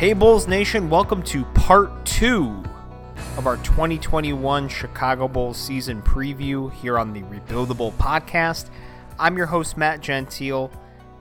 Hey 0.00 0.14
Bulls 0.14 0.48
Nation, 0.48 0.88
welcome 0.88 1.22
to 1.24 1.44
part 1.44 2.06
two 2.06 2.64
of 3.36 3.46
our 3.46 3.58
2021 3.58 4.66
Chicago 4.66 5.28
Bulls 5.28 5.58
season 5.58 6.00
preview 6.00 6.72
here 6.72 6.98
on 6.98 7.12
the 7.12 7.20
Rebuildable 7.24 7.92
podcast. 7.98 8.70
I'm 9.18 9.36
your 9.36 9.44
host, 9.44 9.76
Matt 9.76 10.00
Gentile, 10.00 10.72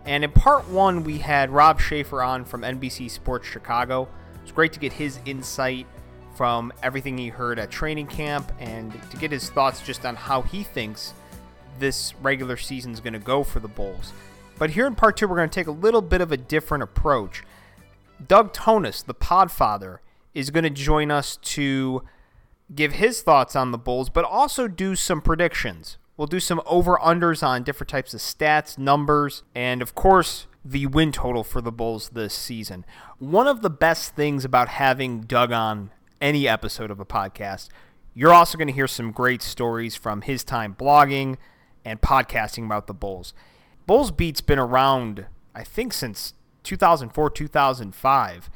and 0.06 0.24
in 0.24 0.32
part 0.32 0.66
one, 0.70 1.04
we 1.04 1.18
had 1.18 1.50
Rob 1.50 1.82
Schaefer 1.82 2.24
on 2.24 2.46
from 2.46 2.62
NBC 2.62 3.12
Sports 3.12 3.50
Chicago. 3.50 4.08
It's 4.44 4.54
great 4.54 4.72
to 4.72 4.80
get 4.80 4.94
his 4.94 5.20
insight 5.26 5.86
from 6.34 6.72
everything 6.82 7.18
he 7.18 7.28
heard 7.28 7.60
at 7.60 7.70
training 7.70 8.08
camp 8.08 8.50
and 8.62 8.94
to 9.12 9.18
get 9.18 9.30
his 9.30 9.50
thoughts 9.50 9.82
just 9.82 10.06
on 10.06 10.16
how 10.16 10.42
he 10.42 10.64
thinks 10.64 11.14
this 11.80 12.16
regular 12.22 12.56
season 12.56 12.94
is 12.94 13.02
going 13.02 13.12
to 13.12 13.20
go 13.20 13.44
for 13.44 13.60
the 13.60 13.68
Bulls. 13.68 14.14
But 14.58 14.70
here 14.70 14.88
in 14.88 14.96
part 14.96 15.18
two, 15.18 15.28
we're 15.28 15.36
going 15.36 15.50
to 15.50 15.54
take 15.54 15.68
a 15.68 15.72
little 15.72 16.02
bit 16.02 16.22
of 16.22 16.32
a 16.32 16.38
different 16.38 16.84
approach. 16.84 17.44
Doug 18.28 18.54
Thonus, 18.54 19.04
the 19.04 19.14
podfather, 19.14 20.00
is 20.34 20.50
going 20.50 20.64
to 20.64 20.70
join 20.70 21.12
us 21.12 21.38
to 21.38 22.04
give 22.74 22.94
his 22.94 23.22
thoughts 23.22 23.56
on 23.56 23.72
the 23.72 23.78
Bulls, 23.78 24.10
but 24.10 24.26
also 24.26 24.68
do 24.68 24.96
some 24.96 25.22
predictions. 25.22 25.98
We'll 26.18 26.28
do 26.28 26.40
some 26.40 26.62
over 26.66 26.98
unders 26.98 27.42
on 27.42 27.64
different 27.64 27.90
types 27.90 28.14
of 28.14 28.20
stats, 28.20 28.78
numbers, 28.78 29.44
and 29.56 29.82
of 29.82 29.96
course, 29.96 30.48
the 30.66 30.86
win 30.86 31.12
total 31.12 31.44
for 31.44 31.62
the 31.62 31.72
Bulls 31.72 32.10
this 32.10 32.34
season. 32.34 32.86
One 33.18 33.48
of 33.48 33.62
the 33.62 33.70
best 33.70 34.16
things 34.16 34.44
about 34.44 34.68
having 34.68 35.22
Doug 35.22 35.52
on 35.52 35.92
any 36.22 36.48
episode 36.48 36.92
of 36.92 37.00
a 37.00 37.06
podcast, 37.06 37.70
you're 38.14 38.34
also 38.34 38.58
going 38.58 38.68
to 38.68 38.74
hear 38.74 38.88
some 38.88 39.12
great 39.12 39.42
stories 39.42 39.96
from 39.96 40.22
his 40.22 40.44
time 40.44 40.76
blogging 40.78 41.38
and 41.86 42.02
podcasting 42.02 42.66
about 42.66 42.88
the 42.88 42.94
Bulls. 42.94 43.34
Bulls 43.88 44.12
Beat's 44.12 44.42
been 44.42 44.60
around, 44.60 45.26
I 45.56 45.64
think, 45.64 45.94
since 45.94 46.34
2004, 46.64 47.30
2005. 47.30 48.50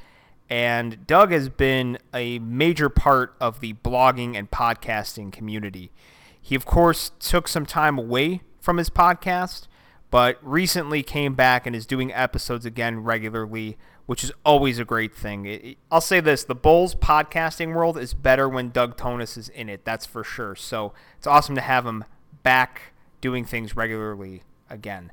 And 0.50 1.08
Doug 1.08 1.32
has 1.32 1.50
been 1.50 1.98
a 2.14 2.40
major 2.40 2.90
part 2.90 3.36
of 3.40 3.60
the 3.60 3.73
blogging 3.73 4.38
and 4.38 4.52
podcasting 4.52 5.32
community. 5.32 5.92
He, 6.40 6.56
of 6.56 6.66
course, 6.66 7.12
took 7.20 7.48
some 7.48 7.66
time 7.66 7.98
away 7.98 8.42
from 8.60 8.78
his 8.78 8.90
podcast, 8.90 9.68
but 10.12 10.38
recently 10.42 11.02
came 11.02 11.34
back 11.34 11.66
and 11.66 11.76
is 11.76 11.86
doing 11.86 12.14
episodes 12.14 12.66
again 12.66 13.00
regularly, 13.00 13.78
which 14.06 14.23
is 14.23 14.32
always 14.45 14.78
a 14.78 14.86
great 14.86 15.16
thing. 15.16 15.76
I'll 15.90 16.02
say 16.02 16.20
this 16.20 16.44
the 16.44 16.54
Bulls 16.54 16.94
podcasting 16.95 17.73
world 17.73 17.98
is 17.98 18.14
better 18.14 18.48
when 18.48 18.70
Doug 18.70 18.98
Thonus 18.98 19.38
is 19.38 19.50
in 19.50 19.70
it, 19.70 19.86
that's 19.86 20.06
for 20.06 20.23
sure. 20.23 20.56
So 20.56 20.94
it's 21.17 21.28
awesome 21.28 21.56
to 21.56 21.62
have 21.62 21.86
him 21.86 22.04
back 22.44 22.94
doing 23.22 23.45
things 23.45 23.76
regularly 23.76 24.44
again. 24.70 25.12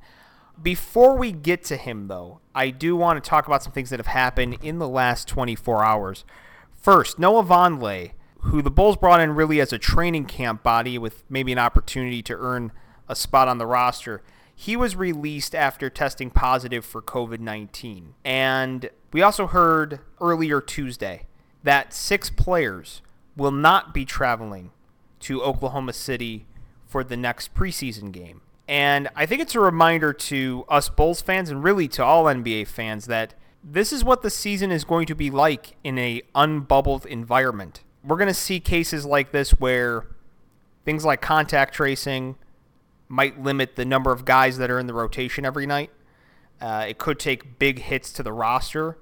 Before 0.60 1.16
we 1.16 1.32
get 1.32 1.64
to 1.64 1.76
him, 1.76 2.08
though, 2.08 2.40
I 2.54 2.70
do 2.70 2.96
want 2.96 3.22
to 3.22 3.28
talk 3.28 3.46
about 3.46 3.62
some 3.62 3.72
things 3.72 3.90
that 3.90 3.98
have 3.98 4.06
happened 4.06 4.58
in 4.62 4.78
the 4.78 4.88
last 4.88 5.28
24 5.28 5.84
hours. 5.84 6.24
First, 6.74 7.18
Noah 7.18 7.44
Vonleh, 7.44 8.12
who 8.40 8.62
the 8.62 8.70
Bulls 8.70 8.96
brought 8.96 9.20
in 9.20 9.34
really 9.34 9.60
as 9.60 9.72
a 9.72 9.78
training 9.78 10.26
camp 10.26 10.62
body 10.62 10.98
with 10.98 11.24
maybe 11.28 11.52
an 11.52 11.58
opportunity 11.58 12.22
to 12.22 12.36
earn 12.36 12.72
a 13.08 13.16
spot 13.16 13.48
on 13.48 13.58
the 13.58 13.66
roster, 13.66 14.22
he 14.54 14.76
was 14.76 14.96
released 14.96 15.54
after 15.54 15.88
testing 15.88 16.30
positive 16.30 16.84
for 16.84 17.00
COVID 17.00 17.40
19. 17.40 18.14
And 18.24 18.90
we 19.12 19.22
also 19.22 19.46
heard 19.46 20.00
earlier 20.20 20.60
Tuesday 20.60 21.26
that 21.62 21.94
six 21.94 22.28
players 22.28 23.02
will 23.36 23.50
not 23.50 23.94
be 23.94 24.04
traveling 24.04 24.70
to 25.20 25.42
Oklahoma 25.42 25.92
City 25.92 26.46
for 26.86 27.04
the 27.04 27.16
next 27.16 27.54
preseason 27.54 28.12
game. 28.12 28.42
And 28.70 29.08
I 29.16 29.26
think 29.26 29.42
it's 29.42 29.56
a 29.56 29.60
reminder 29.60 30.12
to 30.12 30.64
us 30.68 30.88
Bulls 30.88 31.20
fans 31.20 31.50
and 31.50 31.64
really 31.64 31.88
to 31.88 32.04
all 32.04 32.26
NBA 32.26 32.68
fans 32.68 33.06
that 33.06 33.34
this 33.64 33.92
is 33.92 34.04
what 34.04 34.22
the 34.22 34.30
season 34.30 34.70
is 34.70 34.84
going 34.84 35.06
to 35.06 35.14
be 35.16 35.28
like 35.28 35.76
in 35.82 35.98
a 35.98 36.22
unbubbled 36.36 37.04
environment. 37.04 37.82
We're 38.04 38.16
going 38.16 38.28
to 38.28 38.32
see 38.34 38.60
cases 38.60 39.04
like 39.04 39.32
this 39.32 39.50
where 39.50 40.06
things 40.84 41.04
like 41.04 41.20
contact 41.20 41.74
tracing 41.74 42.36
might 43.08 43.42
limit 43.42 43.74
the 43.74 43.84
number 43.84 44.12
of 44.12 44.24
guys 44.24 44.56
that 44.58 44.70
are 44.70 44.78
in 44.78 44.86
the 44.86 44.94
rotation 44.94 45.44
every 45.44 45.66
night. 45.66 45.90
Uh, 46.60 46.86
it 46.90 46.96
could 46.96 47.18
take 47.18 47.58
big 47.58 47.80
hits 47.80 48.12
to 48.12 48.22
the 48.22 48.32
roster 48.32 48.98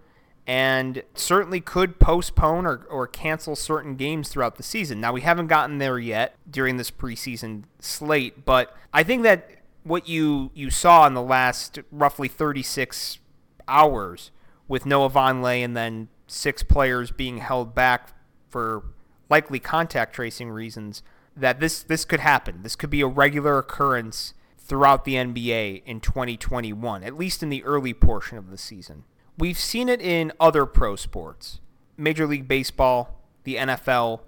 and 0.46 1.02
certainly 1.12 1.60
could 1.60 2.00
postpone 2.00 2.64
or, 2.64 2.86
or 2.88 3.06
cancel 3.06 3.54
certain 3.54 3.96
games 3.96 4.30
throughout 4.30 4.56
the 4.56 4.62
season. 4.62 4.98
Now, 4.98 5.12
we 5.12 5.20
haven't 5.20 5.48
gotten 5.48 5.76
there 5.76 5.98
yet 5.98 6.36
during 6.50 6.78
this 6.78 6.90
preseason 6.90 7.64
slate, 7.80 8.46
but 8.46 8.74
I 8.94 9.02
think 9.02 9.24
that 9.24 9.57
what 9.88 10.08
you, 10.08 10.50
you 10.54 10.70
saw 10.70 11.06
in 11.06 11.14
the 11.14 11.22
last 11.22 11.78
roughly 11.90 12.28
36 12.28 13.18
hours 13.66 14.30
with 14.66 14.86
Noah 14.86 15.10
Vonleh 15.10 15.64
and 15.64 15.76
then 15.76 16.08
six 16.26 16.62
players 16.62 17.10
being 17.10 17.38
held 17.38 17.74
back 17.74 18.12
for 18.48 18.84
likely 19.28 19.58
contact 19.58 20.14
tracing 20.14 20.50
reasons, 20.50 21.02
that 21.36 21.60
this, 21.60 21.82
this 21.82 22.04
could 22.04 22.20
happen. 22.20 22.62
This 22.62 22.76
could 22.76 22.90
be 22.90 23.00
a 23.00 23.06
regular 23.06 23.58
occurrence 23.58 24.34
throughout 24.58 25.04
the 25.04 25.14
NBA 25.14 25.82
in 25.84 26.00
2021, 26.00 27.02
at 27.02 27.16
least 27.16 27.42
in 27.42 27.48
the 27.48 27.64
early 27.64 27.94
portion 27.94 28.36
of 28.36 28.50
the 28.50 28.58
season. 28.58 29.04
We've 29.38 29.58
seen 29.58 29.88
it 29.88 30.02
in 30.02 30.32
other 30.40 30.66
pro 30.66 30.96
sports. 30.96 31.60
Major 31.96 32.26
League 32.26 32.48
Baseball, 32.48 33.20
the 33.44 33.56
NFL, 33.56 34.20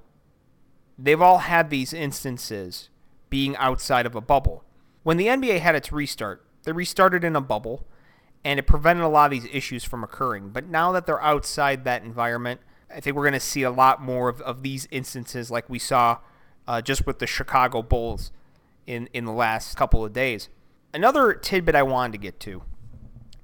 they've 0.98 1.21
all 1.21 1.38
had 1.38 1.71
these 1.71 1.92
instances 1.92 2.88
being 3.28 3.56
outside 3.56 4.06
of 4.06 4.15
a 4.15 4.21
bubble. 4.21 4.65
When 5.03 5.16
the 5.16 5.27
NBA 5.27 5.61
had 5.61 5.75
its 5.75 5.93
restart, 5.93 6.44
they 6.65 6.72
restarted 6.72 7.25
in 7.25 7.37
a 7.37 7.41
bubble 7.41 7.87
and 8.44 8.59
it 8.59 8.66
prevented 8.66 9.05
a 9.05 9.09
lot 9.09 9.27
of 9.27 9.31
these 9.31 9.50
issues 9.53 9.84
from 9.84 10.03
occurring. 10.03 10.50
But 10.50 10.66
now 10.66 10.93
that 10.93 11.06
they're 11.06 11.22
outside 11.22 11.84
that 11.84 12.03
environment, 12.03 12.61
I 12.94 13.00
think 13.00 13.16
we're 13.16 13.25
going 13.25 13.34
to 13.34 13.41
see 13.41 13.62
a 13.62 13.71
lot 13.71 14.03
more 14.03 14.28
of, 14.28 14.41
of 14.43 14.62
these 14.62 14.89
instances 14.91 15.50
like 15.50 15.69
we 15.69 15.78
saw 15.78 16.19
uh, 16.66 16.81
just 16.81 17.06
with 17.06 17.19
the 17.19 17.27
Chicago 17.27 17.83
Bulls 17.83 18.33
in, 18.87 19.09
in 19.12 19.25
the 19.25 19.33
last 19.33 19.77
couple 19.77 20.05
of 20.05 20.12
days. 20.12 20.49
Another 20.93 21.34
tidbit 21.34 21.75
I 21.75 21.83
wanted 21.83 22.12
to 22.12 22.19
get 22.19 22.41
to 22.41 22.62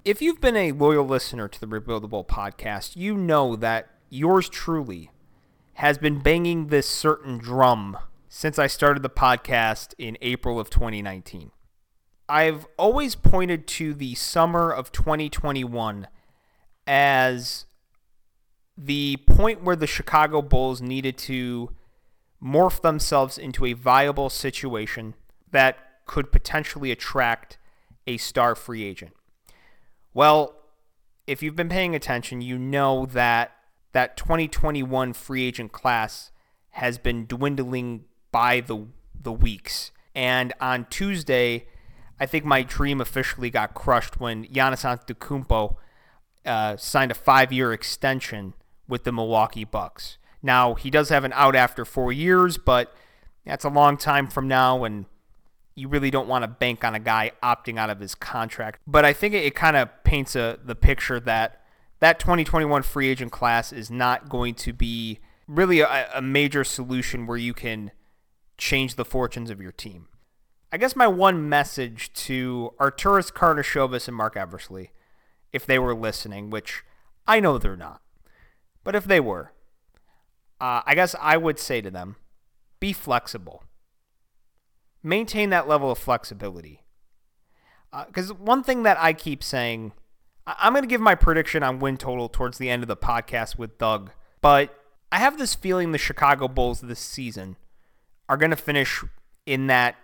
if 0.06 0.22
you've 0.22 0.40
been 0.40 0.54
a 0.54 0.70
loyal 0.70 1.04
listener 1.04 1.48
to 1.48 1.58
the 1.58 1.66
Rebuildable 1.66 2.24
podcast, 2.24 2.94
you 2.94 3.16
know 3.16 3.56
that 3.56 3.90
yours 4.08 4.48
truly 4.48 5.10
has 5.74 5.98
been 5.98 6.20
banging 6.20 6.68
this 6.68 6.88
certain 6.88 7.38
drum 7.38 7.98
since 8.36 8.58
I 8.58 8.66
started 8.66 9.02
the 9.02 9.08
podcast 9.08 9.94
in 9.96 10.18
April 10.20 10.60
of 10.60 10.68
2019. 10.68 11.52
I've 12.28 12.66
always 12.76 13.14
pointed 13.14 13.66
to 13.68 13.94
the 13.94 14.14
summer 14.14 14.70
of 14.70 14.92
2021 14.92 16.06
as 16.86 17.64
the 18.76 19.16
point 19.26 19.64
where 19.64 19.74
the 19.74 19.86
Chicago 19.86 20.42
Bulls 20.42 20.82
needed 20.82 21.16
to 21.16 21.70
morph 22.44 22.82
themselves 22.82 23.38
into 23.38 23.64
a 23.64 23.72
viable 23.72 24.28
situation 24.28 25.14
that 25.50 25.78
could 26.04 26.30
potentially 26.30 26.90
attract 26.90 27.56
a 28.06 28.18
star 28.18 28.54
free 28.54 28.84
agent. 28.84 29.14
Well, 30.12 30.56
if 31.26 31.42
you've 31.42 31.56
been 31.56 31.70
paying 31.70 31.94
attention, 31.94 32.42
you 32.42 32.58
know 32.58 33.06
that 33.06 33.52
that 33.92 34.18
2021 34.18 35.14
free 35.14 35.46
agent 35.46 35.72
class 35.72 36.32
has 36.72 36.98
been 36.98 37.24
dwindling 37.24 38.04
by 38.36 38.60
the 38.60 38.86
the 39.18 39.32
weeks. 39.32 39.92
And 40.14 40.52
on 40.60 40.86
Tuesday, 40.90 41.68
I 42.20 42.26
think 42.26 42.44
my 42.44 42.62
dream 42.62 43.00
officially 43.00 43.48
got 43.48 43.72
crushed 43.72 44.20
when 44.20 44.44
Giannis 44.48 44.84
Antetokounmpo 44.84 45.76
uh, 46.44 46.76
signed 46.76 47.10
a 47.10 47.14
five-year 47.14 47.72
extension 47.72 48.52
with 48.86 49.04
the 49.04 49.12
Milwaukee 49.12 49.64
Bucks. 49.64 50.18
Now 50.42 50.74
he 50.74 50.90
does 50.90 51.08
have 51.08 51.24
an 51.24 51.32
out 51.32 51.56
after 51.56 51.86
four 51.86 52.12
years, 52.12 52.58
but 52.58 52.94
that's 53.46 53.64
a 53.64 53.70
long 53.70 53.96
time 53.96 54.26
from 54.26 54.46
now, 54.46 54.84
and 54.84 55.06
you 55.74 55.88
really 55.88 56.10
don't 56.10 56.28
want 56.28 56.42
to 56.42 56.48
bank 56.48 56.84
on 56.84 56.94
a 56.94 57.00
guy 57.00 57.32
opting 57.42 57.78
out 57.78 57.88
of 57.88 58.00
his 58.00 58.14
contract. 58.14 58.80
But 58.86 59.06
I 59.06 59.14
think 59.14 59.32
it, 59.32 59.44
it 59.44 59.54
kind 59.54 59.78
of 59.78 59.88
paints 60.04 60.36
a, 60.36 60.58
the 60.62 60.74
picture 60.74 61.20
that 61.20 61.62
that 62.00 62.18
2021 62.18 62.82
free 62.82 63.08
agent 63.08 63.32
class 63.32 63.72
is 63.72 63.90
not 63.90 64.28
going 64.28 64.54
to 64.56 64.74
be 64.74 65.20
really 65.48 65.80
a, 65.80 66.10
a 66.14 66.20
major 66.20 66.64
solution 66.64 67.26
where 67.26 67.38
you 67.38 67.54
can 67.54 67.92
change 68.58 68.94
the 68.94 69.04
fortunes 69.04 69.50
of 69.50 69.60
your 69.60 69.72
team. 69.72 70.08
I 70.72 70.78
guess 70.78 70.96
my 70.96 71.06
one 71.06 71.48
message 71.48 72.12
to 72.14 72.72
Arturas 72.80 73.32
Karnisovas 73.32 74.08
and 74.08 74.16
Marc 74.16 74.36
Eversley, 74.36 74.90
if 75.52 75.64
they 75.64 75.78
were 75.78 75.94
listening, 75.94 76.50
which 76.50 76.82
I 77.26 77.40
know 77.40 77.58
they're 77.58 77.76
not, 77.76 78.02
but 78.84 78.94
if 78.94 79.04
they 79.04 79.20
were, 79.20 79.52
uh, 80.60 80.82
I 80.84 80.94
guess 80.94 81.14
I 81.20 81.36
would 81.36 81.58
say 81.58 81.80
to 81.80 81.90
them, 81.90 82.16
be 82.80 82.92
flexible 82.92 83.62
maintain 85.06 85.50
that 85.50 85.68
level 85.68 85.90
of 85.90 85.98
flexibility. 85.98 86.82
Because 88.06 88.32
uh, 88.32 88.34
one 88.34 88.62
thing 88.62 88.82
that 88.82 88.98
I 89.00 89.12
keep 89.12 89.42
saying, 89.42 89.92
I- 90.46 90.56
I'm 90.58 90.72
going 90.72 90.82
to 90.82 90.88
give 90.88 91.00
my 91.00 91.14
prediction 91.14 91.62
on 91.62 91.78
win 91.78 91.96
total 91.96 92.28
towards 92.28 92.58
the 92.58 92.68
end 92.68 92.82
of 92.82 92.88
the 92.88 92.96
podcast 92.96 93.56
with 93.56 93.78
Doug, 93.78 94.10
but 94.40 94.74
I 95.10 95.18
have 95.18 95.38
this 95.38 95.54
feeling 95.54 95.92
the 95.92 95.98
Chicago 95.98 96.48
Bulls 96.48 96.80
this 96.80 97.00
season 97.00 97.56
are 98.28 98.36
going 98.36 98.50
to 98.50 98.56
finish 98.56 99.04
in 99.44 99.66
that 99.68 99.96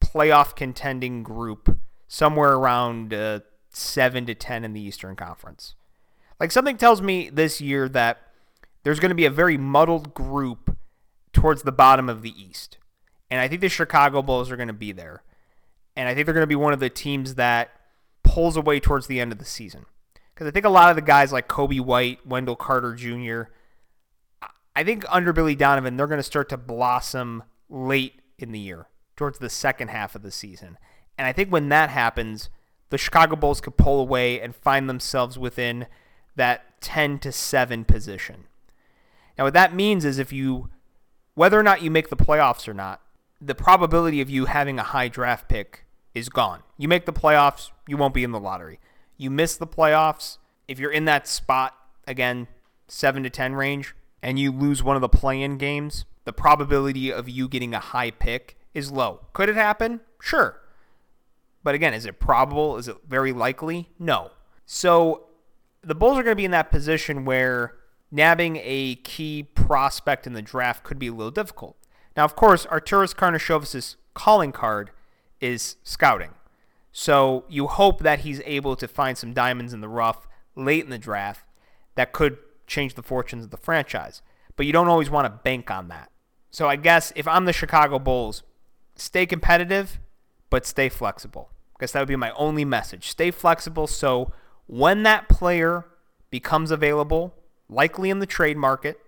playoff 0.00 0.56
contending 0.56 1.22
group 1.22 1.78
somewhere 2.06 2.54
around 2.54 3.12
uh, 3.12 3.40
7 3.70 4.26
to 4.26 4.34
10 4.34 4.64
in 4.64 4.72
the 4.72 4.80
Eastern 4.80 5.16
Conference. 5.16 5.74
Like 6.40 6.52
something 6.52 6.76
tells 6.76 7.02
me 7.02 7.30
this 7.30 7.60
year 7.60 7.88
that 7.90 8.18
there's 8.82 9.00
going 9.00 9.10
to 9.10 9.14
be 9.14 9.26
a 9.26 9.30
very 9.30 9.58
muddled 9.58 10.14
group 10.14 10.76
towards 11.32 11.62
the 11.62 11.72
bottom 11.72 12.08
of 12.08 12.22
the 12.22 12.32
East. 12.40 12.78
And 13.30 13.40
I 13.40 13.48
think 13.48 13.60
the 13.60 13.68
Chicago 13.68 14.22
Bulls 14.22 14.50
are 14.50 14.56
going 14.56 14.68
to 14.68 14.74
be 14.74 14.92
there. 14.92 15.22
And 15.96 16.08
I 16.08 16.14
think 16.14 16.26
they're 16.26 16.34
going 16.34 16.42
to 16.42 16.46
be 16.46 16.54
one 16.54 16.72
of 16.72 16.80
the 16.80 16.88
teams 16.88 17.34
that 17.34 17.70
pulls 18.22 18.56
away 18.56 18.80
towards 18.80 19.06
the 19.06 19.20
end 19.20 19.32
of 19.32 19.38
the 19.38 19.44
season. 19.44 19.86
Because 20.32 20.46
I 20.46 20.50
think 20.52 20.64
a 20.64 20.70
lot 20.70 20.90
of 20.90 20.96
the 20.96 21.02
guys 21.02 21.32
like 21.32 21.48
Coby 21.48 21.80
White, 21.80 22.24
Wendell 22.26 22.56
Carter 22.56 22.94
Jr., 22.94 23.50
I 24.76 24.84
think 24.84 25.04
under 25.10 25.32
Billy 25.32 25.56
Donovan, 25.56 25.96
they're 25.96 26.06
going 26.06 26.20
to 26.20 26.22
start 26.22 26.48
to 26.50 26.56
blossom 26.56 27.42
late 27.68 28.20
in 28.38 28.52
the 28.52 28.58
year, 28.58 28.86
towards 29.16 29.38
the 29.38 29.50
second 29.50 29.88
half 29.88 30.14
of 30.14 30.22
the 30.22 30.30
season. 30.30 30.78
And 31.16 31.26
I 31.26 31.32
think 31.32 31.50
when 31.50 31.68
that 31.70 31.90
happens, 31.90 32.50
the 32.90 32.98
Chicago 32.98 33.36
Bulls 33.36 33.60
could 33.60 33.76
pull 33.76 34.00
away 34.00 34.40
and 34.40 34.54
find 34.54 34.88
themselves 34.88 35.38
within 35.38 35.86
that 36.36 36.80
10 36.80 37.18
to 37.20 37.32
7 37.32 37.84
position. 37.84 38.44
Now, 39.36 39.44
what 39.44 39.54
that 39.54 39.74
means 39.74 40.04
is 40.04 40.18
if 40.18 40.32
you, 40.32 40.70
whether 41.34 41.58
or 41.58 41.62
not 41.62 41.82
you 41.82 41.90
make 41.90 42.08
the 42.08 42.16
playoffs 42.16 42.68
or 42.68 42.74
not, 42.74 43.02
the 43.40 43.54
probability 43.54 44.20
of 44.20 44.30
you 44.30 44.46
having 44.46 44.78
a 44.78 44.84
high 44.84 45.08
draft 45.08 45.48
pick 45.48 45.84
is 46.14 46.28
gone. 46.28 46.62
You 46.76 46.88
make 46.88 47.06
the 47.06 47.12
playoffs, 47.12 47.70
you 47.86 47.96
won't 47.96 48.14
be 48.14 48.24
in 48.24 48.32
the 48.32 48.40
lottery. 48.40 48.80
You 49.16 49.30
miss 49.30 49.56
the 49.56 49.66
playoffs, 49.66 50.38
if 50.66 50.78
you're 50.78 50.92
in 50.92 51.04
that 51.06 51.26
spot, 51.26 51.74
again, 52.06 52.48
7 52.88 53.22
to 53.22 53.30
10 53.30 53.54
range, 53.54 53.94
and 54.22 54.38
you 54.38 54.50
lose 54.50 54.82
one 54.82 54.96
of 54.96 55.02
the 55.02 55.08
play 55.08 55.42
in 55.42 55.58
games, 55.58 56.04
the 56.28 56.32
probability 56.34 57.10
of 57.10 57.26
you 57.26 57.48
getting 57.48 57.72
a 57.72 57.80
high 57.80 58.10
pick 58.10 58.58
is 58.74 58.92
low. 58.92 59.20
Could 59.32 59.48
it 59.48 59.56
happen? 59.56 60.02
Sure. 60.20 60.60
But 61.64 61.74
again, 61.74 61.94
is 61.94 62.04
it 62.04 62.20
probable? 62.20 62.76
Is 62.76 62.86
it 62.86 62.98
very 63.08 63.32
likely? 63.32 63.88
No. 63.98 64.32
So 64.66 65.28
the 65.80 65.94
Bulls 65.94 66.18
are 66.18 66.22
going 66.22 66.32
to 66.32 66.36
be 66.36 66.44
in 66.44 66.50
that 66.50 66.70
position 66.70 67.24
where 67.24 67.76
nabbing 68.10 68.60
a 68.62 68.96
key 68.96 69.42
prospect 69.42 70.26
in 70.26 70.34
the 70.34 70.42
draft 70.42 70.84
could 70.84 70.98
be 70.98 71.06
a 71.06 71.14
little 71.14 71.30
difficult. 71.30 71.78
Now, 72.14 72.26
of 72.26 72.36
course, 72.36 72.66
Arturas 72.66 73.14
Karnisovas' 73.14 73.96
calling 74.12 74.52
card 74.52 74.90
is 75.40 75.76
scouting. 75.82 76.34
So 76.92 77.46
you 77.48 77.68
hope 77.68 78.00
that 78.00 78.18
he's 78.18 78.42
able 78.44 78.76
to 78.76 78.86
find 78.86 79.16
some 79.16 79.32
diamonds 79.32 79.72
in 79.72 79.80
the 79.80 79.88
rough 79.88 80.28
late 80.54 80.84
in 80.84 80.90
the 80.90 80.98
draft 80.98 81.46
that 81.94 82.12
could 82.12 82.36
change 82.66 82.96
the 82.96 83.02
fortunes 83.02 83.44
of 83.44 83.50
the 83.50 83.56
franchise. 83.56 84.20
But 84.56 84.66
you 84.66 84.74
don't 84.74 84.88
always 84.88 85.08
want 85.08 85.24
to 85.24 85.40
bank 85.42 85.70
on 85.70 85.88
that. 85.88 86.10
So 86.50 86.68
I 86.68 86.76
guess 86.76 87.12
if 87.14 87.28
I'm 87.28 87.44
the 87.44 87.52
Chicago 87.52 87.98
Bulls, 87.98 88.42
stay 88.96 89.26
competitive, 89.26 90.00
but 90.50 90.66
stay 90.66 90.88
flexible. 90.88 91.50
I 91.76 91.80
guess 91.80 91.92
that 91.92 92.00
would 92.00 92.08
be 92.08 92.16
my 92.16 92.32
only 92.32 92.64
message. 92.64 93.08
Stay 93.10 93.30
flexible 93.30 93.86
so 93.86 94.32
when 94.66 95.02
that 95.04 95.28
player 95.28 95.86
becomes 96.30 96.70
available, 96.70 97.34
likely 97.68 98.10
in 98.10 98.18
the 98.18 98.26
trade 98.26 98.56
market, 98.56 99.00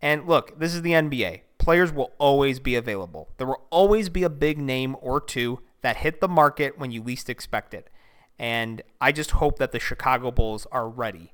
and 0.00 0.26
look, 0.26 0.58
this 0.58 0.74
is 0.74 0.82
the 0.82 0.92
NBA. 0.92 1.42
Players 1.58 1.92
will 1.92 2.12
always 2.18 2.60
be 2.60 2.76
available. 2.76 3.28
There 3.38 3.46
will 3.46 3.66
always 3.70 4.08
be 4.08 4.22
a 4.22 4.30
big 4.30 4.58
name 4.58 4.96
or 5.00 5.20
two 5.20 5.60
that 5.82 5.98
hit 5.98 6.20
the 6.20 6.28
market 6.28 6.78
when 6.78 6.90
you 6.90 7.02
least 7.02 7.28
expect 7.28 7.74
it. 7.74 7.88
And 8.38 8.82
I 9.00 9.12
just 9.12 9.32
hope 9.32 9.58
that 9.58 9.72
the 9.72 9.80
Chicago 9.80 10.30
Bulls 10.30 10.66
are 10.70 10.88
ready, 10.88 11.32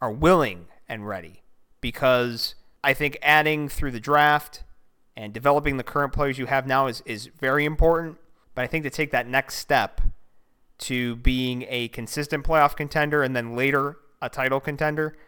are 0.00 0.12
willing 0.12 0.66
and 0.88 1.06
ready, 1.06 1.42
because 1.80 2.54
I 2.82 2.94
think 2.94 3.18
adding 3.22 3.68
through 3.68 3.92
the 3.92 4.00
draft 4.00 4.64
and 5.18 5.32
developing 5.32 5.78
the 5.78 5.82
current 5.82 6.12
players 6.12 6.38
you 6.38 6.46
have 6.46 6.64
now 6.64 6.86
is, 6.86 7.02
is 7.04 7.26
very 7.40 7.64
important. 7.64 8.18
But 8.54 8.62
I 8.62 8.68
think 8.68 8.84
to 8.84 8.90
take 8.90 9.10
that 9.10 9.26
next 9.26 9.56
step 9.56 10.00
to 10.78 11.16
being 11.16 11.66
a 11.68 11.88
consistent 11.88 12.46
playoff 12.46 12.76
contender 12.76 13.24
and 13.24 13.34
then 13.34 13.56
later 13.56 13.96
a 14.22 14.28
title 14.28 14.60
contender, 14.60 15.18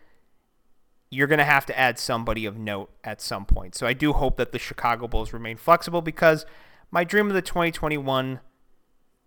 you're 1.10 1.26
going 1.26 1.40
to 1.40 1.44
have 1.44 1.66
to 1.66 1.76
add 1.76 1.98
somebody 1.98 2.46
of 2.46 2.56
note 2.56 2.90
at 3.02 3.20
some 3.20 3.44
point. 3.44 3.74
So 3.74 3.84
I 3.84 3.92
do 3.92 4.12
hope 4.12 4.36
that 4.36 4.52
the 4.52 4.60
Chicago 4.60 5.08
Bulls 5.08 5.32
remain 5.32 5.56
flexible 5.56 6.02
because 6.02 6.46
my 6.92 7.02
dream 7.02 7.26
of 7.26 7.34
the 7.34 7.42
2021 7.42 8.38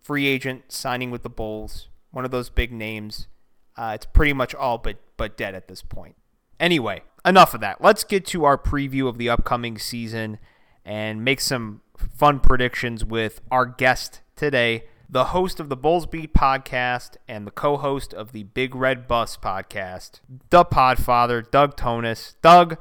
free 0.02 0.28
agent 0.28 0.72
signing 0.72 1.12
with 1.12 1.24
the 1.24 1.30
Bulls, 1.30 1.90
one 2.12 2.24
of 2.24 2.32
those 2.32 2.50
big 2.50 2.72
names, 2.72 3.28
uh, 3.76 3.92
it's 3.96 4.06
pretty 4.06 4.32
much 4.32 4.56
all 4.56 4.78
but 4.78 4.96
but 5.18 5.36
dead 5.36 5.56
at 5.56 5.68
this 5.68 5.82
point. 5.82 6.16
Anyway, 6.58 7.02
enough 7.26 7.54
of 7.54 7.60
that. 7.60 7.82
Let's 7.82 8.06
get 8.06 8.26
to 8.28 8.46
our 8.46 8.58
preview 8.58 9.10
of 9.10 9.18
the 9.18 9.30
upcoming 9.30 9.78
season 9.78 10.40
and 10.86 11.24
make 11.24 11.40
some 11.40 11.82
fun 11.98 12.40
predictions 12.40 13.06
with 13.06 13.42
our 13.52 13.66
guest 13.66 14.22
today, 14.36 14.86
the 15.10 15.26
host 15.26 15.60
of 15.60 15.70
the 15.70 15.76
Bulls 15.76 16.06
Beat 16.06 16.34
podcast 16.34 17.18
and 17.28 17.46
the 17.46 17.52
co-host 17.52 18.14
of 18.14 18.32
the 18.32 18.44
Big 18.44 18.76
Red 18.76 19.08
Bus 19.08 19.38
podcast, 19.38 20.20
the 20.50 20.66
Podfather, 20.66 21.50
Doug 21.50 21.78
Thonus. 21.78 22.36
Doug, 22.42 22.78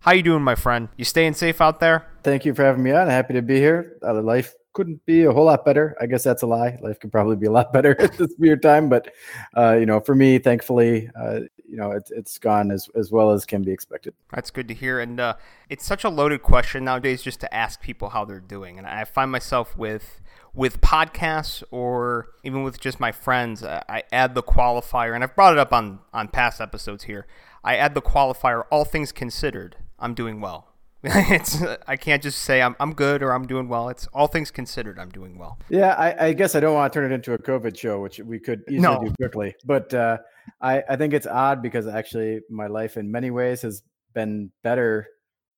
how 0.00 0.12
you 0.12 0.22
doing, 0.22 0.42
my 0.42 0.54
friend? 0.54 0.88
You 0.96 1.04
staying 1.04 1.34
safe 1.34 1.60
out 1.60 1.80
there? 1.80 2.06
Thank 2.22 2.44
you 2.44 2.54
for 2.54 2.64
having 2.64 2.82
me 2.82 2.92
on. 2.92 3.08
Happy 3.08 3.34
to 3.34 3.42
be 3.42 3.56
here. 3.56 3.96
Uh, 4.02 4.20
life 4.22 4.54
couldn't 4.74 5.04
be 5.06 5.22
a 5.24 5.32
whole 5.32 5.46
lot 5.46 5.64
better. 5.64 5.96
I 6.00 6.06
guess 6.06 6.24
that's 6.24 6.42
a 6.42 6.46
lie. 6.46 6.78
Life 6.82 7.00
could 7.00 7.12
probably 7.12 7.36
be 7.36 7.46
a 7.46 7.50
lot 7.50 7.72
better 7.72 7.98
at 8.00 8.18
this 8.18 8.34
weird 8.38 8.60
time, 8.60 8.88
but 8.88 9.08
uh, 9.56 9.76
you 9.78 9.86
know, 9.86 10.00
for 10.00 10.14
me, 10.14 10.38
thankfully, 10.38 11.08
uh, 11.18 11.40
you 11.74 11.80
know, 11.80 11.90
it's 11.90 12.12
it's 12.12 12.38
gone 12.38 12.70
as 12.70 12.88
as 12.94 13.10
well 13.10 13.32
as 13.32 13.44
can 13.44 13.62
be 13.62 13.72
expected. 13.72 14.14
That's 14.32 14.52
good 14.52 14.68
to 14.68 14.74
hear, 14.74 15.00
and 15.00 15.18
uh, 15.18 15.34
it's 15.68 15.84
such 15.84 16.04
a 16.04 16.08
loaded 16.08 16.40
question 16.40 16.84
nowadays 16.84 17.20
just 17.20 17.40
to 17.40 17.52
ask 17.52 17.80
people 17.80 18.10
how 18.10 18.24
they're 18.24 18.38
doing, 18.38 18.78
and 18.78 18.86
I 18.86 19.02
find 19.02 19.28
myself 19.32 19.76
with 19.76 20.20
with 20.54 20.80
podcasts 20.80 21.64
or 21.72 22.28
even 22.44 22.62
with 22.62 22.78
just 22.78 23.00
my 23.00 23.10
friends, 23.10 23.64
uh, 23.64 23.82
I 23.88 24.04
add 24.12 24.36
the 24.36 24.42
qualifier, 24.44 25.16
and 25.16 25.24
I've 25.24 25.34
brought 25.34 25.52
it 25.52 25.58
up 25.58 25.72
on 25.72 25.98
on 26.12 26.28
past 26.28 26.60
episodes 26.60 27.04
here. 27.04 27.26
I 27.64 27.74
add 27.74 27.94
the 27.94 28.02
qualifier, 28.02 28.62
all 28.70 28.84
things 28.84 29.10
considered, 29.10 29.74
I'm 29.98 30.14
doing 30.14 30.40
well 30.40 30.73
it's 31.06 31.62
I 31.86 31.96
can't 31.96 32.22
just 32.22 32.38
say 32.38 32.62
I'm 32.62 32.74
I'm 32.80 32.94
good 32.94 33.22
or 33.22 33.32
I'm 33.32 33.46
doing 33.46 33.68
well. 33.68 33.90
It's 33.90 34.06
all 34.14 34.26
things 34.26 34.50
considered, 34.50 34.98
I'm 34.98 35.10
doing 35.10 35.36
well. 35.36 35.58
Yeah, 35.68 35.94
I, 35.98 36.28
I 36.28 36.32
guess 36.32 36.54
I 36.54 36.60
don't 36.60 36.72
want 36.72 36.90
to 36.90 36.98
turn 36.98 37.12
it 37.12 37.14
into 37.14 37.34
a 37.34 37.38
COVID 37.38 37.76
show, 37.76 38.00
which 38.00 38.20
we 38.20 38.40
could 38.40 38.62
easily 38.68 38.80
no. 38.80 39.04
do 39.04 39.12
quickly. 39.20 39.54
But 39.66 39.92
uh, 39.92 40.18
I 40.62 40.82
I 40.88 40.96
think 40.96 41.12
it's 41.12 41.26
odd 41.26 41.60
because 41.60 41.86
actually 41.86 42.40
my 42.48 42.68
life 42.68 42.96
in 42.96 43.10
many 43.10 43.30
ways 43.30 43.60
has 43.62 43.82
been 44.14 44.50
better 44.62 45.08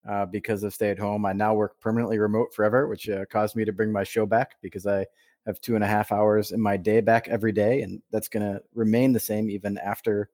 uh, 0.09 0.27
because 0.27 0.65
of 0.65 0.75
stay 0.75 0.91
at 0.91 0.99
home. 0.99 1.25
I 1.25 1.33
now 1.33 1.55
work 1.55 1.79
permanently 1.81 2.19
remote 2.19 2.53
forever, 2.53 2.89
which 2.89 3.09
uh, 3.09 3.25
caused 3.27 3.55
me 3.55 3.65
to 3.65 3.73
bring 3.73 3.93
my 3.93 4.03
show 4.03 4.27
back 4.27 4.57
because 4.63 4.85
I 4.85 5.07
have 5.47 5.61
two 5.61 5.77
and 5.77 5.85
a 5.85 5.87
half 5.87 6.11
hours 6.11 6.51
in 6.51 6.61
my 6.61 6.77
day 6.77 7.01
back 7.01 7.29
every 7.29 7.53
day, 7.53 7.83
and 7.83 8.03
that's 8.11 8.29
going 8.29 8.43
to 8.43 8.61
remain 8.75 9.13
the 9.13 9.21
same 9.21 9.49
even 9.49 9.79
after 9.79 10.29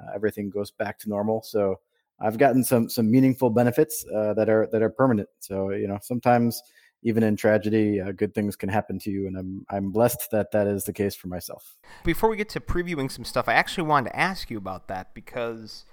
uh, 0.00 0.10
everything 0.16 0.50
goes 0.50 0.72
back 0.72 0.98
to 0.98 1.08
normal. 1.08 1.42
So 1.42 1.76
I've 2.20 2.38
gotten 2.38 2.64
some 2.64 2.88
some 2.88 3.10
meaningful 3.10 3.50
benefits 3.50 4.04
uh, 4.14 4.34
that 4.34 4.48
are 4.48 4.68
that 4.72 4.82
are 4.82 4.90
permanent. 4.90 5.28
So 5.40 5.70
you 5.70 5.86
know, 5.86 5.98
sometimes 6.02 6.60
even 7.02 7.22
in 7.22 7.36
tragedy, 7.36 8.00
uh, 8.00 8.12
good 8.12 8.34
things 8.34 8.56
can 8.56 8.68
happen 8.68 8.98
to 9.00 9.10
you, 9.10 9.26
and 9.26 9.36
I'm 9.36 9.66
I'm 9.70 9.90
blessed 9.90 10.30
that 10.32 10.50
that 10.52 10.66
is 10.66 10.84
the 10.84 10.92
case 10.92 11.14
for 11.14 11.28
myself. 11.28 11.76
Before 12.04 12.28
we 12.28 12.36
get 12.36 12.48
to 12.50 12.60
previewing 12.60 13.10
some 13.10 13.24
stuff, 13.24 13.48
I 13.48 13.54
actually 13.54 13.86
wanted 13.86 14.10
to 14.10 14.18
ask 14.18 14.50
you 14.50 14.58
about 14.58 14.88
that 14.88 15.14
because 15.14 15.84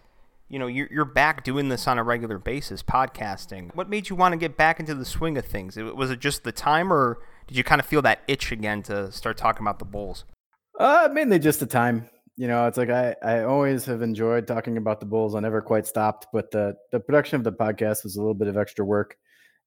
you 0.50 0.58
know 0.58 0.67
you're 0.67 0.88
you're 0.91 1.05
back 1.05 1.44
doing 1.44 1.70
this 1.70 1.88
on 1.88 2.00
a 2.00 2.03
regular 2.03 2.39
basis, 2.39 2.82
podcasting. 2.82 3.75
What 3.75 3.89
made 3.89 4.10
you 4.10 4.15
want 4.15 4.34
to 4.34 4.38
get 4.38 4.58
back 4.58 4.79
into 4.79 4.96
the 4.96 5.05
swing 5.05 5.38
of 5.38 5.46
things? 5.46 5.77
Was 5.77 6.10
it 6.10 6.20
just 6.20 6.44
the 6.44 6.51
time, 6.51 6.91
or 6.91 7.20
did 7.48 7.58
you 7.58 7.63
kind 7.63 7.79
of 7.79 7.86
feel 7.86 8.01
that 8.01 8.22
itch 8.27 8.51
again 8.51 8.82
to 8.84 9.12
start 9.12 9.38
talking 9.38 9.63
about 9.63 9.79
the 9.79 9.86
Bulls? 9.86 10.25
Uh, 10.79 11.08
mainly 11.13 11.39
just 11.39 11.60
the 11.60 11.65
time 11.65 12.10
you 12.38 12.48
know, 12.48 12.68
it's 12.68 12.77
like 12.77 12.89
I, 12.89 13.15
I 13.24 13.44
always 13.44 13.86
have 13.86 14.01
enjoyed 14.01 14.46
talking 14.46 14.77
about 14.77 15.00
the 15.00 15.06
Bulls. 15.06 15.36
I 15.36 15.39
never 15.39 15.62
quite 15.62 15.88
stopped, 15.88 16.27
but 16.34 16.51
the 16.51 16.75
the 16.92 17.00
production 17.00 17.38
of 17.38 17.44
the 17.44 17.51
podcast 17.51 18.04
was 18.04 18.18
a 18.18 18.20
little 18.20 18.34
bit 18.34 18.50
of 18.50 18.58
extra 18.58 18.84
work, 18.84 19.18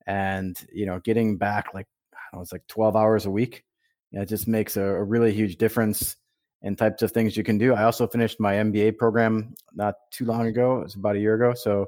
and 0.07 0.57
you 0.73 0.85
know, 0.85 1.01
getting 1.01 1.39
back 1.39 1.73
like 1.73 1.87
I 2.13 2.19
don't 2.33 2.39
know, 2.39 2.43
it's 2.43 2.53
like 2.53 2.67
twelve 2.69 2.95
hours 2.95 3.25
a 3.25 3.31
week. 3.31 3.65
You 4.11 4.19
know, 4.19 4.23
it 4.23 4.29
just 4.29 4.49
makes 4.49 4.77
a, 4.77 4.83
a, 4.83 5.05
really 5.05 5.33
huge 5.33 5.57
difference 5.57 6.17
in 6.63 6.77
types 6.77 7.03
of 7.03 7.13
things 7.13 7.37
you 7.37 7.45
can 7.45 7.59
do. 7.59 7.75
I 7.75 7.85
also 7.85 8.07
finished 8.07 8.41
my 8.41 8.55
MBA 8.55 8.97
program 8.97 9.55
not 9.75 9.95
too 10.11 10.25
long 10.25 10.47
ago. 10.47 10.81
It 10.81 10.85
was 10.85 10.95
about 10.95 11.17
a 11.17 11.21
year 11.21 11.35
ago, 11.35 11.55
so 11.55 11.87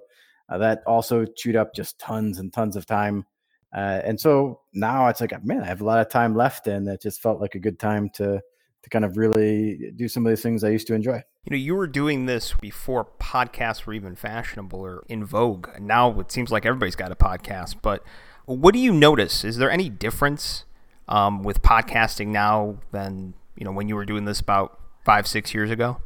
uh, 0.49 0.59
that 0.59 0.83
also 0.87 1.27
chewed 1.27 1.57
up 1.57 1.75
just 1.75 1.99
tons 1.99 2.39
and 2.39 2.53
tons 2.53 2.77
of 2.77 2.87
time. 2.87 3.27
Uh, 3.75 4.01
and 4.05 4.19
so 4.19 4.61
now 4.73 5.07
it's 5.09 5.21
like, 5.21 5.33
man, 5.45 5.63
I 5.63 5.67
have 5.67 5.81
a 5.81 5.85
lot 5.85 6.01
of 6.01 6.09
time 6.09 6.35
left, 6.35 6.69
and 6.69 6.89
it 6.89 7.03
just 7.03 7.21
felt 7.21 7.41
like 7.41 7.55
a 7.55 7.61
good 7.61 7.79
time 7.79 8.09
to 8.15 8.41
to 8.83 8.91
kind 8.91 9.05
of 9.05 9.17
really 9.17 9.93
do 9.97 10.09
some 10.09 10.25
of 10.27 10.31
these 10.31 10.43
things 10.43 10.65
I 10.65 10.71
used 10.71 10.87
to 10.89 10.95
enjoy. 10.95 11.23
You 11.45 11.51
know, 11.51 11.57
you 11.57 11.75
were 11.75 11.87
doing 11.87 12.27
this 12.27 12.55
before 12.61 13.09
podcasts 13.21 13.87
were 13.87 13.93
even 13.95 14.17
fashionable 14.17 14.81
or 14.81 15.05
in 15.09 15.25
vogue. 15.25 15.69
Now 15.79 16.19
it 16.21 16.31
seems 16.31 16.51
like 16.51 16.67
everybody's 16.67 16.97
got 16.97 17.13
a 17.13 17.17
podcast. 17.17 17.77
But 17.83 18.03
what 18.45 18.75
do 18.75 18.81
you 18.81 18.93
notice? 18.93 19.45
Is 19.45 19.57
there 19.57 19.71
any 19.71 19.89
difference 19.89 20.65
um, 21.09 21.43
with 21.43 21.63
podcasting 21.63 22.29
now 22.29 22.79
than 22.93 23.35
you 23.57 23.65
know 23.65 23.73
when 23.73 23.89
you 23.89 23.95
were 23.95 24.05
doing 24.05 24.25
this 24.25 24.41
about 24.41 24.79
five, 25.05 25.27
six 25.27 25.55
years 25.55 25.71
ago? 25.71 26.01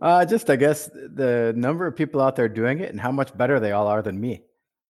Uh, 0.00 0.24
just 0.24 0.50
I 0.50 0.56
guess 0.56 0.86
the 0.88 1.54
number 1.56 1.86
of 1.86 1.96
people 1.96 2.20
out 2.20 2.36
there 2.36 2.48
doing 2.48 2.80
it 2.80 2.90
and 2.90 3.00
how 3.00 3.12
much 3.12 3.36
better 3.36 3.60
they 3.60 3.72
all 3.72 3.86
are 3.86 4.02
than 4.02 4.20
me. 4.20 4.42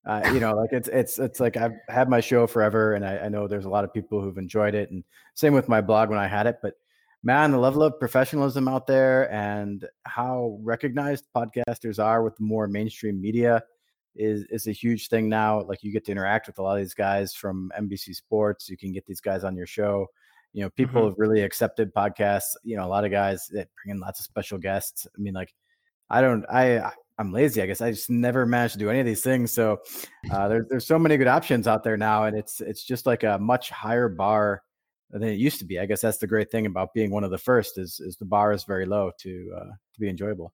Uh, 0.05 0.21
you 0.33 0.39
know, 0.39 0.53
like 0.53 0.69
it's 0.73 0.89
it's 0.89 1.17
it's 1.17 1.39
like 1.39 1.55
I've 1.55 1.75
had 1.87 2.09
my 2.09 2.19
show 2.19 2.45
forever, 2.45 2.93
and 2.93 3.05
I, 3.05 3.19
I 3.19 3.29
know 3.29 3.47
there's 3.47 3.65
a 3.65 3.69
lot 3.69 3.85
of 3.85 3.93
people 3.93 4.21
who've 4.21 4.37
enjoyed 4.37 4.75
it, 4.75 4.91
and 4.91 5.03
same 5.33 5.53
with 5.53 5.69
my 5.69 5.79
blog 5.79 6.09
when 6.09 6.19
I 6.19 6.27
had 6.27 6.45
it. 6.45 6.57
But 6.61 6.73
man, 7.23 7.51
the 7.51 7.57
level 7.57 7.81
of 7.81 7.99
professionalism 7.99 8.67
out 8.67 8.85
there 8.85 9.31
and 9.31 9.87
how 10.03 10.59
recognized 10.61 11.25
podcasters 11.35 12.03
are 12.03 12.21
with 12.21 12.39
more 12.39 12.67
mainstream 12.67 13.19
media 13.21 13.63
is 14.15 14.45
is 14.49 14.67
a 14.67 14.71
huge 14.71 15.07
thing 15.07 15.29
now. 15.29 15.61
Like 15.63 15.83
you 15.83 15.91
get 15.91 16.05
to 16.05 16.11
interact 16.11 16.47
with 16.47 16.59
a 16.59 16.61
lot 16.61 16.73
of 16.73 16.83
these 16.83 16.93
guys 16.93 17.33
from 17.33 17.71
NBC 17.79 18.13
Sports. 18.15 18.69
You 18.69 18.77
can 18.77 18.91
get 18.91 19.05
these 19.05 19.21
guys 19.21 19.43
on 19.43 19.55
your 19.55 19.65
show. 19.65 20.07
You 20.51 20.63
know, 20.63 20.69
people 20.69 21.01
mm-hmm. 21.01 21.09
have 21.09 21.15
really 21.17 21.41
accepted 21.41 21.93
podcasts. 21.93 22.55
You 22.63 22.77
know, 22.77 22.85
a 22.85 22.89
lot 22.89 23.05
of 23.05 23.11
guys 23.11 23.47
that 23.53 23.69
bring 23.83 23.95
in 23.95 24.01
lots 24.01 24.19
of 24.19 24.25
special 24.25 24.59
guests. 24.59 25.07
I 25.07 25.19
mean, 25.19 25.33
like 25.33 25.53
I 26.09 26.21
don't, 26.21 26.45
I 26.47 26.91
I'm 27.17 27.31
lazy. 27.31 27.61
I 27.61 27.65
guess 27.65 27.81
I 27.81 27.91
just 27.91 28.09
never 28.09 28.45
managed 28.45 28.73
to 28.73 28.79
do 28.79 28.89
any 28.89 28.99
of 28.99 29.05
these 29.05 29.23
things. 29.23 29.51
So 29.51 29.79
uh, 30.31 30.47
there's 30.47 30.65
there's 30.69 30.85
so 30.85 30.99
many 30.99 31.17
good 31.17 31.27
options 31.27 31.67
out 31.67 31.83
there 31.83 31.97
now, 31.97 32.25
and 32.25 32.37
it's 32.37 32.61
it's 32.61 32.83
just 32.83 33.05
like 33.05 33.23
a 33.23 33.39
much 33.39 33.69
higher 33.69 34.09
bar 34.09 34.61
than 35.13 35.29
it 35.29 35.33
used 35.33 35.59
to 35.59 35.65
be. 35.65 35.79
I 35.79 35.85
guess 35.85 36.01
that's 36.01 36.17
the 36.17 36.27
great 36.27 36.51
thing 36.51 36.65
about 36.65 36.93
being 36.93 37.11
one 37.11 37.23
of 37.23 37.31
the 37.31 37.37
first 37.37 37.77
is 37.77 37.99
is 37.99 38.17
the 38.17 38.25
bar 38.25 38.51
is 38.51 38.63
very 38.63 38.85
low 38.85 39.11
to 39.19 39.53
uh, 39.55 39.65
to 39.93 39.99
be 39.99 40.09
enjoyable. 40.09 40.53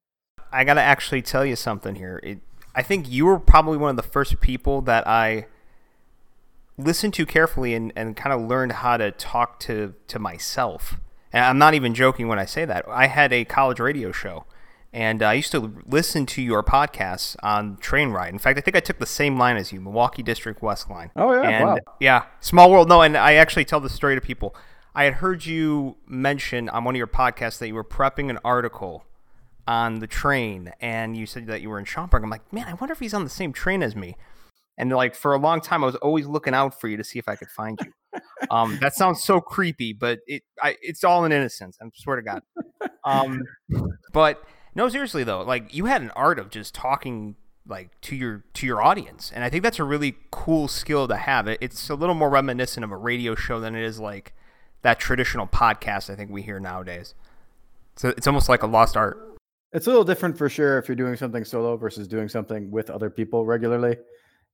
I 0.52 0.64
gotta 0.64 0.82
actually 0.82 1.22
tell 1.22 1.46
you 1.46 1.56
something 1.56 1.96
here. 1.96 2.20
It, 2.24 2.40
I 2.76 2.84
think 2.84 3.10
you 3.10 3.26
were 3.26 3.40
probably 3.40 3.78
one 3.78 3.90
of 3.90 3.96
the 3.96 4.04
first 4.04 4.40
people 4.42 4.82
that 4.82 5.08
I 5.08 5.48
listened 6.78 7.14
to 7.16 7.26
carefully 7.26 7.74
and, 7.74 7.92
and 7.96 8.16
kind 8.16 8.34
of 8.34 8.48
learned 8.48 8.74
how 8.74 8.98
to 8.98 9.12
talk 9.12 9.60
to 9.62 9.96
to 10.08 10.20
myself. 10.20 10.98
And 11.32 11.46
I'm 11.46 11.58
not 11.58 11.74
even 11.74 11.94
joking 11.94 12.28
when 12.28 12.40
I 12.40 12.46
say 12.46 12.66
that. 12.66 12.86
I 12.88 13.08
had 13.08 13.32
a 13.32 13.46
college 13.46 13.80
radio 13.80 14.12
show 14.12 14.46
and 14.92 15.22
uh, 15.22 15.28
I 15.28 15.34
used 15.34 15.52
to 15.52 15.84
listen 15.86 16.26
to 16.28 16.42
your 16.42 16.64
podcasts 16.64 17.36
on 17.44 17.78
train 17.78 18.10
ride. 18.10 18.34
In 18.34 18.40
fact, 18.40 18.58
I 18.58 18.62
think 18.62 18.76
I 18.76 18.80
took 18.80 18.98
the 18.98 19.06
same 19.06 19.38
line 19.38 19.58
as 19.58 19.72
you, 19.72 19.80
Milwaukee 19.80 20.24
District 20.24 20.62
West 20.62 20.90
line. 20.90 21.12
Oh 21.16 21.34
yeah, 21.34 21.50
and, 21.50 21.66
wow. 21.66 21.78
Yeah, 22.00 22.26
small 22.40 22.72
world. 22.72 22.90
No, 22.90 23.02
and 23.02 23.16
I 23.16 23.34
actually 23.34 23.66
tell 23.66 23.80
the 23.80 23.90
story 23.90 24.16
to 24.16 24.22
people. 24.22 24.56
I 24.96 25.04
had 25.04 25.16
heard 25.16 25.46
you 25.46 25.98
mention 26.08 26.68
on 26.70 26.84
one 26.84 26.96
of 26.96 26.98
your 26.98 27.08
podcasts 27.08 27.60
that 27.60 27.68
you 27.68 27.76
were 27.76 27.84
prepping 27.84 28.30
an 28.30 28.40
article 28.44 29.06
on 29.68 30.00
the 30.00 30.08
train, 30.08 30.74
and 30.82 31.16
you 31.16 31.28
said 31.28 31.46
that 31.48 31.62
you 31.62 31.70
were 31.70 31.78
in 31.78 31.86
Schaumburg. 31.86 32.24
I'm 32.24 32.30
like, 32.32 32.52
man, 32.52 32.66
I 32.68 32.74
wonder 32.74 32.94
if 32.94 33.00
he's 33.00 33.14
on 33.14 33.24
the 33.24 33.30
same 33.30 33.54
train 33.54 33.84
as 33.84 33.96
me. 33.96 34.16
And 34.80 34.90
like 34.92 35.14
for 35.14 35.34
a 35.34 35.38
long 35.38 35.62
time, 35.62 35.84
I 35.84 35.86
was 35.86 35.96
always 35.98 36.26
looking 36.26 36.54
out 36.54 36.80
for 36.80 36.88
you 36.88 36.98
to 36.98 37.04
see 37.04 37.20
if 37.20 37.28
I 37.28 37.36
could 37.36 37.50
find 37.50 37.78
you. 37.84 38.22
um, 38.50 38.80
that 38.82 38.96
sounds 38.96 39.22
so 39.22 39.40
creepy, 39.40 39.94
but 39.94 40.20
it 40.26 40.42
I, 40.64 40.78
it's 40.82 41.04
all 41.04 41.26
in 41.26 41.32
innocence. 41.32 41.78
I 41.82 41.86
swear 41.94 42.16
to 42.16 42.22
God. 42.22 42.42
Um, 43.04 43.44
but 44.14 44.44
no, 44.80 44.88
seriously 44.88 45.26
though, 45.26 45.42
like 45.42 45.76
you 45.76 45.88
had 45.88 46.02
an 46.02 46.10
art 46.12 46.40
of 46.40 46.50
just 46.50 46.74
talking 46.74 47.36
like 47.68 48.00
to 48.00 48.16
your 48.16 48.46
to 48.54 48.66
your 48.66 48.82
audience, 48.82 49.30
and 49.36 49.44
I 49.44 49.50
think 49.50 49.62
that's 49.62 49.78
a 49.78 49.84
really 49.84 50.16
cool 50.32 50.70
skill 50.70 51.06
to 51.10 51.18
have. 51.18 51.50
It, 51.50 51.58
it's 51.60 51.90
a 51.90 51.96
little 51.96 52.16
more 52.16 52.30
reminiscent 52.30 52.86
of 52.86 52.92
a 52.92 52.96
radio 52.96 53.36
show 53.36 53.60
than 53.60 53.76
it 53.76 53.84
is 53.84 54.00
like 54.00 54.34
that 54.82 54.98
traditional 54.98 55.48
podcast 55.48 56.10
I 56.10 56.16
think 56.16 56.32
we 56.32 56.42
hear 56.44 56.62
nowadays. 56.62 57.14
So 57.98 58.08
it's 58.08 58.26
almost 58.26 58.48
like 58.48 58.64
a 58.64 58.68
lost 58.68 58.96
art. 58.96 59.38
It's 59.74 59.86
a 59.86 59.90
little 59.90 60.06
different 60.06 60.38
for 60.38 60.48
sure 60.48 60.78
if 60.78 60.88
you're 60.88 60.96
doing 60.96 61.18
something 61.18 61.44
solo 61.44 61.76
versus 61.76 62.08
doing 62.08 62.30
something 62.30 62.72
with 62.72 62.90
other 62.90 63.10
people 63.10 63.46
regularly. 63.46 63.98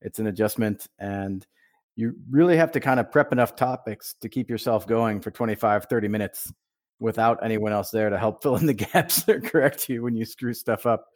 It's 0.02 0.18
an 0.18 0.26
adjustment 0.26 0.88
and 0.98 1.46
you 1.94 2.16
really 2.28 2.56
have 2.56 2.72
to 2.72 2.80
kind 2.80 2.98
of 2.98 3.12
prep 3.12 3.30
enough 3.30 3.54
topics 3.54 4.16
to 4.22 4.28
keep 4.28 4.50
yourself 4.50 4.88
going 4.88 5.20
for 5.20 5.30
25 5.30 5.84
30 5.84 6.08
minutes 6.08 6.52
without 6.98 7.38
anyone 7.42 7.72
else 7.72 7.90
there 7.90 8.10
to 8.10 8.18
help 8.18 8.42
fill 8.42 8.56
in 8.56 8.66
the 8.66 8.74
gaps 8.74 9.28
or 9.28 9.40
correct 9.40 9.88
you 9.88 10.02
when 10.02 10.14
you 10.14 10.24
screw 10.24 10.54
stuff 10.54 10.86
up. 10.86 11.06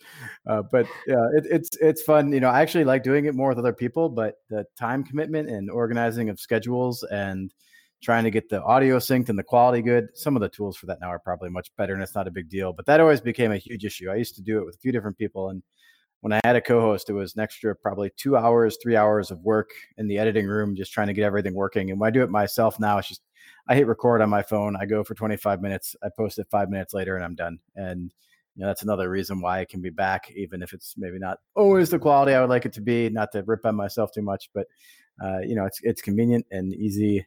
Uh, 0.46 0.62
but 0.70 0.86
yeah, 1.06 1.26
it, 1.34 1.46
it's 1.50 1.70
it's 1.80 2.02
fun. 2.02 2.32
You 2.32 2.40
know, 2.40 2.48
I 2.48 2.60
actually 2.60 2.84
like 2.84 3.02
doing 3.02 3.26
it 3.26 3.34
more 3.34 3.48
with 3.50 3.58
other 3.58 3.72
people, 3.72 4.08
but 4.08 4.36
the 4.48 4.64
time 4.78 5.04
commitment 5.04 5.48
and 5.48 5.70
organizing 5.70 6.28
of 6.28 6.40
schedules 6.40 7.02
and 7.04 7.52
trying 8.02 8.24
to 8.24 8.30
get 8.30 8.48
the 8.48 8.62
audio 8.62 8.98
synced 8.98 9.28
and 9.28 9.38
the 9.38 9.42
quality 9.42 9.82
good. 9.82 10.08
Some 10.14 10.34
of 10.34 10.40
the 10.40 10.48
tools 10.48 10.76
for 10.76 10.86
that 10.86 11.00
now 11.00 11.08
are 11.08 11.18
probably 11.18 11.50
much 11.50 11.70
better, 11.76 11.94
and 11.94 12.02
it's 12.02 12.14
not 12.14 12.28
a 12.28 12.30
big 12.30 12.48
deal. 12.48 12.72
But 12.72 12.86
that 12.86 13.00
always 13.00 13.20
became 13.20 13.52
a 13.52 13.58
huge 13.58 13.84
issue. 13.84 14.10
I 14.10 14.16
used 14.16 14.36
to 14.36 14.42
do 14.42 14.58
it 14.58 14.64
with 14.64 14.76
a 14.76 14.78
few 14.78 14.92
different 14.92 15.18
people, 15.18 15.50
and 15.50 15.62
when 16.20 16.32
I 16.32 16.40
had 16.44 16.56
a 16.56 16.60
co-host, 16.60 17.08
it 17.08 17.14
was 17.14 17.34
an 17.34 17.40
extra 17.40 17.74
probably 17.74 18.10
two 18.16 18.36
hours, 18.36 18.76
three 18.82 18.96
hours 18.96 19.30
of 19.30 19.40
work 19.40 19.70
in 19.96 20.06
the 20.06 20.18
editing 20.18 20.46
room, 20.46 20.76
just 20.76 20.92
trying 20.92 21.06
to 21.06 21.14
get 21.14 21.24
everything 21.24 21.54
working. 21.54 21.90
And 21.90 21.98
when 21.98 22.08
I 22.08 22.10
do 22.10 22.22
it 22.22 22.30
myself 22.30 22.78
now, 22.78 22.98
it's 22.98 23.08
just 23.08 23.22
I 23.70 23.76
hit 23.76 23.86
record 23.86 24.20
on 24.20 24.28
my 24.28 24.42
phone. 24.42 24.74
I 24.74 24.84
go 24.84 25.04
for 25.04 25.14
25 25.14 25.62
minutes. 25.62 25.94
I 26.02 26.08
post 26.14 26.40
it 26.40 26.48
five 26.50 26.68
minutes 26.70 26.92
later, 26.92 27.14
and 27.14 27.24
I'm 27.24 27.36
done. 27.36 27.60
And 27.76 28.12
you 28.56 28.62
know, 28.62 28.66
that's 28.66 28.82
another 28.82 29.08
reason 29.08 29.40
why 29.40 29.60
I 29.60 29.64
can 29.64 29.80
be 29.80 29.90
back, 29.90 30.32
even 30.34 30.60
if 30.60 30.72
it's 30.72 30.94
maybe 30.98 31.20
not 31.20 31.38
always 31.54 31.88
the 31.88 32.00
quality 32.00 32.34
I 32.34 32.40
would 32.40 32.50
like 32.50 32.66
it 32.66 32.72
to 32.74 32.80
be. 32.80 33.08
Not 33.10 33.30
to 33.32 33.44
rip 33.44 33.64
on 33.64 33.76
myself 33.76 34.10
too 34.12 34.22
much, 34.22 34.50
but 34.52 34.66
uh, 35.22 35.38
you 35.38 35.54
know, 35.54 35.66
it's 35.66 35.78
it's 35.84 36.02
convenient 36.02 36.46
and 36.50 36.74
easy. 36.74 37.26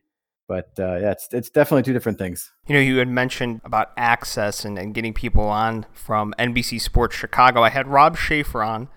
But 0.50 0.71
uh, 0.77 0.97
yeah, 0.97 1.12
it's 1.12 1.29
it's 1.31 1.50
definitely 1.50 1.83
two 1.83 1.93
different 1.93 2.17
things. 2.17 2.51
You 2.67 2.75
know, 2.75 2.81
you 2.81 2.97
had 2.97 3.07
mentioned 3.07 3.62
about 3.63 3.91
access 3.95 4.65
and, 4.65 4.77
and 4.77 4.93
getting 4.93 5.13
people 5.13 5.45
on 5.45 5.85
from 5.93 6.33
NBC 6.38 6.81
Sports 6.81 7.15
Chicago. 7.15 7.63
I 7.63 7.69
had 7.69 7.88
Rob 7.88 8.17
Schaefer 8.17 8.62
on 8.62 8.89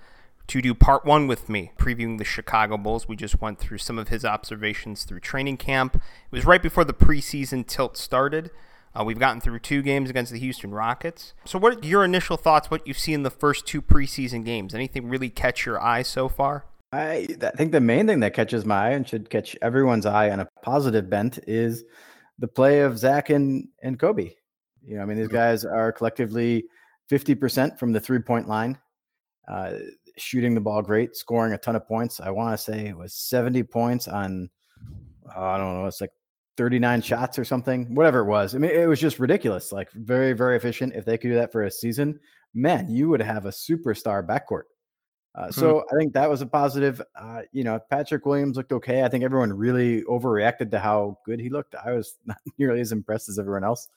to 0.48 0.62
do 0.62 0.74
part 0.74 1.04
one 1.04 1.26
with 1.26 1.48
me, 1.48 1.72
previewing 1.78 2.18
the 2.18 2.24
Chicago 2.24 2.76
Bulls. 2.76 3.08
We 3.08 3.16
just 3.16 3.40
went 3.40 3.58
through 3.58 3.78
some 3.78 3.98
of 3.98 4.08
his 4.08 4.24
observations 4.24 5.04
through 5.04 5.20
training 5.20 5.56
camp. 5.56 5.96
It 5.96 6.02
was 6.30 6.44
right 6.44 6.62
before 6.62 6.84
the 6.84 6.94
preseason 6.94 7.66
tilt 7.66 7.96
started. 7.96 8.50
Uh, 8.94 9.04
we've 9.04 9.18
gotten 9.18 9.40
through 9.40 9.58
two 9.58 9.82
games 9.82 10.08
against 10.08 10.32
the 10.32 10.38
Houston 10.38 10.70
Rockets. 10.70 11.34
So, 11.44 11.58
what 11.58 11.84
are 11.84 11.86
your 11.86 12.04
initial 12.04 12.36
thoughts? 12.36 12.70
What 12.70 12.86
you've 12.86 12.98
seen 12.98 13.16
in 13.16 13.22
the 13.24 13.30
first 13.30 13.66
two 13.66 13.82
preseason 13.82 14.44
games? 14.44 14.74
Anything 14.74 15.08
really 15.08 15.28
catch 15.28 15.66
your 15.66 15.82
eye 15.82 16.02
so 16.02 16.28
far? 16.28 16.64
I, 16.92 17.26
I 17.42 17.50
think 17.50 17.72
the 17.72 17.80
main 17.80 18.06
thing 18.06 18.20
that 18.20 18.32
catches 18.32 18.64
my 18.64 18.86
eye 18.86 18.90
and 18.90 19.06
should 19.06 19.28
catch 19.28 19.56
everyone's 19.60 20.06
eye 20.06 20.30
on 20.30 20.40
a 20.40 20.48
positive 20.62 21.10
bent 21.10 21.38
is 21.46 21.84
the 22.38 22.48
play 22.48 22.80
of 22.80 22.98
Zach 22.98 23.28
and, 23.28 23.68
and 23.82 23.98
Coby. 23.98 24.34
You 24.82 24.96
know, 24.96 25.02
I 25.02 25.04
mean, 25.04 25.18
these 25.18 25.26
mm-hmm. 25.26 25.36
guys 25.36 25.64
are 25.64 25.92
collectively 25.92 26.64
50% 27.10 27.78
from 27.78 27.92
the 27.92 28.00
three 28.00 28.20
point 28.20 28.48
line. 28.48 28.78
Uh, 29.46 29.74
shooting 30.16 30.54
the 30.54 30.60
ball 30.60 30.82
great, 30.82 31.16
scoring 31.16 31.52
a 31.52 31.58
ton 31.58 31.76
of 31.76 31.86
points. 31.86 32.20
I 32.20 32.30
want 32.30 32.56
to 32.56 32.62
say 32.62 32.86
it 32.86 32.96
was 32.96 33.14
70 33.14 33.62
points 33.64 34.08
on, 34.08 34.50
uh, 35.34 35.40
I 35.40 35.58
don't 35.58 35.74
know, 35.74 35.86
it's 35.86 36.00
like 36.00 36.12
39 36.56 37.02
shots 37.02 37.38
or 37.38 37.44
something, 37.44 37.94
whatever 37.94 38.20
it 38.20 38.26
was. 38.26 38.54
I 38.54 38.58
mean, 38.58 38.70
it 38.70 38.88
was 38.88 39.00
just 39.00 39.18
ridiculous. 39.18 39.72
Like 39.72 39.90
very, 39.92 40.32
very 40.32 40.56
efficient. 40.56 40.94
If 40.94 41.04
they 41.04 41.18
could 41.18 41.28
do 41.28 41.34
that 41.34 41.52
for 41.52 41.64
a 41.64 41.70
season, 41.70 42.18
man, 42.54 42.88
you 42.88 43.08
would 43.08 43.20
have 43.20 43.46
a 43.46 43.50
superstar 43.50 44.26
backcourt. 44.26 44.64
Uh, 45.34 45.50
so 45.50 45.74
mm-hmm. 45.74 45.94
I 45.94 45.98
think 45.98 46.14
that 46.14 46.30
was 46.30 46.40
a 46.40 46.46
positive. 46.46 47.02
Uh, 47.14 47.42
you 47.52 47.62
know, 47.62 47.78
Patrick 47.90 48.24
Williams 48.24 48.56
looked 48.56 48.72
okay. 48.72 49.02
I 49.02 49.08
think 49.08 49.22
everyone 49.22 49.52
really 49.52 50.02
overreacted 50.04 50.70
to 50.70 50.78
how 50.78 51.18
good 51.26 51.40
he 51.40 51.50
looked. 51.50 51.74
I 51.74 51.92
was 51.92 52.16
not 52.24 52.38
nearly 52.58 52.80
as 52.80 52.90
impressed 52.90 53.28
as 53.28 53.38
everyone 53.38 53.62
else, 53.62 53.88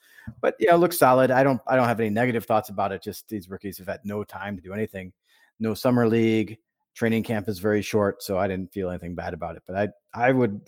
but 0.42 0.54
yeah, 0.60 0.74
looks 0.74 0.98
solid. 0.98 1.30
I 1.30 1.42
don't, 1.42 1.60
I 1.66 1.76
don't 1.76 1.88
have 1.88 1.98
any 1.98 2.10
negative 2.10 2.44
thoughts 2.44 2.68
about 2.68 2.92
it. 2.92 3.02
Just 3.02 3.26
these 3.30 3.48
rookies 3.48 3.78
have 3.78 3.88
had 3.88 4.00
no 4.04 4.22
time 4.22 4.54
to 4.56 4.62
do 4.62 4.74
anything 4.74 5.14
no 5.60 5.74
summer 5.74 6.08
league. 6.08 6.58
Training 6.94 7.22
camp 7.22 7.48
is 7.48 7.60
very 7.60 7.82
short, 7.82 8.22
so 8.22 8.38
I 8.38 8.48
didn't 8.48 8.72
feel 8.72 8.90
anything 8.90 9.14
bad 9.14 9.32
about 9.32 9.56
it. 9.56 9.62
But 9.66 9.76
I 9.76 10.28
I 10.28 10.32
would 10.32 10.60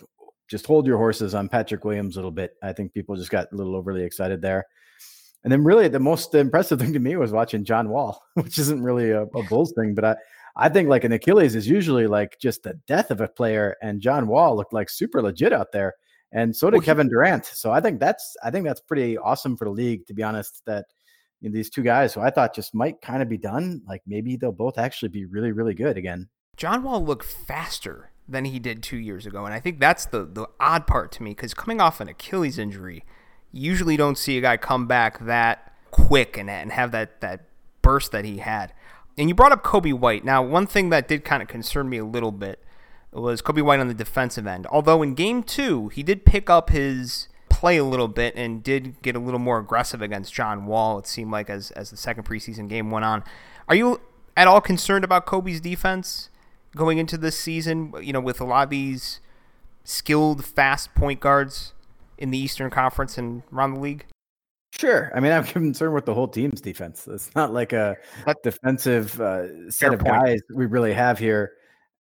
just 0.49 0.65
hold 0.65 0.87
your 0.87 0.97
horses 0.97 1.35
on 1.35 1.49
Patrick 1.49 1.83
Williams 1.83 2.15
a 2.15 2.19
little 2.19 2.31
bit. 2.31 2.53
I 2.61 2.73
think 2.73 2.93
people 2.93 3.15
just 3.15 3.29
got 3.29 3.51
a 3.51 3.55
little 3.55 3.75
overly 3.75 4.03
excited 4.03 4.41
there. 4.41 4.65
And 5.43 5.51
then 5.51 5.63
really 5.63 5.87
the 5.87 5.99
most 5.99 6.33
impressive 6.35 6.79
thing 6.79 6.93
to 6.93 6.99
me 6.99 7.15
was 7.15 7.31
watching 7.31 7.65
John 7.65 7.89
Wall, 7.89 8.21
which 8.35 8.57
isn't 8.57 8.83
really 8.83 9.11
a, 9.11 9.23
a 9.23 9.43
Bulls 9.43 9.73
thing, 9.77 9.93
but 9.95 10.05
I 10.05 10.15
I 10.55 10.69
think 10.69 10.87
like 10.87 11.03
an 11.03 11.11
Achilles 11.11 11.55
is 11.55 11.67
usually 11.67 12.07
like 12.07 12.37
just 12.39 12.63
the 12.63 12.79
death 12.87 13.09
of 13.11 13.21
a 13.21 13.27
player, 13.27 13.75
and 13.81 14.01
John 14.01 14.27
Wall 14.27 14.55
looked 14.55 14.73
like 14.73 14.89
super 14.89 15.21
legit 15.21 15.51
out 15.51 15.71
there, 15.71 15.93
and 16.31 16.55
so 16.55 16.69
did 16.69 16.77
well, 16.77 16.85
Kevin 16.85 17.09
Durant. 17.09 17.45
So 17.45 17.71
I 17.71 17.81
think 17.81 17.99
that's 17.99 18.35
I 18.43 18.51
think 18.51 18.65
that's 18.65 18.81
pretty 18.81 19.17
awesome 19.17 19.57
for 19.57 19.65
the 19.65 19.71
league, 19.71 20.05
to 20.07 20.13
be 20.13 20.23
honest. 20.23 20.61
That 20.65 20.85
you 21.43 21.49
know, 21.49 21.53
these 21.53 21.69
two 21.69 21.83
guys 21.83 22.13
who 22.13 22.21
I 22.21 22.29
thought 22.29 22.55
just 22.55 22.73
might 22.73 23.01
kind 23.01 23.21
of 23.21 23.27
be 23.27 23.37
done. 23.37 23.81
Like 23.85 24.01
maybe 24.07 24.37
they'll 24.37 24.53
both 24.53 24.77
actually 24.77 25.09
be 25.09 25.25
really, 25.25 25.51
really 25.51 25.73
good 25.73 25.97
again. 25.97 26.29
John 26.55 26.83
Wall 26.83 27.03
looked 27.03 27.25
faster 27.25 28.11
than 28.27 28.45
he 28.45 28.59
did 28.59 28.81
two 28.81 28.97
years 28.97 29.25
ago, 29.25 29.43
and 29.43 29.53
I 29.53 29.59
think 29.59 29.79
that's 29.79 30.05
the 30.05 30.25
the 30.25 30.47
odd 30.59 30.87
part 30.87 31.11
to 31.13 31.23
me 31.23 31.31
because 31.31 31.53
coming 31.53 31.81
off 31.81 31.99
an 31.99 32.07
Achilles 32.07 32.57
injury, 32.57 33.03
you 33.51 33.69
usually 33.69 33.97
don't 33.97 34.17
see 34.17 34.37
a 34.37 34.41
guy 34.41 34.55
come 34.55 34.87
back 34.87 35.25
that 35.25 35.73
quick 35.91 36.37
and 36.37 36.49
and 36.49 36.71
have 36.71 36.91
that 36.93 37.19
that 37.19 37.41
burst 37.81 38.13
that 38.13 38.23
he 38.23 38.37
had. 38.37 38.73
And 39.17 39.27
you 39.27 39.35
brought 39.35 39.51
up 39.51 39.63
Coby 39.63 39.93
White. 39.93 40.23
Now, 40.23 40.41
one 40.41 40.65
thing 40.65 40.89
that 40.89 41.07
did 41.07 41.25
kind 41.25 41.43
of 41.43 41.49
concern 41.49 41.89
me 41.89 41.97
a 41.97 42.05
little 42.05 42.31
bit 42.31 42.63
was 43.11 43.41
Coby 43.41 43.61
White 43.61 43.81
on 43.81 43.89
the 43.89 43.93
defensive 43.93 44.47
end. 44.47 44.65
Although 44.67 45.03
in 45.03 45.13
game 45.13 45.43
two, 45.43 45.89
he 45.89 46.03
did 46.03 46.25
pick 46.25 46.49
up 46.49 46.69
his 46.69 47.27
play 47.63 47.77
a 47.77 47.83
little 47.85 48.09
bit 48.09 48.35
and 48.35 48.61
did 48.61 49.01
get 49.01 49.15
a 49.15 49.19
little 49.19 49.39
more 49.39 49.57
aggressive 49.57 50.01
against 50.01 50.33
John 50.33 50.65
Wall. 50.65 50.99
It 50.99 51.07
seemed 51.07 51.31
like 51.31 51.49
as 51.49 51.71
as 51.71 51.91
the 51.91 51.95
second 51.95 52.25
preseason 52.25 52.67
game 52.67 52.91
went 52.91 53.05
on. 53.05 53.23
Are 53.69 53.75
you 53.75 54.01
at 54.35 54.49
all 54.49 54.59
concerned 54.59 55.05
about 55.05 55.25
Coby's 55.25 55.61
defense 55.61 56.29
going 56.75 56.97
into 56.97 57.17
this 57.17 57.39
season? 57.39 57.93
You 58.01 58.11
know, 58.11 58.19
with 58.19 58.41
a 58.41 58.43
lot 58.43 58.65
of 58.65 58.69
these 58.69 59.21
skilled, 59.85 60.43
fast 60.43 60.93
point 60.93 61.21
guards 61.21 61.71
in 62.17 62.31
the 62.31 62.37
Eastern 62.37 62.69
Conference 62.69 63.17
and 63.17 63.43
around 63.53 63.75
the 63.75 63.79
league. 63.79 64.07
Sure. 64.77 65.09
I 65.15 65.21
mean, 65.21 65.31
I'm 65.31 65.43
concerned 65.45 65.93
with 65.93 66.03
the 66.03 66.13
whole 66.13 66.27
team's 66.27 66.59
defense. 66.59 67.07
It's 67.07 67.33
not 67.33 67.53
like 67.53 67.71
a 67.71 67.95
defensive 68.43 69.21
uh, 69.21 69.71
set 69.71 69.93
of 69.93 70.01
point. 70.01 70.11
guys 70.11 70.41
we 70.53 70.65
really 70.65 70.91
have 70.91 71.17
here. 71.17 71.53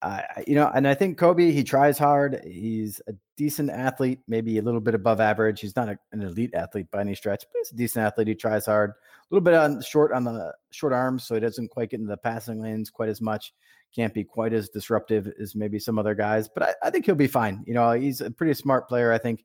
Uh, 0.03 0.21
you 0.49 0.57
know, 0.57 0.69
and 0.75 0.89
I 0.89 0.95
think 0.95 1.17
Coby 1.17 1.53
he 1.53 1.63
tries 1.63 1.97
hard. 1.97 2.43
He's 2.45 3.01
a 3.07 3.15
decent 3.37 3.71
athlete, 3.71 4.19
maybe 4.27 4.59
a 4.59 4.63
little 4.63 4.81
bit 4.81 4.97
above 4.97 5.21
average. 5.21 5.61
He's 5.61 5.77
not 5.77 5.89
a, 5.89 5.97
an 6.11 6.23
elite 6.23 6.55
athlete 6.55 6.91
by 6.91 7.03
any 7.03 7.15
stretch, 7.15 7.45
but 7.53 7.59
he's 7.61 7.71
a 7.71 7.77
decent 7.77 8.05
athlete. 8.05 8.27
He 8.27 8.35
tries 8.35 8.67
hard. 8.67 8.91
A 8.91 8.95
little 9.31 9.45
bit 9.45 9.55
on 9.55 9.81
short 9.81 10.13
on 10.13 10.25
the 10.25 10.53
short 10.73 10.93
arms, 10.93 11.25
so 11.25 11.35
he 11.35 11.41
doesn't 11.41 11.69
quite 11.69 11.91
get 11.91 12.01
into 12.01 12.11
the 12.11 12.17
passing 12.17 12.61
lanes 12.61 12.91
quite 12.91 13.11
as 13.11 13.21
much. 13.21 13.55
Can't 13.95 14.13
be 14.13 14.25
quite 14.25 14.53
as 14.53 14.69
disruptive 14.69 15.33
as 15.41 15.55
maybe 15.55 15.79
some 15.79 16.01
other 16.01 16.17
guys, 16.17 16.49
but 16.49 16.65
I, 16.65 16.75
I 16.83 16.91
think 16.91 17.07
he'll 17.07 17.15
be 17.15 17.29
fine. 17.29 17.63
You 17.65 17.75
know, 17.75 17.93
he's 17.93 18.21
a 18.21 18.31
pretty 18.31 18.55
smart 18.55 18.89
player, 18.89 19.13
I 19.13 19.19
think. 19.19 19.45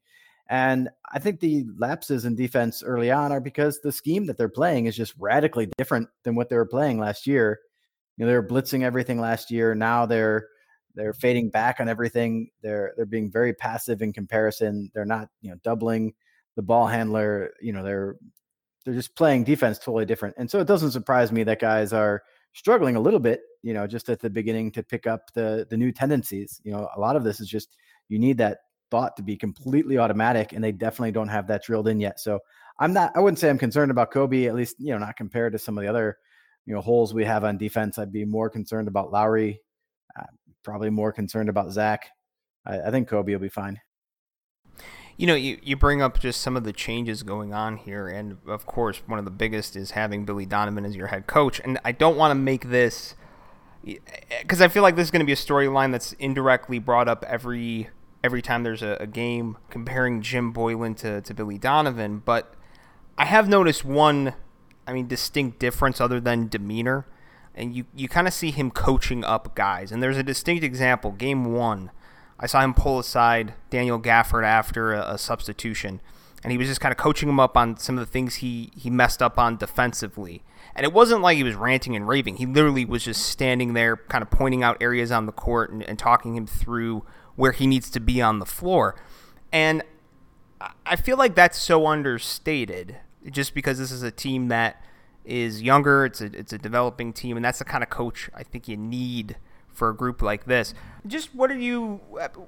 And 0.49 0.89
I 1.11 1.19
think 1.19 1.39
the 1.39 1.65
lapses 1.77 2.25
in 2.25 2.35
defense 2.35 2.81
early 2.81 3.11
on 3.11 3.31
are 3.31 3.41
because 3.41 3.79
the 3.79 3.91
scheme 3.91 4.25
that 4.25 4.37
they're 4.37 4.49
playing 4.49 4.85
is 4.85 4.95
just 4.95 5.13
radically 5.19 5.67
different 5.77 6.07
than 6.23 6.35
what 6.35 6.49
they 6.49 6.55
were 6.55 6.65
playing 6.65 6.99
last 6.99 7.27
year. 7.27 7.59
You 8.17 8.25
know, 8.25 8.31
they 8.31 8.37
were 8.37 8.47
blitzing 8.47 8.83
everything 8.83 9.19
last 9.19 9.51
year. 9.51 9.75
Now 9.75 10.05
they're 10.05 10.47
they're 10.95 11.13
fading 11.13 11.49
back 11.49 11.79
on 11.79 11.87
everything. 11.87 12.49
They're 12.61 12.93
they're 12.97 13.05
being 13.05 13.31
very 13.31 13.53
passive 13.53 14.01
in 14.01 14.11
comparison. 14.11 14.91
They're 14.93 15.05
not, 15.05 15.29
you 15.41 15.51
know, 15.51 15.57
doubling 15.63 16.13
the 16.55 16.63
ball 16.63 16.87
handler. 16.87 17.51
You 17.61 17.73
know, 17.73 17.83
they're 17.83 18.15
they're 18.83 18.95
just 18.95 19.15
playing 19.15 19.43
defense 19.43 19.77
totally 19.77 20.05
different. 20.05 20.35
And 20.37 20.49
so 20.49 20.59
it 20.59 20.67
doesn't 20.67 20.91
surprise 20.91 21.31
me 21.31 21.43
that 21.43 21.59
guys 21.59 21.93
are 21.93 22.23
struggling 22.53 22.95
a 22.95 22.99
little 22.99 23.19
bit, 23.19 23.41
you 23.61 23.73
know, 23.73 23.85
just 23.85 24.09
at 24.09 24.19
the 24.19 24.29
beginning 24.29 24.71
to 24.71 24.81
pick 24.81 25.05
up 25.05 25.31
the 25.33 25.67
the 25.69 25.77
new 25.77 25.91
tendencies. 25.91 26.59
You 26.63 26.71
know, 26.71 26.89
a 26.95 26.99
lot 26.99 27.15
of 27.15 27.23
this 27.23 27.39
is 27.39 27.47
just 27.47 27.77
you 28.09 28.17
need 28.17 28.39
that 28.39 28.59
thought 28.89 29.15
to 29.17 29.23
be 29.23 29.37
completely 29.37 29.97
automatic, 29.97 30.53
and 30.53 30.63
they 30.63 30.71
definitely 30.71 31.11
don't 31.11 31.27
have 31.27 31.47
that 31.47 31.63
drilled 31.63 31.87
in 31.87 31.99
yet. 31.99 32.19
So 32.19 32.39
I'm 32.79 32.93
not. 32.93 33.11
I 33.15 33.19
wouldn't 33.19 33.37
say 33.37 33.49
I'm 33.49 33.59
concerned 33.59 33.91
about 33.91 34.11
Coby. 34.11 34.47
At 34.47 34.55
least 34.55 34.77
you 34.79 34.93
know, 34.93 34.97
not 34.97 35.15
compared 35.15 35.53
to 35.53 35.59
some 35.59 35.77
of 35.77 35.83
the 35.83 35.89
other 35.89 36.17
you 36.67 36.75
know 36.75 36.81
holes 36.81 37.13
we 37.13 37.25
have 37.25 37.43
on 37.43 37.57
defense. 37.57 37.97
I'd 37.97 38.11
be 38.11 38.25
more 38.25 38.49
concerned 38.49 38.87
about 38.87 39.11
Lauri, 39.11 39.61
Uh, 40.19 40.25
probably 40.63 40.89
more 40.89 41.11
concerned 41.11 41.49
about 41.49 41.71
Zach. 41.71 42.09
I, 42.65 42.81
I 42.81 42.91
think 42.91 43.09
Coby 43.09 43.31
will 43.31 43.39
be 43.39 43.49
fine. 43.49 43.79
You 45.15 45.25
know, 45.25 45.33
you, 45.33 45.57
you 45.63 45.75
bring 45.75 46.03
up 46.03 46.19
just 46.19 46.41
some 46.41 46.55
of 46.55 46.63
the 46.63 46.73
changes 46.73 47.23
going 47.23 47.51
on 47.51 47.77
here, 47.77 48.07
and 48.07 48.37
of 48.45 48.67
course, 48.67 49.01
one 49.07 49.17
of 49.17 49.25
the 49.25 49.31
biggest 49.31 49.75
is 49.75 49.91
having 49.91 50.25
Billy 50.25 50.45
Donovan 50.45 50.85
as 50.85 50.95
your 50.95 51.07
head 51.07 51.25
coach. 51.25 51.59
And 51.63 51.79
I 51.83 51.91
don't 51.91 52.17
want 52.17 52.31
to 52.31 52.35
make 52.35 52.69
this 52.69 53.15
because 53.83 54.61
I 54.61 54.67
feel 54.67 54.83
like 54.83 54.95
this 54.95 55.05
is 55.05 55.11
going 55.11 55.21
to 55.21 55.25
be 55.25 55.31
a 55.31 55.35
storyline 55.35 55.91
that's 55.91 56.11
indirectly 56.13 56.77
brought 56.77 57.07
up 57.07 57.23
every 57.27 57.89
every 58.23 58.41
time 58.41 58.63
there's 58.63 58.81
a, 58.81 58.97
a, 58.99 59.07
game 59.07 59.57
comparing 59.69 60.21
Jim 60.21 60.51
Boylen 60.51 60.97
to, 60.97 61.21
to 61.21 61.33
Billy 61.33 61.57
Donovan, 61.57 62.21
but 62.25 62.53
I 63.17 63.25
have 63.25 63.47
noticed 63.47 63.85
one, 63.85 64.33
I 64.87 64.93
mean, 64.93 65.07
distinct 65.07 65.59
difference 65.59 65.99
other 66.01 66.19
than 66.19 66.47
demeanor. 66.47 67.05
And 67.53 67.75
you, 67.75 67.85
you 67.95 68.07
kind 68.07 68.27
of 68.27 68.33
see 68.33 68.51
him 68.51 68.71
coaching 68.71 69.23
up 69.23 69.55
guys. 69.55 69.91
And 69.91 70.01
there's 70.01 70.17
a 70.17 70.23
distinct 70.23 70.63
example. 70.63 71.11
Game 71.11 71.53
one, 71.53 71.91
I 72.39 72.47
saw 72.47 72.61
him 72.61 72.73
pull 72.73 72.99
aside 72.99 73.53
Daniel 73.69 73.99
Gafford 73.99 74.45
after 74.45 74.93
a, 74.93 75.13
a 75.13 75.17
substitution. 75.17 75.99
And 76.43 76.51
he 76.51 76.57
was 76.57 76.67
just 76.67 76.79
kind 76.79 76.91
of 76.91 76.97
coaching 76.97 77.27
him 77.27 77.39
up 77.39 77.57
on 77.57 77.77
some 77.77 77.97
of 77.97 78.05
the 78.05 78.11
things 78.11 78.35
he, 78.35 78.71
he 78.75 78.89
messed 78.89 79.21
up 79.21 79.37
on 79.37 79.57
defensively. 79.57 80.43
And 80.75 80.85
it 80.85 80.93
wasn't 80.93 81.21
like 81.21 81.37
he 81.37 81.43
was 81.43 81.55
ranting 81.55 81.95
and 81.95 82.07
raving. 82.07 82.37
He 82.37 82.45
literally 82.45 82.85
was 82.85 83.03
just 83.03 83.25
standing 83.25 83.73
there, 83.73 83.97
kind 83.97 84.21
of 84.21 84.29
pointing 84.29 84.63
out 84.63 84.77
areas 84.79 85.11
on 85.11 85.25
the 85.25 85.31
court 85.31 85.71
and, 85.71 85.81
and 85.83 85.97
talking 85.97 86.35
him 86.35 86.45
through 86.45 87.03
where 87.35 87.51
he 87.51 87.65
needs 87.65 87.89
to 87.89 87.99
be 87.99 88.21
on 88.21 88.37
the 88.37 88.45
floor. 88.45 88.95
And 89.51 89.81
I 90.85 90.95
feel 90.95 91.17
like 91.17 91.35
that's 91.35 91.57
so 91.57 91.87
understated 91.87 92.97
just 93.31 93.53
because 93.53 93.77
this 93.77 93.91
is 93.91 94.03
a 94.03 94.11
team 94.11 94.47
that 94.49 94.83
is 95.25 95.61
younger, 95.61 96.05
it's 96.05 96.21
a, 96.21 96.25
it's 96.25 96.53
a 96.53 96.57
developing 96.57 97.13
team, 97.13 97.35
and 97.35 97.45
that's 97.45 97.59
the 97.59 97.65
kind 97.65 97.83
of 97.83 97.89
coach 97.89 98.29
I 98.33 98.43
think 98.43 98.67
you 98.67 98.77
need 98.77 99.37
for 99.77 99.89
a 99.89 99.95
group 99.95 100.21
like 100.21 100.45
this. 100.45 100.73
Just 101.05 101.35
what 101.35 101.51
are 101.51 101.57
you 101.57 102.01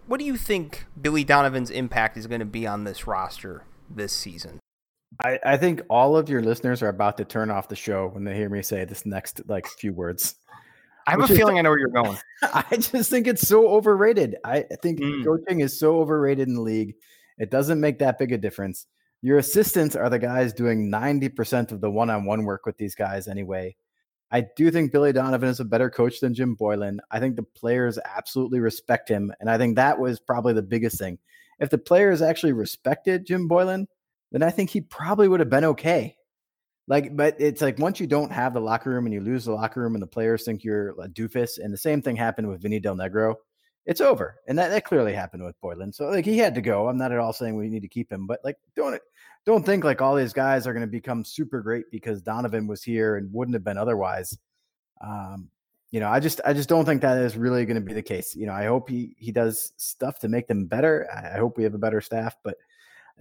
what 0.07 0.19
do 0.19 0.25
you 0.25 0.35
think 0.35 0.85
Billy 0.99 1.23
Donovan's 1.23 1.69
impact 1.69 2.17
is 2.17 2.27
going 2.27 2.39
to 2.39 2.45
be 2.45 2.65
on 2.65 2.83
this 2.83 3.05
roster 3.05 3.63
this 3.89 4.11
season? 4.11 4.59
I, 5.23 5.39
I 5.43 5.57
think 5.57 5.81
all 5.89 6.15
of 6.15 6.29
your 6.29 6.41
listeners 6.41 6.81
are 6.81 6.89
about 6.89 7.17
to 7.17 7.25
turn 7.25 7.49
off 7.49 7.67
the 7.67 7.75
show 7.75 8.07
when 8.07 8.23
they 8.23 8.35
hear 8.35 8.49
me 8.49 8.61
say 8.61 8.85
this 8.85 9.05
next 9.05 9.41
like 9.47 9.67
few 9.67 9.93
words. 9.93 10.35
I 11.07 11.11
have 11.11 11.21
a 11.21 11.27
feeling 11.27 11.55
is, 11.55 11.59
I 11.59 11.61
know 11.63 11.69
where 11.69 11.79
you're 11.79 11.89
going. 11.89 12.17
I 12.43 12.77
just 12.77 13.09
think 13.09 13.25
it's 13.27 13.47
so 13.47 13.67
overrated. 13.67 14.35
I 14.43 14.65
think 14.81 14.99
mm. 14.99 15.23
coaching 15.23 15.61
is 15.61 15.79
so 15.79 15.99
overrated 15.99 16.47
in 16.47 16.53
the 16.53 16.61
league. 16.61 16.95
It 17.39 17.49
doesn't 17.49 17.79
make 17.79 17.99
that 17.99 18.19
big 18.19 18.31
a 18.31 18.37
difference. 18.37 18.85
Your 19.21 19.37
assistants 19.37 19.95
are 19.95 20.09
the 20.09 20.19
guys 20.19 20.53
doing 20.53 20.89
90% 20.89 21.71
of 21.71 21.81
the 21.81 21.91
one 21.91 22.09
on 22.09 22.25
one 22.25 22.45
work 22.45 22.65
with 22.65 22.77
these 22.77 22.95
guys 22.95 23.27
anyway. 23.27 23.75
I 24.31 24.45
do 24.55 24.69
think 24.71 24.91
Billy 24.91 25.11
Donovan 25.11 25.49
is 25.49 25.59
a 25.59 25.65
better 25.65 25.89
coach 25.89 26.19
than 26.19 26.33
Jim 26.33 26.55
Boylen. 26.55 26.99
I 27.11 27.19
think 27.19 27.35
the 27.35 27.43
players 27.43 27.97
absolutely 28.05 28.59
respect 28.59 29.09
him. 29.09 29.33
And 29.39 29.49
I 29.49 29.57
think 29.57 29.75
that 29.75 29.99
was 29.99 30.19
probably 30.19 30.53
the 30.53 30.61
biggest 30.61 30.99
thing. 30.99 31.17
If 31.59 31.69
the 31.69 31.77
players 31.77 32.21
actually 32.21 32.53
respected 32.53 33.25
Jim 33.25 33.49
Boylen, 33.49 33.87
then 34.31 34.43
I 34.43 34.51
think 34.51 34.69
he 34.69 34.81
probably 34.81 35.27
would 35.27 35.39
have 35.39 35.49
been 35.49 35.65
okay. 35.65 36.15
Like, 36.87 37.15
but 37.15 37.35
it's 37.39 37.61
like 37.61 37.77
once 37.79 37.99
you 37.99 38.07
don't 38.07 38.31
have 38.31 38.53
the 38.53 38.61
locker 38.61 38.89
room 38.89 39.05
and 39.05 39.13
you 39.13 39.21
lose 39.21 39.45
the 39.45 39.51
locker 39.51 39.81
room 39.81 39.95
and 39.95 40.01
the 40.01 40.07
players 40.07 40.43
think 40.43 40.63
you're 40.63 40.89
a 41.01 41.07
doofus, 41.07 41.59
and 41.59 41.73
the 41.73 41.77
same 41.77 42.01
thing 42.01 42.15
happened 42.15 42.47
with 42.47 42.61
Vinny 42.61 42.79
Del 42.79 42.95
Negro, 42.95 43.35
it's 43.85 44.01
over. 44.01 44.39
And 44.47 44.57
that, 44.57 44.69
that 44.69 44.85
clearly 44.85 45.13
happened 45.13 45.43
with 45.43 45.59
Boylen. 45.61 45.93
So 45.93 46.05
like 46.05 46.25
he 46.25 46.37
had 46.37 46.55
to 46.55 46.61
go. 46.61 46.87
I'm 46.87 46.97
not 46.97 47.11
at 47.11 47.19
all 47.19 47.33
saying 47.33 47.55
we 47.55 47.69
need 47.69 47.81
to 47.81 47.87
keep 47.87 48.11
him, 48.11 48.27
but 48.27 48.39
like 48.43 48.57
don't 48.75 48.99
don't 49.45 49.65
think 49.65 49.83
like 49.83 50.01
all 50.01 50.15
these 50.15 50.33
guys 50.33 50.67
are 50.67 50.73
going 50.73 50.85
to 50.85 50.87
become 50.87 51.23
super 51.23 51.61
great 51.61 51.85
because 51.91 52.21
Donovan 52.21 52.67
was 52.67 52.83
here 52.83 53.15
and 53.15 53.33
wouldn't 53.33 53.55
have 53.55 53.63
been 53.63 53.77
otherwise. 53.77 54.37
Um, 55.01 55.49
you 55.91 55.99
know, 55.99 56.09
I 56.09 56.19
just 56.19 56.39
I 56.45 56.53
just 56.53 56.69
don't 56.69 56.85
think 56.85 57.01
that 57.01 57.17
is 57.17 57.35
really 57.35 57.65
going 57.65 57.75
to 57.75 57.81
be 57.81 57.93
the 57.93 58.01
case. 58.01 58.35
You 58.35 58.45
know, 58.45 58.53
I 58.53 58.65
hope 58.65 58.89
he 58.89 59.15
he 59.17 59.31
does 59.31 59.73
stuff 59.77 60.19
to 60.19 60.27
make 60.27 60.47
them 60.47 60.65
better. 60.65 61.07
I 61.11 61.37
hope 61.37 61.57
we 61.57 61.63
have 61.63 61.73
a 61.73 61.79
better 61.79 62.01
staff, 62.01 62.35
but 62.43 62.57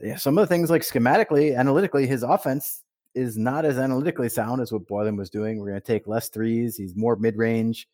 yeah, 0.03 0.16
some 0.16 0.38
of 0.38 0.42
the 0.42 0.55
things 0.55 0.71
like 0.71 0.83
schematically, 0.83 1.57
analytically, 1.57 2.07
his 2.07 2.23
offense 2.23 2.85
is 3.14 3.37
not 3.37 3.64
as 3.64 3.79
analytically 3.79 4.29
sound 4.29 4.61
as 4.61 4.71
what 4.71 4.87
Boylen 4.87 5.16
was 5.16 5.31
doing. 5.31 5.59
We're 5.59 5.71
going 5.71 5.81
to 5.81 5.87
take 5.87 6.07
less 6.07 6.29
threes. 6.29 6.77
He's 6.77 6.94
more 6.94 7.16
mid 7.16 7.37
range. 7.37 7.88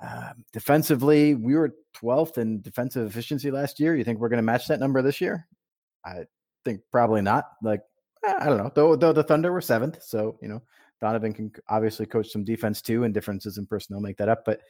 Uh, 0.00 0.32
defensively, 0.52 1.34
we 1.34 1.54
were 1.54 1.74
12th 1.96 2.38
in 2.38 2.60
defensive 2.60 3.06
efficiency 3.06 3.50
last 3.50 3.80
year. 3.80 3.96
You 3.96 4.04
think 4.04 4.18
we're 4.18 4.28
going 4.28 4.38
to 4.38 4.42
match 4.42 4.68
that 4.68 4.80
number 4.80 5.02
this 5.02 5.20
year? 5.20 5.46
I 6.04 6.24
think 6.64 6.80
probably 6.92 7.22
not. 7.22 7.44
Like, 7.62 7.82
eh, 8.26 8.34
I 8.38 8.46
don't 8.46 8.58
know. 8.58 8.70
Though, 8.74 8.96
though 8.96 9.12
the 9.12 9.22
Thunder 9.22 9.52
were 9.52 9.60
seventh. 9.60 10.02
So, 10.02 10.38
you 10.42 10.48
know, 10.48 10.62
Donovan 11.00 11.32
can 11.32 11.52
obviously 11.68 12.06
coach 12.06 12.30
some 12.30 12.44
defense 12.44 12.82
too, 12.82 13.04
and 13.04 13.14
differences 13.14 13.58
in 13.58 13.66
personnel 13.66 14.00
make 14.00 14.18
that 14.18 14.28
up. 14.28 14.44
But 14.44 14.60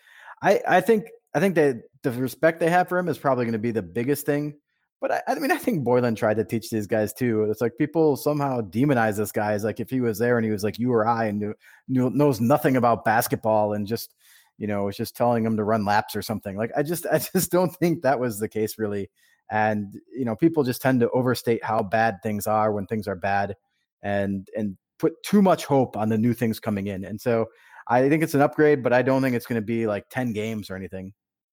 I, 0.43 0.61
I 0.67 0.81
think, 0.81 1.07
I 1.35 1.41
think 1.41 1.55
that 1.57 1.83
the 2.03 2.13
respect 2.13 2.61
they 2.61 2.71
have 2.71 2.89
for 2.89 2.99
him 2.99 3.09
is 3.09 3.19
probably 3.19 3.45
going 3.45 3.53
to 3.53 3.59
be 3.59 3.73
the 3.73 3.83
biggest 3.83 4.27
thing 4.27 4.57
but 5.01 5.13
I, 5.13 5.23
I, 5.29 5.39
mean, 5.39 5.53
I 5.53 5.59
think 5.59 5.85
Boylen 5.85 6.17
tried 6.17 6.39
to 6.39 6.45
teach 6.45 6.71
these 6.71 6.87
guys 6.87 7.13
too. 7.13 7.45
It's 7.45 7.61
like 7.61 7.77
people 7.77 8.17
somehow 8.17 8.63
demonize 8.63 9.17
this 9.17 9.33
guy 9.33 9.53
as 9.53 9.65
like 9.65 9.79
if 9.79 9.91
he 9.91 10.01
was 10.01 10.19
there 10.19 10.39
and 10.39 10.45
he 10.45 10.51
was 10.51 10.65
like 10.65 10.79
you 10.79 10.93
or 10.93 11.07
I 11.07 11.27
and 11.27 11.39
knew, 11.39 11.55
knew, 11.89 12.11
knows 12.11 12.41
nothing 12.41 12.77
about 12.77 13.05
basketball 13.05 13.75
and 13.75 13.87
just 13.87 14.15
you 14.59 14.67
know 14.67 14.85
was 14.85 14.97
just 14.97 15.17
telling 15.17 15.45
him 15.45 15.57
to 15.57 15.65
run 15.65 15.85
laps 15.85 16.17
or 16.17 16.23
something. 16.23 16.57
Like 16.57 16.71
I 16.77 16.83
just 16.83 17.07
I 17.13 17.19
just 17.19 17.51
don't 17.51 17.75
think 17.75 18.03
that 18.03 18.21
was 18.21 18.39
the 18.39 18.49
case 18.49 18.79
really. 18.79 19.11
And 19.51 19.95
you 20.13 20.25
know, 20.25 20.35
people 20.35 20.65
just 20.65 20.83
tend 20.83 21.01
to 21.01 21.11
overstate 21.11 21.65
how 21.65 21.83
bad 21.83 22.17
things 22.23 22.47
are 22.47 22.73
when 22.73 22.87
things 22.87 23.07
are 23.07 23.17
bad, 23.17 23.55
and 24.03 24.49
and 24.57 24.77
put 24.99 25.13
too 25.23 25.43
much 25.43 25.67
hope 25.67 25.97
on 25.97 26.09
the 26.09 26.19
new 26.19 26.33
things 26.33 26.59
coming 26.59 26.87
in. 26.87 27.05
And 27.05 27.21
so 27.21 27.47
I 27.87 28.09
think 28.09 28.23
it's 28.23 28.35
an 28.35 28.41
upgrade, 28.41 28.83
but 28.83 28.93
I 28.93 29.03
don't 29.03 29.23
think 29.23 29.37
it's 29.37 29.47
going 29.47 29.61
to 29.61 29.65
be 29.65 29.87
like 29.87 30.09
ten 30.11 30.33
games 30.33 30.69
or 30.69 30.77
anything. 30.77 31.13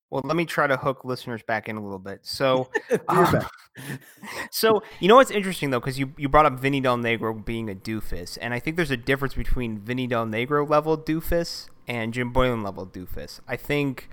Well, 0.09 0.21
let 0.25 0.35
me 0.35 0.45
try 0.45 0.67
to 0.67 0.77
hook 0.77 1.05
listeners 1.05 1.41
back 1.41 1.67
in 1.67 1.75
a 1.75 1.83
little 1.83 1.97
bit. 1.97 2.19
So, 2.21 2.69
um, 3.07 3.41
so 4.51 4.83
you 4.99 5.07
know 5.07 5.15
what's 5.15 5.31
interesting 5.31 5.71
though, 5.71 5.79
because 5.79 5.97
you, 5.97 6.13
you 6.17 6.29
brought 6.29 6.45
up 6.45 6.59
Vinny 6.59 6.81
Del 6.81 6.97
Negro 6.97 7.43
being 7.43 7.69
a 7.69 7.75
doofus, 7.75 8.37
and 8.41 8.53
I 8.53 8.59
think 8.59 8.75
there's 8.75 8.91
a 8.91 8.97
difference 8.97 9.33
between 9.33 9.79
Vinny 9.79 10.07
Del 10.07 10.25
Negro 10.25 10.67
level 10.67 10.97
doofus 10.97 11.67
and 11.87 12.13
Jim 12.13 12.33
Boylen 12.33 12.63
level 12.63 12.85
doofus. 12.85 13.39
I 13.47 13.55
think 13.55 14.09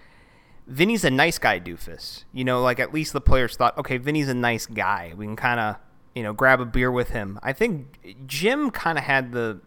Vinny's 0.67 1.05
a 1.05 1.11
nice 1.11 1.39
guy 1.39 1.61
doofus. 1.61 2.25
You 2.33 2.45
know, 2.45 2.63
like 2.63 2.81
at 2.81 2.93
least 2.93 3.13
the 3.13 3.21
players 3.21 3.57
thought, 3.57 3.77
okay, 3.79 3.97
Vinny's 3.97 4.29
a 4.29 4.35
nice 4.35 4.67
guy. 4.67 5.13
We 5.17 5.27
can 5.27 5.37
kind 5.37 5.61
of 5.61 5.77
you 6.15 6.23
know 6.23 6.33
grab 6.33 6.61
a 6.61 6.67
beer 6.67 6.91
with 6.91 7.11
him. 7.11 7.39
I 7.43 7.53
think 7.53 8.27
Jim 8.27 8.71
kind 8.71 8.99
of 8.99 9.05
had 9.05 9.33
the 9.33 9.61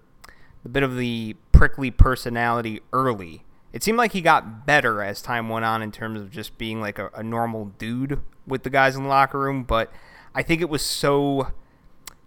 the 0.63 0.69
bit 0.69 0.83
of 0.83 0.97
the 0.97 1.35
prickly 1.51 1.91
personality 1.91 2.81
early 2.91 3.43
it 3.73 3.83
seemed 3.83 3.97
like 3.97 4.13
he 4.13 4.21
got 4.21 4.67
better 4.67 5.01
as 5.01 5.21
time 5.21 5.49
went 5.49 5.65
on 5.65 5.81
in 5.81 5.91
terms 5.91 6.21
of 6.21 6.29
just 6.29 6.59
being 6.59 6.79
like 6.79 6.99
a, 6.99 7.09
a 7.15 7.23
normal 7.23 7.65
dude 7.79 8.21
with 8.45 8.61
the 8.61 8.69
guys 8.69 8.95
in 8.95 9.03
the 9.03 9.09
locker 9.09 9.39
room, 9.39 9.63
but 9.63 9.91
I 10.35 10.43
think 10.43 10.61
it 10.61 10.69
was 10.69 10.83
so 10.83 11.51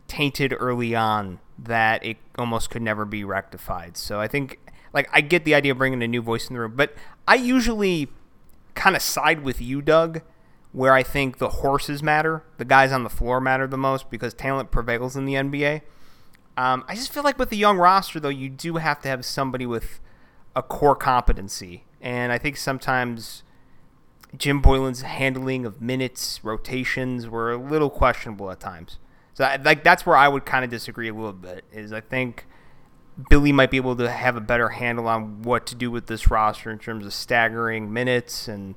tainted 0.08 0.52
early 0.58 0.94
on 0.94 1.38
that 1.56 2.04
it 2.04 2.16
almost 2.36 2.70
could 2.70 2.82
never 2.82 3.04
be 3.04 3.22
rectified. 3.22 3.96
So 3.96 4.20
I 4.20 4.26
think 4.26 4.58
like 4.96 5.10
I 5.12 5.20
get 5.20 5.44
the 5.44 5.54
idea 5.54 5.72
of 5.72 5.78
bringing 5.78 6.02
a 6.02 6.08
new 6.08 6.22
voice 6.22 6.48
in 6.48 6.54
the 6.54 6.60
room, 6.60 6.72
but 6.74 6.94
I 7.28 7.34
usually 7.34 8.08
kind 8.74 8.96
of 8.96 9.02
side 9.02 9.44
with 9.44 9.60
you, 9.60 9.82
Doug, 9.82 10.22
where 10.72 10.94
I 10.94 11.02
think 11.02 11.36
the 11.36 11.50
horses 11.50 12.02
matter, 12.02 12.44
the 12.56 12.64
guys 12.64 12.92
on 12.92 13.04
the 13.04 13.10
floor 13.10 13.38
matter 13.38 13.66
the 13.66 13.76
most 13.76 14.08
because 14.08 14.32
talent 14.32 14.70
prevails 14.70 15.14
in 15.14 15.26
the 15.26 15.34
NBA. 15.34 15.82
Um, 16.56 16.82
I 16.88 16.94
just 16.94 17.12
feel 17.12 17.22
like 17.22 17.38
with 17.38 17.52
a 17.52 17.56
young 17.56 17.76
roster, 17.76 18.18
though, 18.18 18.30
you 18.30 18.48
do 18.48 18.76
have 18.76 19.02
to 19.02 19.08
have 19.08 19.26
somebody 19.26 19.66
with 19.66 20.00
a 20.56 20.62
core 20.62 20.96
competency. 20.96 21.84
And 22.00 22.32
I 22.32 22.38
think 22.38 22.56
sometimes 22.56 23.42
Jim 24.34 24.62
Boylen's 24.62 25.02
handling 25.02 25.66
of 25.66 25.82
minutes, 25.82 26.40
rotations 26.42 27.28
were 27.28 27.52
a 27.52 27.58
little 27.58 27.90
questionable 27.90 28.50
at 28.50 28.60
times. 28.60 28.98
So 29.34 29.44
I, 29.44 29.56
like 29.56 29.84
that's 29.84 30.06
where 30.06 30.16
I 30.16 30.26
would 30.26 30.46
kind 30.46 30.64
of 30.64 30.70
disagree 30.70 31.10
a 31.10 31.14
little 31.14 31.34
bit. 31.34 31.66
Is 31.70 31.92
I 31.92 32.00
think 32.00 32.46
Billy 33.30 33.52
might 33.52 33.70
be 33.70 33.76
able 33.78 33.96
to 33.96 34.10
have 34.10 34.36
a 34.36 34.40
better 34.40 34.68
handle 34.70 35.08
on 35.08 35.42
what 35.42 35.66
to 35.66 35.74
do 35.74 35.90
with 35.90 36.06
this 36.06 36.30
roster 36.30 36.70
in 36.70 36.78
terms 36.78 37.06
of 37.06 37.14
staggering 37.14 37.92
minutes 37.92 38.46
and 38.46 38.74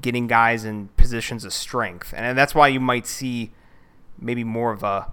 getting 0.00 0.26
guys 0.26 0.64
in 0.64 0.88
positions 0.96 1.44
of 1.44 1.52
strength. 1.52 2.14
And 2.16 2.38
that's 2.38 2.54
why 2.54 2.68
you 2.68 2.80
might 2.80 3.06
see 3.06 3.52
maybe 4.18 4.44
more 4.44 4.72
of 4.72 4.82
a 4.82 5.12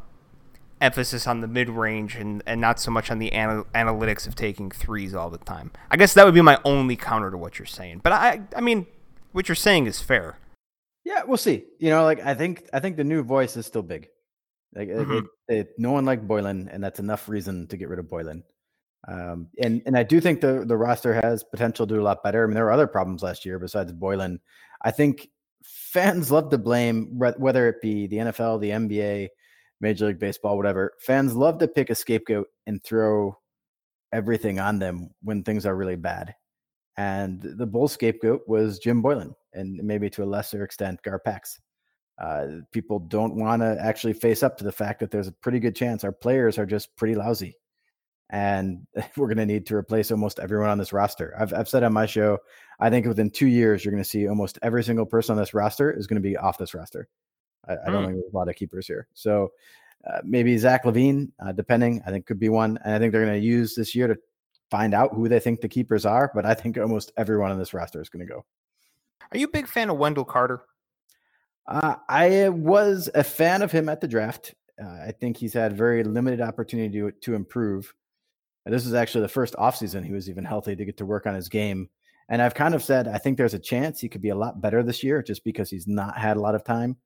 emphasis 0.82 1.28
on 1.28 1.42
the 1.42 1.48
mid 1.48 1.70
range 1.70 2.16
and, 2.16 2.42
and 2.46 2.62
not 2.62 2.80
so 2.80 2.92
much 2.92 3.12
on 3.12 3.20
the 3.20 3.34
anal- 3.34 3.66
analytics 3.76 4.28
of 4.28 4.36
taking 4.36 4.72
threes 4.72 5.14
all 5.14 5.30
the 5.30 5.38
time. 5.40 5.72
I 5.92 5.98
guess 5.98 6.14
that 6.14 6.26
would 6.26 6.36
be 6.36 6.42
my 6.42 6.60
only 6.64 6.96
counter 6.96 7.32
to 7.32 7.38
what 7.38 7.60
you're 7.60 7.66
saying. 7.66 8.02
But 8.04 8.14
I 8.14 8.42
I 8.56 8.62
mean, 8.62 8.88
what 9.32 9.50
you're 9.50 9.56
saying 9.56 9.88
is 9.88 10.00
fair. 10.00 10.38
Yeah, 11.04 11.24
we'll 11.24 11.38
see. 11.38 11.66
You 11.80 11.90
know, 11.90 12.04
like 12.04 12.24
I 12.26 12.34
think 12.34 12.70
I 12.72 12.80
think 12.80 12.98
the 12.98 13.04
new 13.04 13.24
voice 13.24 13.58
is 13.58 13.66
still 13.66 13.82
big. 13.82 14.10
Like 14.74 14.90
mm-hmm. 14.90 15.26
it, 15.48 15.56
it, 15.56 15.70
no 15.78 15.92
one 15.92 16.06
liked 16.06 16.28
Boylen, 16.28 16.70
and 16.72 16.84
that's 16.84 17.00
enough 17.00 17.28
reason 17.28 17.68
to 17.68 17.78
get 17.78 17.90
rid 17.90 18.00
of 18.00 18.06
Boylen. 18.06 18.44
Um, 19.08 19.48
and 19.62 19.82
and 19.86 19.98
I 19.98 20.04
do 20.04 20.20
think 20.20 20.42
the 20.42 20.66
the 20.66 20.78
roster 20.78 21.14
has 21.14 21.44
potential 21.44 21.88
to 21.88 21.94
do 21.96 22.02
a 22.02 22.04
lot 22.04 22.24
better. 22.24 22.44
I 22.44 22.48
mean, 22.48 22.56
there 22.56 22.66
were 22.66 22.72
other 22.72 22.88
problems 22.88 23.24
last 23.24 23.46
year 23.46 23.58
besides 23.58 23.94
Boylen. 23.94 24.40
I 24.82 24.92
think 24.92 25.30
fans 25.64 26.32
love 26.32 26.50
to 26.50 26.58
blame 26.58 27.18
whether 27.18 27.68
it 27.68 27.82
be 27.82 28.08
the 28.08 28.18
NFL, 28.18 28.60
the 28.60 28.70
NBA, 28.72 29.30
Major 29.82 30.08
League 30.08 30.20
Baseball, 30.20 30.58
whatever. 30.58 30.94
Fans 31.00 31.36
love 31.36 31.60
to 31.60 31.68
pick 31.68 31.90
a 31.90 31.96
scapegoat 31.96 32.48
and 32.68 32.84
throw 32.84 33.38
everything 34.12 34.60
on 34.60 34.80
them 34.80 35.10
when 35.22 35.44
things 35.44 35.66
are 35.66 35.76
really 35.76 35.96
bad. 35.96 36.36
And 36.98 37.42
the 37.42 37.66
bull 37.66 37.88
scapegoat 37.88 38.42
was 38.48 38.80
Jim 38.80 39.02
Boylen, 39.02 39.34
and 39.54 39.82
maybe 39.82 40.10
to 40.12 40.24
a 40.24 40.26
lesser 40.26 40.64
extent, 40.64 41.02
Garpax. 41.04 41.60
Uh, 42.22 42.48
people 42.74 43.00
don't 43.00 43.38
want 43.38 43.62
to 43.62 43.78
actually 43.82 44.12
face 44.12 44.44
up 44.44 44.58
to 44.58 44.66
the 44.66 44.72
fact 44.74 45.00
that 45.00 45.10
there's 45.10 45.30
a 45.30 45.32
pretty 45.32 45.60
good 45.60 45.76
chance 45.76 46.04
our 46.04 46.12
players 46.12 46.58
are 46.58 46.66
just 46.66 46.94
pretty 46.98 47.16
lousy 47.16 47.56
and 48.30 48.86
we're 49.18 49.28
going 49.28 49.38
to 49.38 49.46
need 49.46 49.66
to 49.68 49.76
replace 49.76 50.12
almost 50.12 50.40
everyone 50.40 50.70
on 50.70 50.78
this 50.78 50.94
roster. 50.94 51.34
I've, 51.38 51.54
I've 51.54 51.70
said 51.70 51.84
on 51.84 51.94
my 51.94 52.06
show, 52.06 52.38
I 52.80 52.90
think 52.90 53.06
within 53.06 53.30
two 53.30 53.48
years, 53.48 53.84
you're 53.84 53.92
going 53.92 54.04
to 54.04 54.10
see 54.10 54.28
almost 54.28 54.60
every 54.62 54.84
single 54.84 55.06
person 55.06 55.34
on 55.34 55.38
this 55.38 55.54
roster 55.54 55.92
is 55.92 56.08
going 56.08 56.22
to 56.22 56.28
be 56.28 56.38
off 56.38 56.58
this 56.58 56.74
roster. 56.74 57.08
I, 57.68 57.74
I 57.74 57.92
don't 57.92 58.04
hmm. 58.04 58.10
think 58.10 58.22
there's 58.22 58.34
a 58.34 58.38
lot 58.38 58.50
of 58.50 58.56
keepers 58.56 58.88
here. 58.88 59.08
So 59.14 59.52
uh, 60.08 60.20
maybe 60.24 60.58
Zach 60.58 60.86
LaVine, 60.86 61.32
uh, 61.46 61.52
depending, 61.52 62.02
I 62.06 62.12
think 62.12 62.26
could 62.26 62.40
be 62.40 62.50
one. 62.50 62.80
And 62.84 62.94
I 62.94 63.00
think 63.00 63.12
they're 63.12 63.26
going 63.26 63.40
to 63.40 63.46
use 63.46 63.76
this 63.76 63.96
year 63.96 64.08
to 64.08 64.18
find 64.72 64.94
out 64.94 65.14
who 65.14 65.28
they 65.28 65.40
think 65.40 65.62
the 65.62 65.68
keepers 65.68 66.06
are. 66.06 66.32
But 66.34 66.46
I 66.46 66.54
think 66.54 66.78
almost 66.78 67.12
everyone 67.18 67.52
on 67.52 67.60
this 67.60 67.74
roster 67.74 68.02
is 68.02 68.10
going 68.10 68.26
to 68.26 68.32
go. 68.32 68.46
Are 69.32 69.38
you 69.38 69.46
a 69.46 69.52
big 69.52 69.68
fan 69.68 69.90
of 69.90 69.98
Wendell 69.98 70.26
Carter? 70.26 70.62
Uh, 71.68 71.96
I 72.08 72.50
was 72.50 73.10
a 73.14 73.24
fan 73.24 73.62
of 73.62 73.72
him 73.72 73.90
at 73.90 74.02
the 74.02 74.08
draft. 74.08 74.56
Uh, 74.82 74.88
I 74.88 75.14
think 75.20 75.38
he's 75.38 75.54
had 75.54 75.78
very 75.78 76.04
limited 76.04 76.42
opportunity 76.42 77.00
to, 77.00 77.12
to 77.12 77.36
improve. 77.36 77.94
And 78.70 78.76
this 78.76 78.86
is 78.86 78.94
actually 78.94 79.22
the 79.22 79.30
first 79.30 79.56
offseason 79.56 80.06
he 80.06 80.12
was 80.12 80.30
even 80.30 80.46
healthy 80.46 80.76
to 80.76 80.86
get 80.86 80.98
to 80.98 81.06
work 81.08 81.26
on 81.26 81.34
his 81.34 81.50
game. 81.50 81.90
And 82.30 82.40
I've 82.40 82.54
kind 82.54 82.76
of 82.76 82.84
said, 82.84 83.08
I 83.08 83.18
think 83.18 83.36
there's 83.36 83.56
a 83.56 83.60
chance 83.60 84.00
he 84.00 84.08
could 84.08 84.22
be 84.22 84.30
a 84.30 84.36
lot 84.36 84.62
better 84.62 84.84
this 84.84 85.04
year 85.04 85.24
just 85.24 85.44
because 85.44 85.72
he's 85.72 85.88
not 85.88 86.16
had 86.16 86.38
a 86.38 86.40
lot 86.40 86.54
of 86.54 86.64
time. 86.64 86.98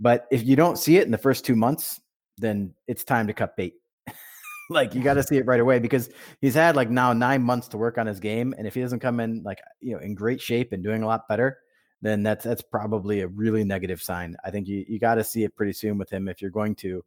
But 0.00 0.26
if 0.30 0.46
you 0.46 0.56
don't 0.56 0.78
see 0.78 0.96
it 0.96 1.04
in 1.04 1.10
the 1.10 1.18
first 1.18 1.44
two 1.44 1.54
months, 1.54 2.00
then 2.38 2.72
it's 2.88 3.04
time 3.04 3.26
to 3.26 3.34
cut 3.34 3.58
bait. 3.58 3.74
like 4.70 4.94
you 4.94 5.02
got 5.02 5.14
to 5.14 5.22
see 5.22 5.36
it 5.36 5.44
right 5.44 5.60
away 5.60 5.80
because 5.80 6.08
he's 6.40 6.54
had 6.54 6.76
like 6.76 6.88
now 6.88 7.12
nine 7.12 7.42
months 7.42 7.68
to 7.68 7.76
work 7.76 7.98
on 7.98 8.06
his 8.06 8.18
game. 8.18 8.54
And 8.56 8.66
if 8.66 8.74
he 8.74 8.80
doesn't 8.80 9.00
come 9.00 9.20
in 9.20 9.42
like, 9.42 9.58
you 9.82 9.92
know, 9.92 10.00
in 10.00 10.14
great 10.14 10.40
shape 10.40 10.72
and 10.72 10.82
doing 10.82 11.02
a 11.02 11.06
lot 11.06 11.28
better, 11.28 11.58
then 12.00 12.22
that's, 12.22 12.42
that's 12.42 12.62
probably 12.62 13.20
a 13.20 13.28
really 13.28 13.64
negative 13.64 14.00
sign. 14.00 14.34
I 14.42 14.50
think 14.50 14.66
you, 14.66 14.82
you 14.88 14.98
got 14.98 15.16
to 15.16 15.24
see 15.24 15.44
it 15.44 15.56
pretty 15.56 15.74
soon 15.74 15.98
with 15.98 16.08
him 16.08 16.26
if 16.26 16.40
you're 16.40 16.50
going 16.50 16.74
to 16.76 17.04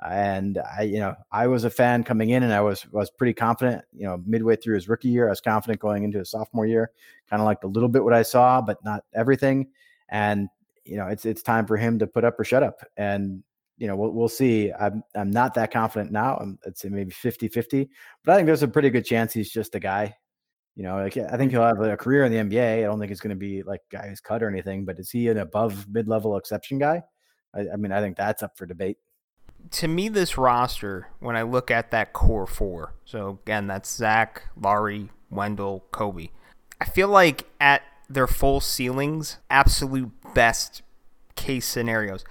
and 0.00 0.58
I, 0.58 0.82
you 0.82 0.98
know, 0.98 1.14
I 1.30 1.46
was 1.46 1.64
a 1.64 1.70
fan 1.70 2.02
coming 2.02 2.30
in, 2.30 2.42
and 2.42 2.52
I 2.52 2.60
was 2.60 2.86
was 2.90 3.10
pretty 3.10 3.34
confident. 3.34 3.84
You 3.92 4.06
know, 4.06 4.22
midway 4.26 4.56
through 4.56 4.74
his 4.74 4.88
rookie 4.88 5.08
year, 5.08 5.28
I 5.28 5.30
was 5.30 5.40
confident 5.40 5.80
going 5.80 6.02
into 6.04 6.18
his 6.18 6.30
sophomore 6.30 6.66
year. 6.66 6.90
Kind 7.30 7.40
of 7.40 7.46
liked 7.46 7.64
a 7.64 7.68
little 7.68 7.88
bit 7.88 8.02
what 8.02 8.14
I 8.14 8.22
saw, 8.22 8.60
but 8.60 8.82
not 8.84 9.04
everything. 9.14 9.68
And 10.08 10.48
you 10.84 10.96
know, 10.96 11.06
it's 11.06 11.24
it's 11.24 11.42
time 11.42 11.66
for 11.66 11.76
him 11.76 11.98
to 12.00 12.06
put 12.06 12.24
up 12.24 12.38
or 12.38 12.44
shut 12.44 12.62
up. 12.62 12.80
And 12.96 13.42
you 13.78 13.86
know, 13.86 13.96
we'll, 13.96 14.10
we'll 14.10 14.28
see. 14.28 14.72
I'm 14.72 15.02
I'm 15.14 15.30
not 15.30 15.54
that 15.54 15.70
confident 15.70 16.10
now. 16.10 16.36
I'm, 16.36 16.58
I'd 16.66 16.78
say 16.78 16.88
maybe 16.88 17.12
50-50, 17.12 17.88
but 18.24 18.32
I 18.32 18.36
think 18.36 18.46
there's 18.46 18.62
a 18.62 18.68
pretty 18.68 18.90
good 18.90 19.04
chance 19.04 19.32
he's 19.32 19.50
just 19.50 19.74
a 19.74 19.80
guy. 19.80 20.14
You 20.74 20.82
know, 20.84 20.96
like 20.96 21.16
I 21.16 21.36
think 21.36 21.52
he'll 21.52 21.62
have 21.62 21.80
a 21.80 21.96
career 21.96 22.24
in 22.24 22.32
the 22.32 22.38
NBA. 22.38 22.78
I 22.78 22.82
don't 22.82 22.98
think 22.98 23.10
he's 23.10 23.20
going 23.20 23.30
to 23.30 23.36
be 23.36 23.62
like 23.62 23.82
guy 23.90 24.08
who's 24.08 24.20
cut 24.20 24.42
or 24.42 24.48
anything. 24.48 24.84
But 24.84 24.98
is 24.98 25.10
he 25.10 25.28
an 25.28 25.38
above 25.38 25.86
mid 25.88 26.08
level 26.08 26.36
exception 26.36 26.78
guy? 26.78 27.02
I, 27.54 27.66
I 27.72 27.76
mean, 27.76 27.92
I 27.92 28.00
think 28.00 28.16
that's 28.16 28.42
up 28.42 28.56
for 28.56 28.66
debate 28.66 28.96
to 29.70 29.88
me, 29.88 30.08
this 30.08 30.36
roster, 30.36 31.08
when 31.20 31.36
I 31.36 31.42
look 31.42 31.70
at 31.70 31.90
that 31.90 32.12
core 32.12 32.46
four, 32.46 32.94
so 33.04 33.38
again, 33.44 33.66
that's 33.66 33.94
Zach, 33.94 34.42
Lauri, 34.60 35.10
Wendell, 35.30 35.84
Coby. 35.92 36.30
I 36.80 36.84
feel 36.84 37.08
like 37.08 37.46
at 37.60 37.82
their 38.08 38.26
full 38.26 38.60
ceilings, 38.60 39.38
absolute 39.48 40.10
best 40.34 40.82
case 41.36 41.66
scenarios, 41.66 42.24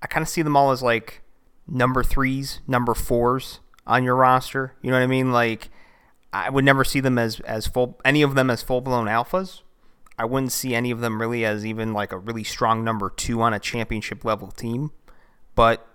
I 0.00 0.06
kind 0.06 0.22
of 0.22 0.28
see 0.28 0.42
them 0.42 0.56
all 0.56 0.70
as 0.70 0.82
like 0.82 1.22
number 1.66 2.02
threes, 2.02 2.60
number 2.66 2.94
fours 2.94 3.60
on 3.86 4.04
your 4.04 4.16
roster. 4.16 4.74
You 4.82 4.90
know 4.90 4.96
what 4.96 5.04
I 5.04 5.08
mean? 5.08 5.32
Like, 5.32 5.70
I 6.32 6.50
would 6.50 6.64
never 6.64 6.84
see 6.84 7.00
them 7.00 7.18
as 7.18 7.40
as 7.40 7.66
full 7.66 7.98
any 8.04 8.22
of 8.22 8.34
them 8.34 8.50
as 8.50 8.62
full 8.62 8.80
blown 8.80 9.06
alphas. 9.06 9.62
I 10.18 10.24
wouldn't 10.24 10.52
see 10.52 10.74
any 10.74 10.90
of 10.90 11.00
them 11.00 11.20
really 11.20 11.44
as 11.44 11.66
even 11.66 11.92
like 11.92 12.12
a 12.12 12.18
really 12.18 12.44
strong 12.44 12.84
number 12.84 13.10
two 13.10 13.42
on 13.42 13.52
a 13.52 13.58
championship 13.58 14.24
level 14.24 14.50
team. 14.50 14.92
But 15.54 15.86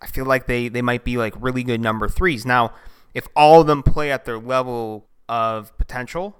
I 0.00 0.06
feel 0.06 0.24
like 0.24 0.46
they, 0.46 0.68
they 0.68 0.82
might 0.82 1.04
be 1.04 1.16
like 1.16 1.34
really 1.38 1.62
good 1.62 1.80
number 1.80 2.08
threes. 2.08 2.44
Now, 2.44 2.72
if 3.14 3.28
all 3.34 3.60
of 3.60 3.66
them 3.66 3.82
play 3.82 4.12
at 4.12 4.24
their 4.24 4.38
level 4.38 5.06
of 5.28 5.76
potential, 5.78 6.36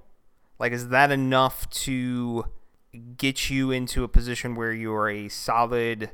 like 0.59 0.73
is 0.73 0.89
that 0.89 1.11
enough 1.11 1.69
to 1.71 2.47
get 3.17 3.51
you 3.51 3.71
into 3.71 4.05
a 4.05 4.09
position 4.09 4.55
where 4.55 4.73
you're 4.73 5.09
a 5.09 5.29
solid 5.29 6.11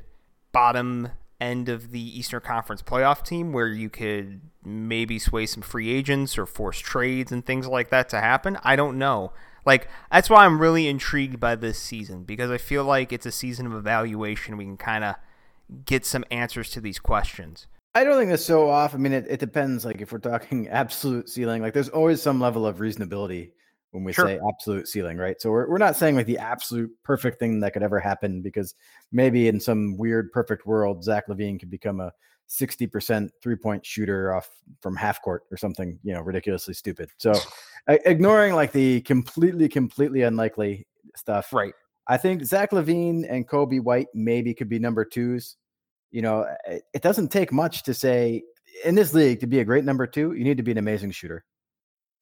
bottom 0.51 1.09
end 1.39 1.67
of 1.67 1.91
the 1.91 2.19
Eastern 2.19 2.41
Conference 2.41 2.81
playoff 2.81 3.25
team 3.25 3.51
where 3.51 3.67
you 3.67 3.89
could 3.89 4.41
maybe 4.63 5.19
sway 5.19 5.45
some 5.45 5.61
free 5.61 5.91
agents 5.91 6.37
or 6.37 6.45
force 6.45 6.79
trades 6.79 7.31
and 7.31 7.45
things 7.45 7.67
like 7.67 7.89
that 7.89 8.09
to 8.09 8.19
happen? 8.19 8.57
I 8.63 8.75
don't 8.75 8.97
know. 8.97 9.33
Like 9.65 9.87
that's 10.11 10.29
why 10.29 10.45
I'm 10.45 10.59
really 10.59 10.87
intrigued 10.87 11.39
by 11.39 11.55
this 11.55 11.77
season 11.77 12.23
because 12.23 12.51
I 12.51 12.57
feel 12.57 12.83
like 12.83 13.11
it's 13.11 13.25
a 13.25 13.31
season 13.31 13.65
of 13.65 13.73
evaluation. 13.73 14.57
We 14.57 14.65
can 14.65 14.77
kind 14.77 15.03
of 15.03 15.15
get 15.85 16.05
some 16.05 16.25
answers 16.31 16.69
to 16.71 16.81
these 16.81 16.99
questions. 16.99 17.67
I 17.95 18.03
don't 18.03 18.17
think 18.17 18.31
that's 18.31 18.45
so 18.45 18.69
off. 18.69 18.95
I 18.95 18.97
mean, 18.97 19.13
it, 19.13 19.25
it 19.29 19.39
depends. 19.39 19.85
Like 19.85 20.01
if 20.01 20.11
we're 20.11 20.19
talking 20.19 20.67
absolute 20.69 21.29
ceiling, 21.29 21.61
like 21.61 21.73
there's 21.73 21.89
always 21.89 22.21
some 22.21 22.39
level 22.39 22.65
of 22.65 22.77
reasonability 22.77 23.51
when 23.91 24.03
we 24.03 24.11
sure. 24.11 24.25
say 24.25 24.39
absolute 24.49 24.87
ceiling, 24.87 25.17
right? 25.17 25.39
So 25.39 25.51
we're, 25.51 25.69
we're 25.69 25.77
not 25.77 25.95
saying 25.95 26.15
like 26.15 26.25
the 26.25 26.39
absolute 26.39 26.91
perfect 27.03 27.37
thing 27.37 27.59
that 27.59 27.73
could 27.73 27.83
ever 27.83 27.99
happen 27.99 28.41
because 28.41 28.73
maybe 29.11 29.47
in 29.47 29.59
some 29.59 29.95
weird 29.97 30.31
perfect 30.31 30.65
world, 30.65 31.03
Zach 31.03 31.27
LaVine 31.27 31.59
could 31.59 31.69
become 31.69 31.99
a 31.99 32.11
60% 32.49 33.29
three 33.41 33.55
point 33.55 33.85
shooter 33.85 34.33
off 34.33 34.49
from 34.81 34.95
half 34.95 35.21
court 35.21 35.43
or 35.51 35.57
something, 35.57 35.99
you 36.03 36.13
know, 36.13 36.21
ridiculously 36.21 36.73
stupid. 36.73 37.09
So 37.17 37.33
ignoring 37.87 38.55
like 38.55 38.71
the 38.71 39.01
completely, 39.01 39.69
completely 39.69 40.23
unlikely 40.23 40.87
stuff. 41.15 41.53
Right. 41.53 41.73
I 42.07 42.17
think 42.17 42.43
Zach 42.43 42.71
LaVine 42.71 43.25
and 43.29 43.47
Coby 43.47 43.81
White 43.81 44.07
maybe 44.13 44.53
could 44.53 44.69
be 44.69 44.79
number 44.79 45.05
twos. 45.05 45.55
You 46.11 46.21
know, 46.21 46.45
it, 46.67 46.83
it 46.93 47.01
doesn't 47.01 47.29
take 47.29 47.51
much 47.51 47.83
to 47.83 47.93
say 47.93 48.43
in 48.83 48.95
this 48.95 49.13
league 49.13 49.39
to 49.39 49.47
be 49.47 49.59
a 49.59 49.65
great 49.65 49.85
number 49.85 50.07
two, 50.07 50.33
you 50.33 50.43
need 50.43 50.57
to 50.57 50.63
be 50.63 50.71
an 50.71 50.77
amazing 50.77 51.11
shooter. 51.11 51.45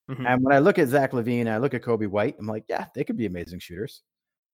Mm-hmm. 0.09 0.25
And 0.25 0.43
when 0.43 0.55
I 0.55 0.59
look 0.59 0.79
at 0.79 0.87
Zach 0.87 1.11
LaVine, 1.11 1.47
I 1.47 1.57
look 1.57 1.73
at 1.73 1.81
Coby 1.81 2.07
White, 2.07 2.35
I'm 2.39 2.47
like, 2.47 2.65
yeah, 2.67 2.85
they 2.95 3.03
could 3.03 3.17
be 3.17 3.25
amazing 3.25 3.59
shooters. 3.59 4.03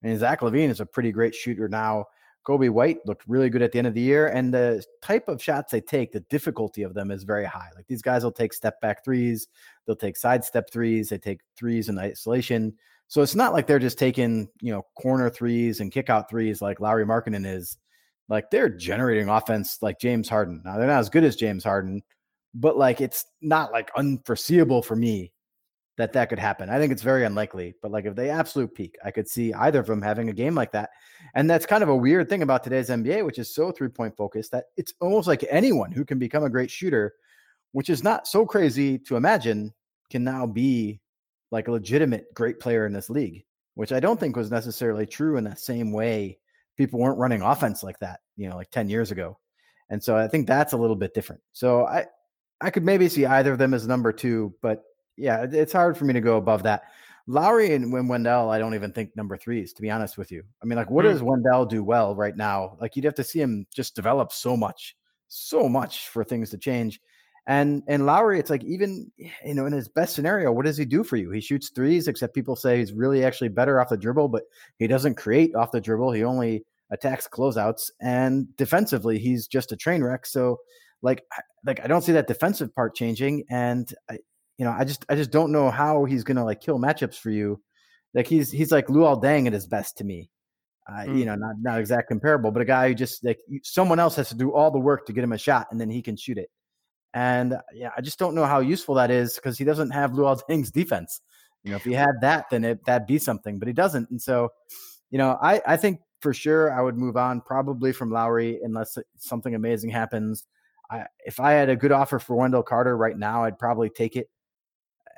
And 0.03 0.17
Zach 0.19 0.41
LaVine 0.41 0.69
is 0.69 0.79
a 0.79 0.85
pretty 0.85 1.11
great 1.11 1.33
shooter 1.33 1.67
now. 1.67 2.05
Coby 2.47 2.69
White 2.69 3.05
looked 3.05 3.23
really 3.27 3.49
good 3.49 3.61
at 3.61 3.73
the 3.73 3.77
end 3.77 3.87
of 3.87 3.93
the 3.93 4.01
year. 4.01 4.27
And 4.27 4.53
the 4.53 4.83
type 5.01 5.27
of 5.27 5.43
shots 5.43 5.71
they 5.71 5.81
take, 5.81 6.13
the 6.13 6.21
difficulty 6.21 6.83
of 6.83 6.93
them 6.93 7.11
is 7.11 7.23
very 7.23 7.43
high. 7.43 7.69
Like 7.75 7.87
these 7.87 8.01
guys 8.01 8.23
will 8.23 8.31
take 8.31 8.53
step 8.53 8.79
back 8.79 9.03
threes, 9.03 9.47
they'll 9.85 9.97
take 9.97 10.15
side 10.15 10.45
step 10.45 10.71
threes, 10.71 11.09
they 11.09 11.17
take 11.17 11.41
threes 11.57 11.89
in 11.89 11.99
isolation. 11.99 12.73
So 13.09 13.21
it's 13.21 13.35
not 13.35 13.53
like 13.53 13.67
they're 13.67 13.79
just 13.79 13.99
taking, 13.99 14.47
you 14.61 14.71
know, 14.71 14.85
corner 14.97 15.29
threes 15.29 15.81
and 15.81 15.91
kick 15.91 16.09
out 16.09 16.29
threes 16.29 16.61
like 16.61 16.79
Lauri 16.79 17.05
Markkanen 17.05 17.45
is. 17.45 17.77
Like 18.29 18.49
they're 18.49 18.69
generating 18.69 19.29
offense 19.29 19.77
like 19.81 19.99
James 19.99 20.27
Harden. 20.27 20.61
Now 20.65 20.77
they're 20.77 20.87
not 20.87 20.99
as 20.99 21.09
good 21.09 21.23
as 21.23 21.37
James 21.37 21.63
Harden, 21.63 22.01
but 22.53 22.77
like 22.77 22.99
it's 22.99 23.25
not 23.41 23.71
like 23.71 23.89
unforeseeable 23.95 24.81
for 24.83 24.97
me 24.97 25.31
that 25.97 26.13
that 26.13 26.29
could 26.29 26.39
happen. 26.39 26.69
I 26.69 26.77
think 26.77 26.91
it's 26.91 27.01
very 27.01 27.25
unlikely, 27.25 27.73
but 27.81 27.91
like 27.91 28.05
if 28.05 28.15
they 28.15 28.29
absolute 28.29 28.73
peak, 28.75 28.95
I 29.03 29.11
could 29.11 29.27
see 29.27 29.53
either 29.53 29.79
of 29.79 29.87
them 29.87 30.01
having 30.01 30.29
a 30.29 30.33
game 30.33 30.53
like 30.53 30.71
that. 30.73 30.91
And 31.33 31.49
that's 31.49 31.65
kind 31.65 31.81
of 31.81 31.89
a 31.89 31.95
weird 31.95 32.29
thing 32.29 32.43
about 32.43 32.63
today's 32.63 32.89
NBA, 32.89 33.25
which 33.25 33.39
is 33.39 33.53
so 33.53 33.71
three 33.71 33.89
point 33.89 34.15
focused 34.15 34.51
that 34.51 34.65
it's 34.77 34.93
almost 35.01 35.27
like 35.27 35.43
anyone 35.49 35.91
who 35.91 36.05
can 36.05 36.19
become 36.19 36.43
a 36.43 36.49
great 36.49 36.69
shooter, 36.69 37.15
which 37.71 37.89
is 37.89 38.03
not 38.03 38.27
so 38.27 38.45
crazy 38.45 38.99
to 38.99 39.15
imagine, 39.15 39.73
can 40.11 40.23
now 40.23 40.45
be 40.45 41.01
like 41.51 41.67
a 41.67 41.71
legitimate 41.71 42.31
great 42.33 42.59
player 42.59 42.85
in 42.85 42.93
this 42.93 43.09
league. 43.09 43.43
which 43.77 43.91
I 43.91 43.99
don't 43.99 44.19
think 44.19 44.35
was 44.35 44.49
necessarily 44.49 45.05
true 45.05 45.37
in 45.37 45.43
that 45.43 45.59
same 45.59 45.91
way. 45.91 46.39
People 46.77 46.99
weren't 46.99 47.19
running 47.19 47.43
offense 47.43 47.83
like 47.83 47.99
that, 47.99 48.21
you 48.35 48.49
know, 48.49 48.55
like 48.55 48.71
10 48.71 48.89
years 48.89 49.11
ago. 49.11 49.37
And 49.91 50.03
so 50.03 50.17
I 50.17 50.27
think 50.27 50.47
that's 50.47 50.73
a 50.73 50.77
little 50.77 50.95
bit 50.95 51.13
different. 51.13 51.43
So 51.51 51.85
I, 51.85 52.07
I 52.59 52.71
could 52.71 52.83
maybe 52.83 53.07
see 53.07 53.27
either 53.27 53.53
of 53.53 53.59
them 53.59 53.75
as 53.75 53.87
number 53.87 54.11
two, 54.11 54.55
but 54.63 54.83
yeah, 55.17 55.45
it's 55.51 55.73
hard 55.73 55.97
for 55.97 56.05
me 56.05 56.13
to 56.13 56.21
go 56.21 56.37
above 56.37 56.63
that. 56.63 56.83
Lauri 57.27 57.73
and 57.73 57.91
Wendell, 57.91 58.49
I 58.49 58.57
don't 58.57 58.73
even 58.73 58.93
think 58.93 59.15
number 59.17 59.35
threes, 59.35 59.73
to 59.73 59.81
be 59.81 59.91
honest 59.91 60.17
with 60.17 60.31
you. 60.31 60.43
I 60.63 60.65
mean, 60.65 60.77
like, 60.77 60.89
what 60.89 61.03
mm. 61.03 61.09
does 61.09 61.21
Wendell 61.21 61.65
do 61.65 61.83
well 61.83 62.15
right 62.15 62.35
now? 62.35 62.77
Like, 62.79 62.95
you'd 62.95 63.03
have 63.03 63.15
to 63.15 63.23
see 63.23 63.41
him 63.41 63.67
just 63.73 63.95
develop 63.95 64.31
so 64.31 64.55
much, 64.55 64.95
so 65.27 65.67
much 65.67 66.07
for 66.07 66.23
things 66.23 66.49
to 66.51 66.57
change. 66.57 67.01
And 67.47 67.81
and 67.87 68.05
Lauri, 68.05 68.39
it's 68.39 68.49
like 68.49 68.63
even 68.65 69.09
you 69.17 69.53
know 69.53 69.65
in 69.65 69.73
his 69.73 69.87
best 69.87 70.15
scenario, 70.15 70.51
what 70.51 70.65
does 70.65 70.77
he 70.77 70.83
do 70.83 71.03
for 71.03 71.15
you? 71.15 71.31
He 71.31 71.39
shoots 71.39 71.69
threes, 71.69 72.09
except 72.09 72.35
people 72.35 72.57
say 72.57 72.77
he's 72.77 72.91
really 72.91 73.23
actually 73.23 73.47
better 73.47 73.79
off 73.79 73.89
the 73.89 73.97
dribble, 73.97 74.27
but 74.27 74.43
he 74.79 74.87
doesn't 74.87 75.15
create 75.15 75.55
off 75.55 75.71
the 75.71 75.79
dribble. 75.79 76.11
He 76.11 76.25
only 76.25 76.65
attacks 76.91 77.27
closeouts, 77.27 77.89
and 78.01 78.53
defensively, 78.57 79.17
he's 79.17 79.47
just 79.47 79.71
a 79.71 79.77
train 79.77 80.03
wreck. 80.03 80.25
So, 80.25 80.59
like, 81.01 81.23
like 81.65 81.79
I 81.81 81.87
don't 81.87 82.01
see 82.01 82.11
that 82.11 82.27
defensive 82.27 82.75
part 82.75 82.95
changing, 82.95 83.45
and 83.49 83.93
I, 84.09 84.17
you 84.57 84.65
know, 84.65 84.71
I 84.71 84.83
just 84.83 85.05
I 85.09 85.15
just 85.15 85.31
don't 85.31 85.51
know 85.51 85.69
how 85.69 86.05
he's 86.05 86.23
gonna 86.23 86.45
like 86.45 86.61
kill 86.61 86.79
matchups 86.79 87.15
for 87.15 87.29
you. 87.29 87.61
Like 88.13 88.27
he's 88.27 88.51
he's 88.51 88.71
like 88.71 88.87
Luol 88.87 89.21
Deng 89.21 89.47
at 89.47 89.53
his 89.53 89.67
best 89.67 89.97
to 89.97 90.03
me. 90.03 90.29
Uh, 90.89 91.01
mm. 91.01 91.19
You 91.19 91.25
know, 91.25 91.35
not 91.35 91.55
not 91.61 91.79
exact 91.79 92.07
comparable, 92.07 92.51
but 92.51 92.61
a 92.61 92.65
guy 92.65 92.89
who 92.89 92.95
just 92.95 93.23
like 93.23 93.39
someone 93.63 93.99
else 93.99 94.15
has 94.15 94.29
to 94.29 94.35
do 94.35 94.53
all 94.53 94.71
the 94.71 94.79
work 94.79 95.05
to 95.05 95.13
get 95.13 95.23
him 95.23 95.33
a 95.33 95.37
shot, 95.37 95.67
and 95.71 95.79
then 95.79 95.89
he 95.89 96.01
can 96.01 96.15
shoot 96.15 96.37
it. 96.37 96.49
And 97.13 97.53
uh, 97.53 97.61
yeah, 97.73 97.89
I 97.97 98.01
just 98.01 98.19
don't 98.19 98.35
know 98.35 98.45
how 98.45 98.59
useful 98.59 98.95
that 98.95 99.11
is 99.11 99.35
because 99.35 99.57
he 99.57 99.65
doesn't 99.65 99.91
have 99.91 100.11
Luol 100.11 100.39
Deng's 100.49 100.71
defense. 100.71 101.21
You 101.63 101.71
know, 101.71 101.77
if 101.77 101.83
he 101.83 101.93
had 101.93 102.21
that, 102.21 102.45
then 102.49 102.63
it, 102.63 102.85
that'd 102.85 103.07
be 103.07 103.17
something, 103.17 103.59
but 103.59 103.67
he 103.67 103.73
doesn't. 103.73 104.09
And 104.09 104.21
so, 104.21 104.49
you 105.09 105.17
know, 105.17 105.37
I, 105.41 105.61
I 105.65 105.75
think 105.77 105.99
for 106.21 106.33
sure 106.33 106.71
I 106.71 106.81
would 106.81 106.95
move 106.97 107.17
on 107.17 107.41
probably 107.41 107.91
from 107.91 108.11
Lauri 108.11 108.59
unless 108.63 108.97
something 109.17 109.53
amazing 109.53 109.89
happens. 109.89 110.45
I, 110.89 111.05
if 111.25 111.39
I 111.39 111.51
had 111.51 111.69
a 111.69 111.75
good 111.75 111.91
offer 111.91 112.19
for 112.19 112.35
Wendell 112.35 112.63
Carter 112.63 112.95
right 112.95 113.17
now, 113.17 113.43
I'd 113.43 113.59
probably 113.59 113.89
take 113.89 114.15
it. 114.15 114.29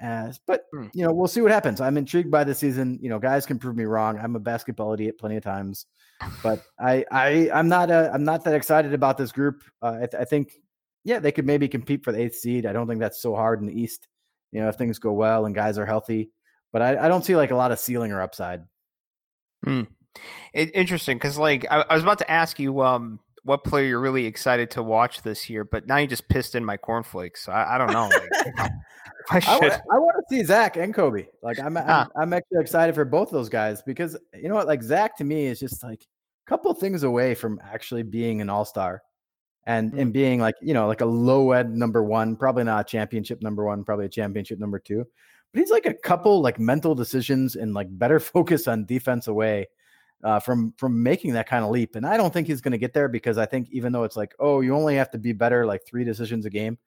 As, 0.01 0.39
but 0.47 0.65
hmm. 0.73 0.87
you 0.93 1.05
know, 1.05 1.11
we'll 1.11 1.27
see 1.27 1.41
what 1.41 1.51
happens. 1.51 1.81
I'm 1.81 1.97
intrigued 1.97 2.31
by 2.31 2.43
the 2.43 2.55
season. 2.55 2.99
You 3.01 3.09
know, 3.09 3.19
guys 3.19 3.45
can 3.45 3.59
prove 3.59 3.75
me 3.75 3.83
wrong. 3.83 4.17
I'm 4.17 4.35
a 4.35 4.39
basketball 4.39 4.93
idiot 4.93 5.17
plenty 5.19 5.35
of 5.35 5.43
times, 5.43 5.85
but 6.41 6.63
I, 6.79 7.05
I, 7.11 7.49
I'm 7.53 7.67
not, 7.67 7.91
a, 7.91 8.09
I'm 8.13 8.23
not 8.23 8.43
that 8.45 8.53
excited 8.53 8.93
about 8.93 9.17
this 9.17 9.31
group. 9.31 9.63
Uh, 9.81 9.97
I, 10.01 10.05
th- 10.05 10.21
I 10.21 10.25
think 10.25 10.53
yeah, 11.03 11.19
they 11.19 11.31
could 11.31 11.45
maybe 11.45 11.67
compete 11.67 12.03
for 12.03 12.11
the 12.11 12.21
eighth 12.21 12.35
seed. 12.35 12.65
I 12.65 12.73
don't 12.73 12.87
think 12.87 12.99
that's 12.99 13.21
so 13.21 13.35
hard 13.35 13.59
in 13.59 13.65
the 13.65 13.79
East. 13.79 14.07
You 14.51 14.61
know, 14.61 14.69
if 14.69 14.75
things 14.75 14.99
go 14.99 15.11
well 15.11 15.45
and 15.45 15.55
guys 15.55 15.77
are 15.77 15.85
healthy, 15.85 16.31
but 16.71 16.81
I, 16.81 17.05
I 17.05 17.07
don't 17.07 17.23
see 17.23 17.35
like 17.35 17.51
a 17.51 17.55
lot 17.55 17.71
of 17.71 17.79
ceiling 17.79 18.11
or 18.11 18.21
upside. 18.21 18.63
Hmm. 19.63 19.83
It, 20.53 20.71
interesting 20.73 21.17
because 21.17 21.37
like 21.37 21.65
I, 21.69 21.81
I, 21.81 21.93
was 21.93 22.03
about 22.03 22.17
to 22.19 22.31
ask 22.31 22.59
you 22.59 22.81
um 22.81 23.19
what 23.49 23.63
player 23.63 23.87
you're 23.87 23.99
really 23.99 24.27
excited 24.27 24.69
to 24.69 24.83
watch 24.83 25.23
this 25.23 25.49
year, 25.49 25.63
but 25.63 25.87
now 25.87 25.97
you 25.97 26.05
just 26.05 26.29
pissed 26.29 26.53
in 26.53 26.63
my 26.63 26.77
cornflakes. 26.77 27.43
So 27.43 27.51
I, 27.51 27.75
I 27.75 27.77
don't 27.79 27.91
know. 27.91 28.07
Like, 28.07 28.71
I, 29.31 29.39
should. 29.39 29.71
I, 29.71 29.81
I 29.91 29.97
want 29.97 30.17
to 30.17 30.23
see 30.29 30.43
Zach 30.43 30.77
and 30.77 30.93
Coby. 30.93 31.25
Like 31.41 31.59
I'm, 31.59 31.75
I'm, 31.75 32.09
I'm 32.15 32.31
actually 32.31 32.61
excited 32.61 32.93
for 32.93 33.05
both 33.05 33.31
those 33.31 33.49
guys 33.49 33.81
because 33.81 34.15
you 34.35 34.49
know 34.49 34.53
what? 34.53 34.67
Like 34.67 34.83
Zach 34.83 35.17
to 35.17 35.23
me 35.23 35.47
is 35.47 35.59
just 35.59 35.83
like 35.83 36.03
a 36.03 36.47
couple 36.47 36.71
things 36.75 37.01
away 37.01 37.33
from 37.33 37.59
actually 37.63 38.03
being 38.03 38.39
an 38.39 38.51
all 38.51 38.65
star 38.65 39.01
and 39.65 39.89
mm-hmm. 39.89 39.99
and 39.99 40.13
being 40.13 40.39
like 40.39 40.53
you 40.61 40.75
know 40.75 40.85
like 40.85 41.01
a 41.01 41.07
low 41.07 41.51
end 41.53 41.75
number 41.75 42.03
one, 42.03 42.35
probably 42.35 42.65
not 42.65 42.81
a 42.81 42.87
championship 42.87 43.41
number 43.41 43.65
one, 43.65 43.83
probably 43.83 44.05
a 44.05 44.09
championship 44.09 44.59
number 44.59 44.77
two. 44.77 45.03
But 45.53 45.59
he's 45.59 45.71
like 45.71 45.87
a 45.87 45.95
couple 45.95 46.39
like 46.39 46.59
mental 46.59 46.93
decisions 46.93 47.55
and 47.55 47.73
like 47.73 47.87
better 47.89 48.19
focus 48.19 48.67
on 48.67 48.85
defense 48.85 49.27
away 49.27 49.69
uh, 50.23 50.39
from 50.39 50.73
from 50.77 51.01
making 51.01 51.33
that 51.33 51.47
kind 51.47 51.63
of 51.63 51.71
leap. 51.71 51.95
And 51.95 52.05
I 52.05 52.17
don't 52.17 52.33
think 52.33 52.47
he's 52.47 52.61
going 52.61 52.71
to 52.71 52.77
get 52.77 52.93
there 52.93 53.07
because 53.07 53.37
I 53.37 53.45
think 53.45 53.69
even 53.71 53.91
though 53.91 54.03
it's 54.03 54.17
like 54.17 54.33
oh 54.39 54.61
you 54.61 54.75
only 54.75 54.95
have 54.95 55.11
to 55.11 55.17
be 55.17 55.33
better 55.33 55.65
like 55.65 55.81
three 55.85 56.03
decisions 56.03 56.45
a 56.45 56.49
game, 56.49 56.77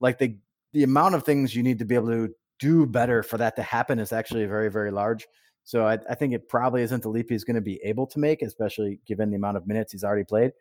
like 0.00 0.18
the 0.18 0.36
the 0.72 0.82
amount 0.82 1.14
of 1.14 1.24
things 1.24 1.54
you 1.54 1.62
need 1.62 1.78
to 1.78 1.84
be 1.84 1.94
able 1.94 2.08
to 2.08 2.34
do 2.58 2.86
better 2.86 3.22
for 3.22 3.38
that 3.38 3.56
to 3.56 3.62
happen 3.62 3.98
is 3.98 4.12
actually 4.12 4.44
very 4.46 4.70
very 4.70 4.90
large. 4.90 5.26
So 5.64 5.86
I, 5.86 5.98
I 6.10 6.14
think 6.14 6.34
it 6.34 6.48
probably 6.48 6.82
isn't 6.82 7.02
the 7.02 7.08
leap 7.08 7.30
he's 7.30 7.44
going 7.44 7.54
to 7.54 7.62
be 7.62 7.80
able 7.82 8.06
to 8.08 8.18
make, 8.18 8.42
especially 8.42 9.00
given 9.06 9.30
the 9.30 9.36
amount 9.36 9.56
of 9.56 9.66
minutes 9.66 9.92
he's 9.92 10.04
already 10.04 10.24
played. 10.24 10.52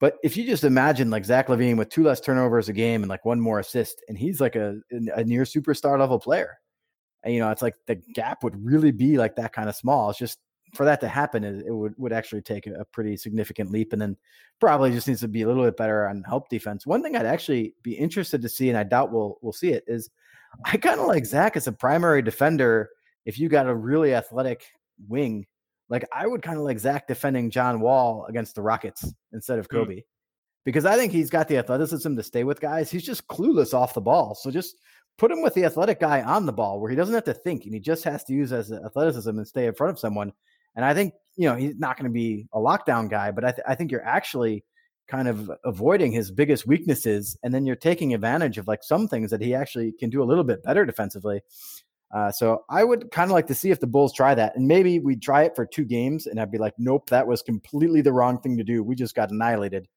But 0.00 0.18
if 0.22 0.36
you 0.36 0.44
just 0.44 0.64
imagine 0.64 1.08
like 1.08 1.24
Zach 1.24 1.48
LaVine 1.48 1.78
with 1.78 1.88
two 1.88 2.02
less 2.02 2.20
turnovers 2.20 2.68
a 2.68 2.74
game 2.74 3.02
and 3.02 3.08
like 3.08 3.24
one 3.24 3.40
more 3.40 3.58
assist, 3.58 4.04
and 4.08 4.18
he's 4.18 4.40
like 4.40 4.54
a, 4.54 4.80
a 4.90 5.24
near 5.24 5.44
superstar 5.44 5.98
level 5.98 6.18
player, 6.18 6.58
and 7.22 7.32
you 7.32 7.40
know, 7.40 7.50
it's 7.50 7.62
like 7.62 7.76
the 7.86 7.94
gap 7.94 8.44
would 8.44 8.62
really 8.62 8.90
be 8.90 9.16
like 9.16 9.36
that 9.36 9.54
kind 9.54 9.68
of 9.68 9.76
small. 9.76 10.10
It's 10.10 10.18
just 10.18 10.40
for 10.74 10.84
that 10.84 11.00
to 11.00 11.08
happen, 11.08 11.44
it, 11.44 11.66
it 11.66 11.72
would, 11.72 11.94
would 11.96 12.12
actually 12.12 12.42
take 12.42 12.66
a, 12.66 12.84
pretty 12.92 13.16
significant 13.16 13.70
leap, 13.70 13.92
and 13.92 14.02
then 14.02 14.16
probably 14.60 14.90
just 14.90 15.08
needs 15.08 15.20
to 15.20 15.28
be 15.28 15.42
a 15.42 15.46
little 15.46 15.64
bit 15.64 15.76
better 15.76 16.08
on 16.08 16.22
help 16.24 16.48
defense. 16.48 16.86
One 16.86 17.02
thing 17.02 17.16
I'd 17.16 17.26
actually 17.26 17.74
be 17.82 17.94
interested 17.94 18.42
to 18.42 18.48
see, 18.48 18.68
and 18.68 18.78
I 18.78 18.82
doubt 18.82 19.12
we'll 19.12 19.38
we'll 19.40 19.52
see 19.52 19.70
it, 19.70 19.84
is 19.86 20.10
I 20.64 20.76
kind 20.76 21.00
of 21.00 21.06
like 21.06 21.26
Zach 21.26 21.56
as 21.56 21.66
a 21.66 21.72
primary 21.72 22.22
defender. 22.22 22.90
If 23.24 23.38
you 23.38 23.48
got 23.48 23.66
a 23.66 23.74
really 23.74 24.14
athletic 24.14 24.64
wing 25.08 25.46
like 25.88 26.06
I 26.12 26.26
would 26.26 26.42
kind 26.42 26.58
of 26.58 26.64
like 26.64 26.78
Zach 26.78 27.06
defending 27.06 27.50
John 27.50 27.80
Wall 27.80 28.26
against 28.28 28.54
the 28.54 28.62
Rockets 28.62 29.12
instead 29.32 29.58
of 29.58 29.66
hmm. 29.70 29.76
Coby. 29.76 29.98
Mm. 29.98 30.04
Because 30.64 30.86
I 30.86 30.96
think 30.96 31.12
he's 31.12 31.28
got 31.28 31.46
the 31.46 31.58
athleticism 31.58 32.16
to 32.16 32.22
stay 32.22 32.42
with 32.42 32.58
guys. 32.60 32.90
He's 32.90 33.04
just 33.04 33.28
clueless 33.28 33.74
off 33.74 33.92
the 33.92 34.00
ball. 34.00 34.34
So 34.34 34.50
just 34.50 34.76
put 35.18 35.30
him 35.30 35.42
with 35.42 35.52
the 35.52 35.64
athletic 35.64 36.00
guy 36.00 36.22
on 36.22 36.46
the 36.46 36.52
ball 36.52 36.80
where 36.80 36.90
he 36.90 36.96
doesn't 36.96 37.14
have 37.14 37.24
to 37.24 37.34
think 37.34 37.64
and 37.64 37.74
he 37.74 37.80
just 37.80 38.02
has 38.04 38.24
to 38.24 38.32
use 38.32 38.50
as 38.50 38.72
athleticism 38.72 39.28
and 39.28 39.46
stay 39.46 39.66
in 39.66 39.74
front 39.74 39.92
of 39.92 39.98
someone. 39.98 40.32
And 40.76 40.84
I 40.84 40.94
think, 40.94 41.14
you 41.36 41.48
know, 41.48 41.56
he's 41.56 41.76
not 41.76 41.96
going 41.96 42.10
to 42.10 42.12
be 42.12 42.46
a 42.52 42.58
lockdown 42.58 43.08
guy, 43.10 43.30
but 43.30 43.44
I, 43.44 43.50
th- 43.52 43.64
I 43.66 43.74
think 43.74 43.90
you're 43.90 44.04
actually 44.04 44.64
kind 45.08 45.28
of 45.28 45.50
avoiding 45.64 46.12
his 46.12 46.30
biggest 46.30 46.66
weaknesses. 46.66 47.36
And 47.42 47.52
then 47.52 47.66
you're 47.66 47.76
taking 47.76 48.14
advantage 48.14 48.58
of 48.58 48.66
like 48.66 48.82
some 48.82 49.08
things 49.08 49.30
that 49.30 49.40
he 49.40 49.54
actually 49.54 49.92
can 49.92 50.10
do 50.10 50.22
a 50.22 50.24
little 50.24 50.44
bit 50.44 50.62
better 50.62 50.84
defensively. 50.84 51.42
Uh, 52.14 52.30
so 52.30 52.64
I 52.70 52.84
would 52.84 53.10
kind 53.10 53.28
of 53.28 53.34
like 53.34 53.48
to 53.48 53.54
see 53.54 53.72
if 53.72 53.80
the 53.80 53.88
Bulls 53.88 54.12
try 54.12 54.36
that, 54.36 54.54
and 54.54 54.68
maybe 54.68 55.00
we 55.00 55.16
try 55.16 55.42
it 55.42 55.56
for 55.56 55.66
two 55.66 55.84
games, 55.84 56.28
and 56.28 56.38
I'd 56.38 56.52
be 56.52 56.58
like, 56.58 56.74
nope, 56.78 57.10
that 57.10 57.26
was 57.26 57.42
completely 57.42 58.02
the 58.02 58.12
wrong 58.12 58.40
thing 58.40 58.56
to 58.56 58.62
do. 58.62 58.84
We 58.84 58.94
just 58.94 59.16
got 59.16 59.32
annihilated. 59.32 59.88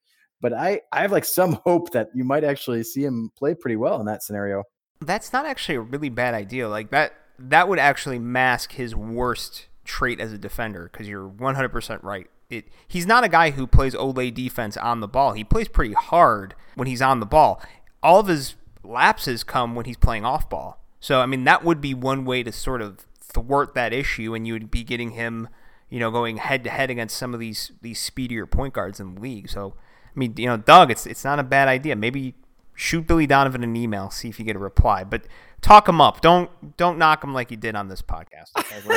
But 0.41 0.53
I, 0.53 0.81
I 0.91 1.01
have 1.01 1.11
like 1.11 1.25
some 1.25 1.59
hope 1.63 1.91
that 1.91 2.09
you 2.15 2.23
might 2.23 2.43
actually 2.43 2.83
see 2.83 3.03
him 3.03 3.31
play 3.37 3.53
pretty 3.53 3.75
well 3.75 3.99
in 3.99 4.07
that 4.07 4.23
scenario. 4.23 4.63
That's 4.99 5.31
not 5.31 5.45
actually 5.45 5.75
a 5.75 5.81
really 5.81 6.09
bad 6.09 6.33
idea. 6.33 6.67
Like 6.67 6.89
that, 6.89 7.13
that 7.37 7.69
would 7.69 7.77
actually 7.79 8.17
mask 8.17 8.71
his 8.71 8.95
worst 8.95 9.67
trait 9.87 10.19
as 10.19 10.31
a 10.31 10.37
defender 10.37 10.89
because 10.91 11.07
you're 11.07 11.27
100% 11.27 12.03
right. 12.03 12.29
It, 12.49 12.65
he's 12.87 13.05
not 13.05 13.23
a 13.23 13.29
guy 13.29 13.51
who 13.51 13.65
plays 13.67 13.93
olé 13.95 14.33
defense 14.33 14.77
on 14.77 14.99
the 14.99 15.07
ball. 15.07 15.33
He 15.33 15.43
plays 15.43 15.67
pretty 15.67 15.93
hard 15.93 16.55
when 16.75 16.87
he's 16.87 17.01
on 17.01 17.19
the 17.19 17.25
ball. 17.25 17.61
All 18.03 18.19
of 18.19 18.27
his 18.27 18.55
lapses 18.83 19.43
come 19.43 19.75
when 19.75 19.85
he's 19.85 19.97
playing 19.97 20.23
off 20.23 20.49
ball. 20.49 20.81
So 20.99 21.21
I 21.21 21.25
mean 21.25 21.43
that 21.43 21.63
would 21.63 21.81
be 21.81 21.93
one 21.93 22.25
way 22.25 22.43
to 22.43 22.51
sort 22.51 22.81
of 22.81 23.05
thwart 23.21 23.73
that 23.75 23.93
issue, 23.93 24.33
and 24.33 24.47
you 24.47 24.53
would 24.53 24.71
be 24.71 24.83
getting 24.83 25.11
him, 25.11 25.49
you 25.89 25.99
know, 25.99 26.09
going 26.09 26.37
head 26.37 26.63
to 26.63 26.69
head 26.69 26.89
against 26.89 27.17
some 27.17 27.33
of 27.33 27.39
these 27.39 27.71
these 27.81 27.99
speedier 27.99 28.45
point 28.45 28.73
guards 28.73 28.99
in 28.99 29.15
the 29.15 29.21
league. 29.21 29.49
So 29.49 29.75
I 30.05 30.19
mean, 30.19 30.33
you 30.37 30.47
know, 30.47 30.57
Doug, 30.57 30.89
it's 30.89 31.05
it's 31.05 31.23
not 31.23 31.39
a 31.39 31.43
bad 31.43 31.67
idea. 31.67 31.95
Maybe 31.95 32.35
shoot 32.77 33.05
Billy 33.05 33.27
Donovan 33.27 33.63
an 33.63 33.75
email, 33.75 34.09
see 34.09 34.29
if 34.29 34.39
you 34.39 34.45
get 34.45 34.55
a 34.55 34.59
reply, 34.59 35.03
but 35.03 35.23
talk 35.61 35.89
him 35.89 35.99
up. 35.99 36.21
Don't 36.21 36.77
don't 36.77 36.97
knock 36.97 37.23
him 37.23 37.33
like 37.33 37.51
you 37.51 37.57
did 37.57 37.75
on 37.75 37.89
this 37.89 38.01
podcast. 38.01 38.51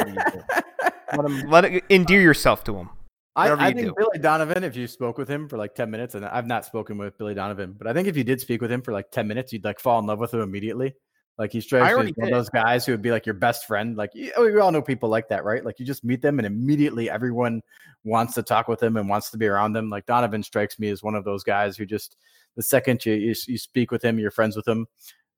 let 1.16 1.24
him 1.24 1.50
let 1.50 1.64
it, 1.64 1.84
endear 1.90 2.20
yourself 2.20 2.62
to 2.64 2.76
him. 2.76 2.90
I, 3.34 3.50
I 3.52 3.72
think 3.72 3.88
do. 3.88 3.94
Billy 3.96 4.18
Donovan, 4.18 4.64
if 4.64 4.76
you 4.76 4.86
spoke 4.86 5.16
with 5.16 5.28
him 5.28 5.48
for 5.48 5.56
like 5.56 5.74
10 5.74 5.90
minutes, 5.90 6.14
and 6.14 6.26
I've 6.26 6.46
not 6.46 6.66
spoken 6.66 6.98
with 6.98 7.16
Billy 7.16 7.32
Donovan, 7.32 7.74
but 7.78 7.86
I 7.86 7.92
think 7.92 8.06
if 8.06 8.16
you 8.16 8.24
did 8.24 8.40
speak 8.40 8.60
with 8.60 8.70
him 8.70 8.82
for 8.82 8.92
like 8.92 9.10
10 9.10 9.26
minutes, 9.26 9.52
you'd 9.52 9.64
like 9.64 9.80
fall 9.80 9.98
in 9.98 10.06
love 10.06 10.18
with 10.18 10.34
him 10.34 10.40
immediately. 10.40 10.94
Like 11.38 11.52
he's 11.52 11.64
strikes 11.64 11.96
me 11.96 12.10
as 12.10 12.16
one 12.16 12.28
of 12.28 12.34
those 12.34 12.50
guys 12.50 12.84
who 12.84 12.92
would 12.92 13.00
be 13.00 13.10
like 13.10 13.24
your 13.24 13.34
best 13.34 13.66
friend. 13.66 13.96
Like 13.96 14.10
oh, 14.36 14.44
we 14.44 14.60
all 14.60 14.70
know 14.70 14.82
people 14.82 15.08
like 15.08 15.28
that, 15.30 15.42
right? 15.44 15.64
Like 15.64 15.78
you 15.78 15.86
just 15.86 16.04
meet 16.04 16.20
them 16.20 16.38
and 16.38 16.44
immediately 16.44 17.08
everyone 17.08 17.62
wants 18.04 18.34
to 18.34 18.42
talk 18.42 18.68
with 18.68 18.80
them 18.80 18.98
and 18.98 19.08
wants 19.08 19.30
to 19.30 19.38
be 19.38 19.46
around 19.46 19.72
them. 19.72 19.88
Like 19.88 20.04
Donovan 20.04 20.42
strikes 20.42 20.78
me 20.78 20.90
as 20.90 21.02
one 21.02 21.14
of 21.14 21.24
those 21.24 21.42
guys 21.42 21.78
who 21.78 21.86
just 21.86 22.16
the 22.56 22.62
second 22.62 23.04
you 23.04 23.14
you, 23.14 23.34
you 23.46 23.58
speak 23.58 23.90
with 23.90 24.04
him, 24.04 24.18
you're 24.18 24.30
friends 24.30 24.56
with 24.56 24.66
him. 24.66 24.86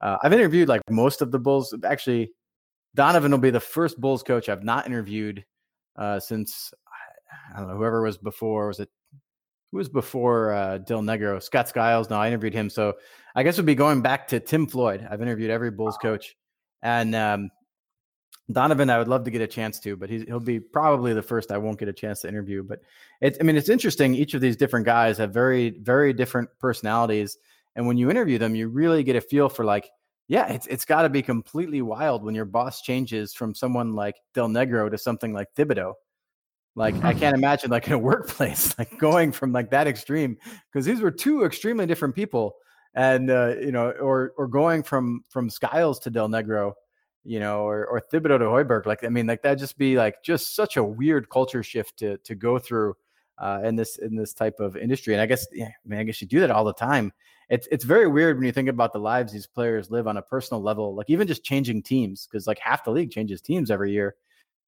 Uh, 0.01 0.19
I've 0.23 0.33
interviewed 0.33 0.69
like 0.69 0.83
most 0.91 1.23
of 1.23 1.31
the 1.31 1.39
Bulls. 1.39 1.75
Actually, 1.85 2.33
Donovan 2.95 3.31
will 3.31 3.39
be 3.39 3.51
the 3.51 3.61
first 3.61 4.01
Bulls 4.01 4.23
coach 4.23 4.49
I've 4.49 4.65
not 4.65 4.87
interviewed 4.87 5.45
uh, 5.97 6.19
since 6.21 6.73
I 7.55 7.59
don't 7.59 7.69
know 7.69 7.77
whoever 7.77 8.03
was 8.03 8.19
before. 8.19 8.69
Was 8.69 8.81
it 8.81 8.89
who 9.71 9.79
was 9.79 9.89
before 9.89 10.53
uh, 10.53 10.79
Del 10.79 11.03
Negro? 11.03 11.43
Scott 11.43 11.69
Skiles. 11.69 12.11
No, 12.11 12.17
I 12.17 12.29
interviewed 12.29 12.53
him. 12.53 12.69
So 12.69 12.95
I 13.35 13.43
guess 13.43 13.57
we'll 13.57 13.67
be 13.67 13.75
going 13.75 14.03
back 14.03 14.29
to 14.29 14.41
Tim 14.41 14.67
Floyd. 14.67 15.07
I've 15.11 15.23
interviewed 15.23 15.51
every 15.51 15.71
Bulls 15.71 15.97
coach, 16.01 16.37
and 16.83 17.15
um, 17.15 17.51
Donovan. 18.53 18.91
I 18.91 18.99
would 18.99 19.09
love 19.09 19.25
to 19.25 19.31
get 19.31 19.41
a 19.41 19.47
chance 19.47 19.79
to, 19.81 19.97
but 19.97 20.11
he'll 20.11 20.41
be 20.41 20.61
probably 20.61 21.13
the 21.13 21.23
first 21.23 21.53
I 21.53 21.59
won't 21.59 21.79
get 21.79 21.89
a 21.89 21.93
chance 21.93 22.21
to 22.21 22.29
interview. 22.29 22.63
But 22.63 22.81
it's, 23.21 23.39
I 23.41 23.45
mean, 23.45 23.57
it's 23.57 23.69
interesting. 23.69 24.15
Each 24.15 24.35
of 24.35 24.41
these 24.41 24.57
different 24.57 24.87
guys 24.87 25.19
have 25.19 25.33
very, 25.33 25.71
very 25.71 26.13
different 26.13 26.49
personalities, 26.59 27.39
and 27.75 27.87
when 27.87 27.97
you 27.97 28.11
interview 28.11 28.39
them, 28.39 28.55
you 28.55 28.69
really 28.69 29.03
get 29.03 29.17
a 29.17 29.21
feel 29.21 29.49
for 29.49 29.65
like, 29.65 29.91
yeah, 30.29 30.53
it's 30.53 30.67
it's 30.67 30.85
got 30.85 31.03
to 31.03 31.09
be 31.09 31.23
completely 31.23 31.83
wild 31.83 32.25
when 32.25 32.35
your 32.35 32.45
boss 32.45 32.81
changes 32.83 33.35
from 33.35 33.55
someone 33.55 33.95
like 33.95 34.17
Del 34.35 34.49
Negro 34.49 34.91
to 34.91 34.99
something 34.99 35.33
like 35.33 35.49
Thibodeau. 35.55 35.95
Like 36.75 36.95
I 37.05 37.13
can't 37.13 37.35
imagine 37.37 37.71
like 37.71 37.87
in 37.87 37.93
a 37.93 37.99
workplace 37.99 38.75
like 38.79 38.99
going 38.99 39.33
from 39.33 39.53
like 39.53 39.71
that 39.71 39.87
extreme 39.87 40.37
because 40.73 40.87
these 40.87 41.01
were 41.01 41.11
two 41.11 41.45
extremely 41.45 41.87
different 41.87 42.15
people, 42.15 42.55
and 42.95 43.31
uh, 43.31 43.55
you 43.61 43.73
know, 43.73 43.91
or 43.91 44.33
or 44.37 44.47
going 44.47 44.83
from 44.83 45.23
from 45.29 45.51
Skiles 45.51 45.99
to 46.01 46.11
Del 46.11 46.29
Negro, 46.29 46.73
you 47.25 47.41
know, 47.41 47.67
or 47.67 47.87
or 47.87 48.01
Thibodeau 48.01 48.39
to 48.39 48.45
Hoiberg. 48.47 48.87
Like 48.87 49.05
I 49.05 49.09
mean, 49.09 49.27
like 49.27 49.43
that 49.43 49.55
just 49.55 49.79
be 49.79 49.97
like 49.97 50.23
just 50.23 50.55
such 50.55 50.77
a 50.77 50.85
weird 50.85 51.29
culture 51.31 51.63
shift 51.63 51.99
to 51.99 52.19
to 52.19 52.35
go 52.35 52.59
through 52.59 52.95
uh, 53.39 53.61
in 53.65 53.77
this 53.77 53.99
in 53.99 54.17
this 54.17 54.33
type 54.33 54.61
of 54.61 54.77
industry. 54.77 55.15
And 55.15 55.21
I 55.21 55.27
guess 55.27 55.47
yeah, 55.53 55.67
I 55.67 55.89
mean, 55.89 56.01
I 56.01 56.05
guess 56.05 56.21
you 56.21 56.27
do 56.27 56.41
that 56.41 56.51
all 56.51 56.65
the 56.65 56.75
time 56.75 57.13
it's 57.53 57.69
it's 57.71 57.85
very 57.85 58.07
weird 58.07 58.39
when 58.39 58.47
you 58.47 58.53
think 58.53 58.71
about 58.71 58.95
the 58.95 58.99
lives 58.99 59.31
these 59.31 59.47
players 59.47 59.91
live 59.91 60.07
on 60.07 60.17
a 60.17 60.23
personal 60.23 60.63
level, 60.63 60.95
like 60.95 61.11
even 61.11 61.27
just 61.27 61.45
changing 61.45 61.83
teams, 61.83 62.27
because 62.27 62.47
like 62.47 62.59
half 62.59 62.83
the 62.83 62.91
league 62.91 63.11
changes 63.11 63.43
teams 63.43 63.71
every 63.71 63.93
year, 63.93 64.15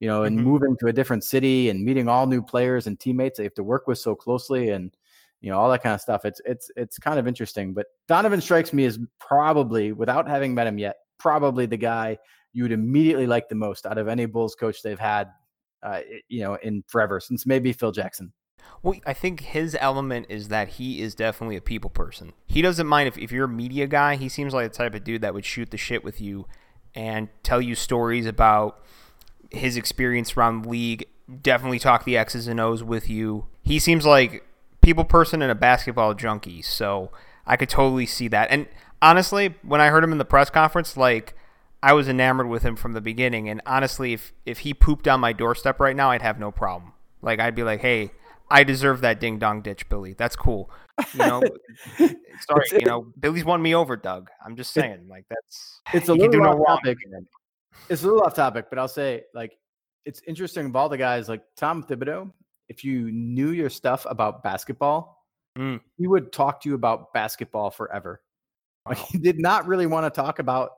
you 0.01 0.07
know, 0.07 0.25
and 0.25 0.37
mm-hmm. 0.37 0.47
moving 0.47 0.77
to 0.81 0.89
a 0.89 0.93
different 0.93 1.25
city 1.25 1.71
and 1.71 1.83
meeting 1.83 2.09
all 2.09 2.27
new 2.27 2.43
players 2.43 2.87
and 2.87 3.01
teammates 3.01 3.39
they 3.39 3.45
have 3.45 3.55
to 3.55 3.65
work 3.65 3.87
with 3.87 3.99
so 3.99 4.15
closely 4.15 4.69
and 4.69 4.95
you 5.41 5.51
know 5.51 5.59
all 5.59 5.71
that 5.71 5.83
kind 5.83 5.95
of 5.95 6.01
stuff. 6.03 6.27
It's 6.27 6.43
it's 6.45 6.71
it's 6.77 6.99
kind 6.99 7.19
of 7.19 7.27
interesting. 7.27 7.73
But 7.73 7.87
Donovan 8.07 8.43
strikes 8.43 8.75
me 8.75 8.85
as 8.85 8.99
probably, 9.19 9.93
without 9.93 10.29
having 10.29 10.55
met 10.55 10.67
him 10.67 10.77
yet, 10.77 10.97
probably 11.19 11.65
the 11.65 11.79
guy 11.79 12.19
you 12.55 12.63
would 12.63 12.73
immediately 12.73 13.27
like 13.27 13.51
the 13.51 13.55
most 13.55 13.85
out 13.85 13.99
of 13.99 14.09
any 14.09 14.25
Bulls 14.25 14.55
coach 14.55 14.81
they've 14.83 14.99
had, 14.99 15.29
uh, 15.83 16.01
you 16.29 16.41
know, 16.41 16.55
in 16.55 16.83
forever 16.87 17.21
since 17.21 17.45
maybe 17.45 17.73
Phil 17.75 17.93
Jackson. 17.93 18.33
Well, 18.83 18.99
I 19.07 19.13
think 19.13 19.41
his 19.41 19.77
element 19.79 20.27
is 20.31 20.49
that 20.49 20.69
he 20.69 21.03
is 21.03 21.15
definitely 21.15 21.57
a 21.57 21.61
people 21.61 21.91
person. 21.91 22.33
He 22.47 22.63
doesn't 22.63 22.87
mind 22.87 23.09
if, 23.09 23.19
if 23.19 23.33
you're 23.33 23.45
a 23.45 23.49
media 23.49 23.87
guy, 23.87 24.17
he 24.17 24.29
seems 24.29 24.55
like 24.55 24.71
the 24.71 24.77
type 24.77 24.95
of 24.95 25.05
dude 25.05 25.21
that 25.21 25.35
would 25.35 25.45
shoot 25.45 25.71
the 25.71 25.77
shit 25.77 26.03
with 26.03 26.21
you 26.21 26.47
and 26.95 27.29
tell 27.43 27.61
you 27.61 27.75
stories 27.75 28.25
about 28.25 28.83
his 29.51 29.77
experience 29.77 30.37
around 30.37 30.63
the 30.63 30.69
league, 30.69 31.07
definitely 31.43 31.79
talk 31.79 32.05
the 32.05 32.17
X's 32.17 32.49
and 32.49 32.61
O's 32.61 32.83
with 32.83 33.11
you. 33.11 33.47
He 33.63 33.79
seems 33.79 34.07
like 34.07 34.47
people 34.81 35.05
person 35.05 35.43
and 35.43 35.51
a 35.51 35.57
basketball 35.57 36.15
junkie, 36.15 36.63
so 36.63 37.11
I 37.47 37.57
could 37.57 37.69
totally 37.69 38.07
see 38.07 38.29
that. 38.29 38.51
And 38.51 38.69
honestly, 39.03 39.55
when 39.63 39.81
I 39.81 39.89
heard 39.89 40.05
him 40.05 40.13
in 40.13 40.19
the 40.19 40.25
press 40.25 40.51
conference, 40.51 40.97
like 40.97 41.35
I 41.85 41.93
was 41.93 42.09
enamored 42.09 42.49
with 42.49 42.63
him 42.63 42.77
from 42.77 42.95
the 42.95 43.03
beginning. 43.03 43.51
And 43.51 43.61
honestly, 43.67 44.15
if 44.15 44.33
if 44.47 44.61
he 44.61 44.73
pooped 44.73 45.07
on 45.07 45.21
my 45.21 45.35
doorstep 45.35 45.79
right 45.81 45.95
now, 45.95 46.11
I'd 46.11 46.23
have 46.23 46.41
no 46.41 46.51
problem. 46.51 46.95
Like 47.21 47.41
I'd 47.41 47.55
be 47.55 47.63
like, 47.63 47.81
hey, 47.81 48.11
I 48.51 48.65
deserve 48.65 49.03
that 49.03 49.21
ding 49.21 49.39
dong 49.39 49.61
ditch, 49.61 49.87
Billy. 49.91 50.15
That's 50.15 50.35
cool. 50.35 50.71
You 51.13 51.19
know, 51.19 51.43
sorry, 51.99 52.67
you 52.73 52.87
know, 52.87 53.13
Billy's 53.21 53.45
won 53.45 53.61
me 53.61 53.75
over, 53.75 53.99
Doug. 53.99 54.31
I'm 54.43 54.57
just 54.57 54.73
saying, 54.73 55.09
like 55.11 55.27
that's 55.29 55.83
it's 55.93 56.09
a 56.09 56.15
little 56.15 56.43
off 56.47 56.57
no 56.57 56.65
topic. 56.65 56.97
It's 57.91 58.03
a 58.03 58.07
little 58.07 58.23
off 58.23 58.35
topic, 58.35 58.67
but 58.71 58.79
I'll 58.79 58.89
say, 58.89 59.25
like, 59.35 59.53
it's 60.07 60.23
interesting 60.27 60.65
of 60.67 60.77
all 60.77 60.89
the 60.89 60.97
guys, 60.97 61.29
like 61.29 61.43
Tom 61.55 61.83
Thibodeau. 61.83 62.33
If 62.71 62.83
you 62.83 63.13
knew 63.13 63.51
your 63.51 63.69
stuff 63.69 64.07
about 64.09 64.43
basketball, 64.43 65.27
mm. 65.59 65.81
he 65.99 66.07
would 66.07 66.33
talk 66.33 66.63
to 66.63 66.71
you 66.71 66.77
about 66.77 67.13
basketball 67.13 67.71
forever. 67.71 68.23
Like, 68.89 68.99
he 68.99 69.19
did 69.19 69.39
not 69.39 69.67
really 69.67 69.87
want 69.87 70.07
to 70.07 70.11
talk 70.11 70.39
about 70.39 70.71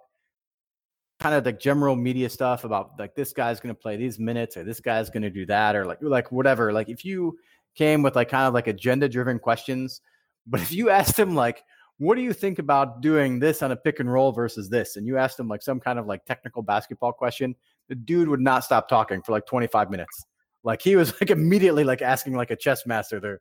kind 1.19 1.35
of 1.35 1.45
like 1.47 1.59
general 1.59 1.97
media 1.97 2.29
stuff 2.29 2.65
about 2.65 2.99
like 2.99 3.15
this 3.15 3.33
guy's 3.33 3.61
going 3.61 3.75
to 3.75 3.81
play 3.81 3.97
these 3.97 4.19
minutes 4.19 4.57
or 4.57 4.65
this 4.65 4.81
guy's 4.81 5.09
going 5.09 5.23
to 5.23 5.31
do 5.31 5.47
that 5.47 5.75
or 5.75 5.85
like 5.85 5.99
like 6.01 6.31
whatever. 6.31 6.73
Like 6.73 6.89
if 6.89 7.05
you 7.05 7.39
came 7.77 8.03
with 8.03 8.17
like 8.17 8.29
kind 8.29 8.47
of 8.49 8.55
like 8.55 8.67
agenda 8.67 9.09
driven 9.09 9.39
questions. 9.39 10.01
But 10.49 10.61
if 10.61 10.71
you 10.71 10.91
asked 10.91 11.19
him 11.19 11.35
like, 11.35 11.65
what 11.99 12.15
do 12.15 12.21
you 12.21 12.33
think 12.33 12.61
about 12.61 13.01
doing 13.01 13.41
this 13.41 13.65
on 13.65 13.73
a 13.73 13.77
pick 13.77 13.99
and 13.99 14.13
roll 14.13 14.31
versus 14.31 14.69
this? 14.69 14.95
And 14.95 15.05
you 15.05 15.19
asked 15.19 15.41
him 15.41 15.49
like 15.49 15.61
some 15.61 15.81
kind 15.81 15.99
of 15.99 16.07
like 16.07 16.25
technical 16.25 16.63
basketball 16.63 17.13
question, 17.13 17.57
the 17.89 17.97
dude 17.97 18.29
would 18.29 18.41
not 18.41 18.63
stop 18.63 18.89
talking 18.89 19.23
for 19.23 19.33
like 19.33 19.45
25 19.45 19.91
minutes. 19.91 20.25
Like 20.63 20.81
he 20.81 20.95
was 20.95 21.13
like 21.21 21.31
immediately 21.31 21.83
like 21.83 22.01
asking 22.01 22.35
like 22.35 22.53
a 22.53 22.57
chess 22.57 22.87
master 22.87 23.19
their 23.19 23.41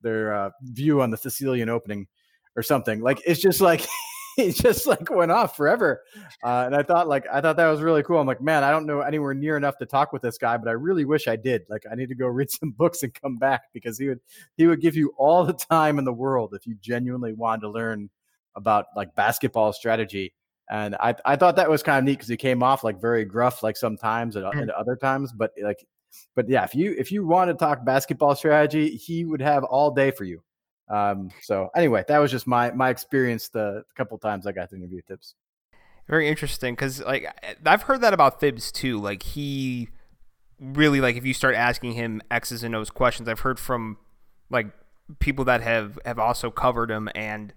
their 0.00 0.34
uh, 0.34 0.50
view 0.62 1.02
on 1.02 1.10
the 1.10 1.18
Sicilian 1.18 1.68
opening 1.68 2.06
or 2.56 2.62
something. 2.62 3.00
Like 3.00 3.20
it's 3.26 3.42
just 3.42 3.60
like 3.60 3.86
he 4.46 4.52
just 4.52 4.86
like 4.86 5.10
went 5.10 5.32
off 5.32 5.56
forever. 5.56 6.02
Uh, 6.44 6.64
and 6.66 6.76
I 6.76 6.82
thought 6.82 7.08
like 7.08 7.24
I 7.32 7.40
thought 7.40 7.56
that 7.56 7.68
was 7.68 7.80
really 7.80 8.02
cool. 8.02 8.18
I'm 8.18 8.26
like, 8.26 8.42
man, 8.42 8.64
I 8.64 8.70
don't 8.70 8.84
know 8.84 9.00
anywhere 9.00 9.32
near 9.32 9.56
enough 9.56 9.78
to 9.78 9.86
talk 9.86 10.12
with 10.12 10.20
this 10.20 10.36
guy, 10.36 10.58
but 10.58 10.68
I 10.68 10.72
really 10.72 11.06
wish 11.06 11.26
I 11.26 11.36
did. 11.36 11.62
Like 11.70 11.84
I 11.90 11.94
need 11.94 12.10
to 12.10 12.14
go 12.14 12.26
read 12.26 12.50
some 12.50 12.70
books 12.70 13.02
and 13.02 13.14
come 13.14 13.36
back 13.36 13.62
because 13.72 13.98
he 13.98 14.08
would 14.08 14.20
he 14.56 14.66
would 14.66 14.82
give 14.82 14.94
you 14.94 15.14
all 15.16 15.44
the 15.44 15.54
time 15.54 15.98
in 15.98 16.04
the 16.04 16.12
world 16.12 16.54
if 16.54 16.66
you 16.66 16.76
genuinely 16.80 17.32
wanted 17.32 17.62
to 17.62 17.70
learn 17.70 18.10
about 18.54 18.86
like 18.94 19.14
basketball 19.14 19.72
strategy. 19.72 20.34
And 20.70 20.96
I 20.96 21.14
I 21.24 21.36
thought 21.36 21.56
that 21.56 21.70
was 21.70 21.82
kind 21.82 21.98
of 21.98 22.04
neat 22.04 22.18
because 22.18 22.28
he 22.28 22.36
came 22.36 22.62
off 22.62 22.84
like 22.84 23.00
very 23.00 23.24
gruff 23.24 23.62
like 23.62 23.78
sometimes 23.78 24.36
and, 24.36 24.44
mm. 24.44 24.60
and 24.60 24.70
other 24.70 24.96
times, 24.96 25.32
but 25.32 25.52
like 25.62 25.86
but 26.34 26.48
yeah, 26.48 26.64
if 26.64 26.74
you 26.74 26.94
if 26.98 27.10
you 27.10 27.26
want 27.26 27.48
to 27.48 27.54
talk 27.54 27.84
basketball 27.84 28.34
strategy, 28.34 28.96
he 28.96 29.24
would 29.24 29.40
have 29.40 29.64
all 29.64 29.90
day 29.90 30.10
for 30.10 30.24
you. 30.24 30.42
Um, 30.88 31.30
so 31.42 31.68
anyway, 31.74 32.04
that 32.08 32.18
was 32.18 32.30
just 32.30 32.46
my 32.46 32.70
my 32.70 32.90
experience 32.90 33.48
the, 33.48 33.84
couple 33.96 34.18
times 34.18 34.46
I 34.46 34.52
got 34.52 34.70
to 34.70 34.76
interview 34.76 35.00
Thibs. 35.06 35.34
Very 36.08 36.28
interesting 36.28 36.74
because 36.74 37.02
like 37.02 37.26
I've 37.64 37.82
heard 37.82 38.00
that 38.02 38.14
about 38.14 38.40
Thibs 38.40 38.70
too. 38.70 39.00
Like 39.00 39.22
he 39.22 39.88
really 40.60 41.00
like 41.00 41.16
if 41.16 41.26
you 41.26 41.34
start 41.34 41.54
asking 41.54 41.92
him 41.92 42.22
X's 42.30 42.62
and 42.62 42.74
O's 42.74 42.90
questions, 42.90 43.28
I've 43.28 43.40
heard 43.40 43.58
from 43.58 43.98
like 44.50 44.68
people 45.18 45.44
that 45.46 45.60
have 45.62 45.98
have 46.04 46.18
also 46.18 46.50
covered 46.50 46.90
him 46.90 47.08
and 47.14 47.52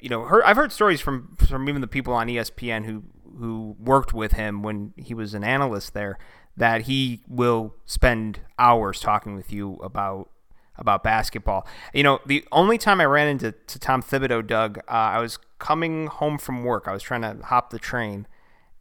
you 0.00 0.08
know 0.08 0.22
heard, 0.24 0.42
I've 0.44 0.56
heard 0.56 0.72
stories 0.72 1.00
from 1.00 1.36
from 1.48 1.68
even 1.68 1.80
the 1.80 1.86
people 1.86 2.12
on 2.12 2.28
ESPN 2.28 2.84
who 2.84 3.04
who 3.38 3.76
worked 3.78 4.12
with 4.12 4.32
him 4.32 4.62
when 4.62 4.92
he 4.96 5.14
was 5.14 5.34
an 5.34 5.44
analyst 5.44 5.94
there 5.94 6.18
that 6.56 6.82
he 6.82 7.22
will 7.28 7.74
spend 7.84 8.40
hours 8.58 9.00
talking 9.00 9.34
with 9.34 9.52
you 9.52 9.74
about 9.76 10.30
about 10.78 11.02
basketball. 11.02 11.66
You 11.92 12.02
know, 12.02 12.20
the 12.26 12.44
only 12.52 12.78
time 12.78 13.00
I 13.00 13.04
ran 13.04 13.28
into 13.28 13.52
to 13.52 13.78
Tom 13.78 14.02
Thibodeau, 14.02 14.46
Doug, 14.46 14.78
uh, 14.78 14.82
I 14.90 15.20
was 15.20 15.38
coming 15.58 16.06
home 16.06 16.38
from 16.38 16.64
work. 16.64 16.86
I 16.86 16.92
was 16.92 17.02
trying 17.02 17.22
to 17.22 17.38
hop 17.44 17.70
the 17.70 17.78
train, 17.78 18.26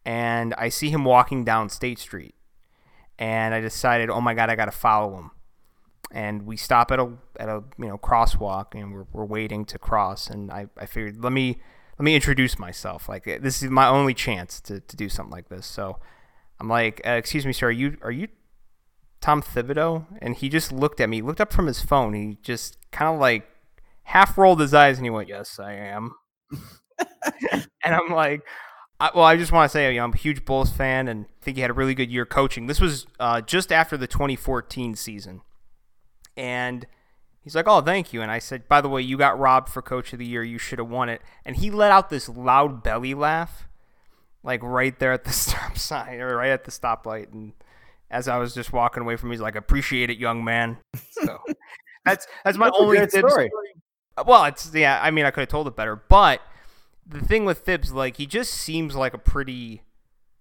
and 0.05 0.53
I 0.55 0.69
see 0.69 0.89
him 0.89 1.05
walking 1.05 1.43
down 1.43 1.69
State 1.69 1.99
Street, 1.99 2.35
and 3.17 3.53
I 3.53 3.61
decided, 3.61 4.09
oh 4.09 4.21
my 4.21 4.33
god, 4.33 4.49
I 4.49 4.55
got 4.55 4.65
to 4.65 4.71
follow 4.71 5.15
him. 5.17 5.31
And 6.11 6.45
we 6.45 6.55
stop 6.55 6.91
at 6.91 6.99
a 6.99 7.11
at 7.39 7.49
a 7.49 7.63
you 7.77 7.87
know 7.87 7.97
crosswalk, 7.97 8.73
and 8.73 8.93
we're, 8.93 9.05
we're 9.11 9.25
waiting 9.25 9.65
to 9.65 9.79
cross. 9.79 10.29
And 10.29 10.51
I, 10.51 10.67
I 10.77 10.85
figured 10.85 11.23
let 11.23 11.33
me 11.33 11.57
let 11.97 12.03
me 12.03 12.15
introduce 12.15 12.59
myself. 12.59 13.09
Like 13.09 13.23
this 13.23 13.63
is 13.63 13.69
my 13.69 13.87
only 13.87 14.13
chance 14.13 14.61
to, 14.61 14.79
to 14.79 14.95
do 14.95 15.09
something 15.09 15.31
like 15.31 15.49
this. 15.49 15.65
So 15.65 15.99
I'm 16.59 16.69
like, 16.69 17.01
uh, 17.05 17.11
excuse 17.11 17.45
me, 17.45 17.53
sir, 17.53 17.67
are 17.67 17.71
you 17.71 17.97
are 18.01 18.11
you 18.11 18.27
Tom 19.25 19.41
Thibodeau, 19.41 20.05
and 20.21 20.35
he 20.35 20.49
just 20.49 20.71
looked 20.71 21.01
at 21.01 21.09
me, 21.09 21.23
looked 21.23 21.41
up 21.41 21.51
from 21.51 21.65
his 21.65 21.81
phone. 21.81 22.13
He 22.13 22.37
just 22.43 22.77
kind 22.91 23.11
of 23.11 23.19
like 23.19 23.49
half 24.03 24.37
rolled 24.37 24.59
his 24.59 24.71
eyes, 24.71 24.99
and 24.99 25.05
he 25.05 25.09
went, 25.09 25.27
"Yes, 25.27 25.57
I 25.57 25.73
am." 25.73 26.13
and 27.51 27.65
I'm 27.83 28.09
like, 28.09 28.43
I, 28.99 29.09
well, 29.15 29.23
I 29.23 29.35
just 29.35 29.51
want 29.51 29.67
to 29.67 29.73
say, 29.73 29.91
you 29.91 29.97
know, 29.97 30.03
I'm 30.03 30.13
a 30.13 30.17
huge 30.17 30.45
Bulls 30.45 30.69
fan, 30.69 31.07
and 31.07 31.25
think 31.41 31.57
he 31.57 31.61
had 31.61 31.71
a 31.71 31.73
really 31.73 31.95
good 31.95 32.11
year 32.11 32.23
coaching. 32.23 32.67
This 32.67 32.79
was 32.79 33.07
uh, 33.19 33.41
just 33.41 33.71
after 33.71 33.97
the 33.97 34.05
2014 34.05 34.95
season, 34.95 35.41
and 36.37 36.85
he's 37.41 37.55
like, 37.55 37.67
"Oh, 37.67 37.81
thank 37.81 38.13
you." 38.13 38.21
And 38.21 38.29
I 38.29 38.37
said, 38.37 38.67
"By 38.67 38.79
the 38.79 38.89
way, 38.89 39.01
you 39.01 39.17
got 39.17 39.39
robbed 39.39 39.69
for 39.69 39.81
Coach 39.81 40.13
of 40.13 40.19
the 40.19 40.25
Year. 40.27 40.43
You 40.43 40.59
should 40.59 40.77
have 40.77 40.89
won 40.89 41.09
it." 41.09 41.23
And 41.43 41.55
he 41.55 41.71
let 41.71 41.91
out 41.91 42.11
this 42.11 42.29
loud 42.29 42.83
belly 42.83 43.15
laugh, 43.15 43.67
like 44.43 44.61
right 44.61 44.99
there 44.99 45.13
at 45.13 45.23
the 45.23 45.31
stop 45.33 45.79
sign 45.79 46.19
or 46.19 46.37
right 46.37 46.51
at 46.51 46.65
the 46.65 46.71
stoplight, 46.71 47.33
and 47.33 47.53
as 48.11 48.27
I 48.27 48.37
was 48.37 48.53
just 48.53 48.71
walking 48.71 49.03
away 49.03 49.15
from, 49.15 49.31
he's 49.31 49.41
like, 49.41 49.55
"Appreciate 49.55 50.09
it, 50.09 50.17
young 50.17 50.43
man." 50.43 50.77
So 51.11 51.39
that's 52.03 52.27
that's 52.43 52.57
my 52.57 52.67
that's 52.67 52.77
only 52.77 52.97
story. 53.07 53.31
story. 53.31 53.49
Well, 54.25 54.45
it's 54.45 54.73
yeah. 54.73 54.99
I 55.01 55.11
mean, 55.11 55.25
I 55.25 55.31
could 55.31 55.41
have 55.41 55.49
told 55.49 55.67
it 55.67 55.75
better, 55.75 55.95
but 55.95 56.41
the 57.05 57.21
thing 57.21 57.45
with 57.45 57.59
Thibs, 57.59 57.91
like, 57.93 58.17
he 58.17 58.25
just 58.25 58.53
seems 58.53 58.95
like 58.95 59.13
a 59.13 59.17
pretty 59.17 59.81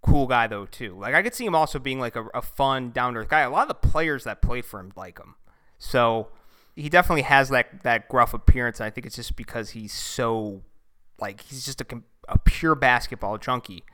cool 0.02 0.26
guy 0.26 0.46
though 0.46 0.66
too. 0.66 0.96
Like, 0.98 1.14
I 1.14 1.22
could 1.22 1.34
see 1.34 1.46
him 1.46 1.54
also 1.54 1.78
being 1.78 2.00
like 2.00 2.16
a, 2.16 2.26
a 2.34 2.42
fun, 2.42 2.90
down 2.90 3.14
to 3.14 3.20
earth 3.20 3.28
guy. 3.28 3.40
A 3.40 3.50
lot 3.50 3.62
of 3.62 3.68
the 3.68 3.88
players 3.88 4.24
that 4.24 4.42
played 4.42 4.64
for 4.64 4.80
him 4.80 4.92
like 4.96 5.18
him, 5.18 5.36
so 5.78 6.28
he 6.76 6.88
definitely 6.88 7.22
has 7.22 7.48
that 7.50 7.82
that 7.82 8.08
gruff 8.08 8.34
appearance. 8.34 8.80
And 8.80 8.86
I 8.86 8.90
think 8.90 9.06
it's 9.06 9.16
just 9.16 9.36
because 9.36 9.70
he's 9.70 9.92
so 9.92 10.62
like 11.20 11.40
he's 11.42 11.64
just 11.64 11.80
a, 11.80 11.86
a 12.28 12.38
pure 12.38 12.74
basketball 12.74 13.38
junkie. 13.38 13.84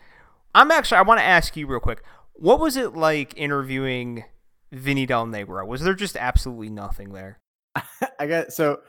I'm 0.55 0.71
actually 0.71 0.99
I 0.99 1.03
want 1.03 1.21
to 1.21 1.25
ask 1.25 1.57
you 1.57 1.67
real 1.67 1.81
quick. 1.81 2.03
What 2.41 2.59
was 2.59 2.79
it 2.79 2.97
like 2.97 3.35
interviewing 3.37 4.25
Vinny 4.73 5.05
Del 5.05 5.27
Negro? 5.27 5.67
Was 5.67 5.83
there 5.83 5.93
just 5.93 6.17
absolutely 6.17 6.71
nothing 6.71 7.13
there? 7.13 7.39
I 8.19 8.27
got 8.27 8.53
so 8.55 8.81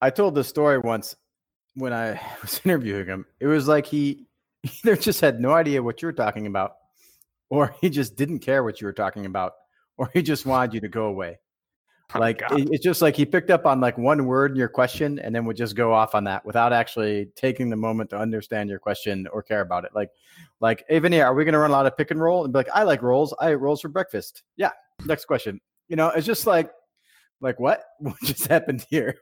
I 0.00 0.08
told 0.08 0.34
the 0.34 0.42
story 0.42 0.78
once 0.78 1.14
when 1.74 1.92
I 1.92 2.18
was 2.42 2.58
interviewing 2.64 3.04
him. 3.04 3.26
It 3.38 3.48
was 3.48 3.68
like 3.68 3.84
he 3.86 4.28
either 4.62 4.96
just 4.96 5.20
had 5.20 5.40
no 5.40 5.52
idea 5.52 5.82
what 5.82 6.00
you 6.00 6.06
were 6.06 6.14
talking 6.14 6.46
about, 6.46 6.72
or 7.50 7.74
he 7.82 7.90
just 7.90 8.16
didn't 8.16 8.38
care 8.38 8.64
what 8.64 8.80
you 8.80 8.86
were 8.86 8.94
talking 8.94 9.26
about, 9.26 9.52
or 9.98 10.08
he 10.14 10.22
just 10.22 10.46
wanted 10.46 10.72
you 10.72 10.80
to 10.80 10.88
go 10.88 11.04
away. 11.04 11.38
Oh, 12.14 12.18
like 12.18 12.42
it, 12.50 12.68
it's 12.72 12.84
just 12.84 13.02
like 13.02 13.14
he 13.14 13.24
picked 13.24 13.50
up 13.50 13.66
on 13.66 13.80
like 13.80 13.96
one 13.96 14.26
word 14.26 14.52
in 14.52 14.56
your 14.56 14.68
question 14.68 15.18
and 15.18 15.34
then 15.34 15.44
would 15.44 15.56
just 15.56 15.76
go 15.76 15.92
off 15.92 16.14
on 16.14 16.24
that 16.24 16.44
without 16.44 16.72
actually 16.72 17.28
taking 17.36 17.70
the 17.70 17.76
moment 17.76 18.10
to 18.10 18.18
understand 18.18 18.68
your 18.68 18.78
question 18.78 19.28
or 19.32 19.42
care 19.42 19.60
about 19.60 19.84
it. 19.84 19.92
Like, 19.94 20.10
like 20.60 20.84
even 20.90 21.12
here, 21.12 21.24
are 21.24 21.34
we 21.34 21.44
going 21.44 21.52
to 21.52 21.58
run 21.58 21.70
a 21.70 21.72
lot 21.72 21.86
of 21.86 21.96
pick 21.96 22.10
and 22.10 22.20
roll? 22.20 22.44
And 22.44 22.52
be 22.52 22.58
like, 22.58 22.70
I 22.74 22.82
like 22.82 23.02
rolls. 23.02 23.34
I 23.38 23.52
eat 23.52 23.56
rolls 23.56 23.80
for 23.80 23.88
breakfast. 23.88 24.42
Yeah. 24.56 24.70
Next 25.04 25.26
question. 25.26 25.60
You 25.88 25.96
know, 25.96 26.08
it's 26.08 26.26
just 26.26 26.46
like, 26.46 26.70
like 27.40 27.58
what? 27.60 27.82
What 28.00 28.16
just 28.22 28.46
happened 28.46 28.84
here? 28.90 29.16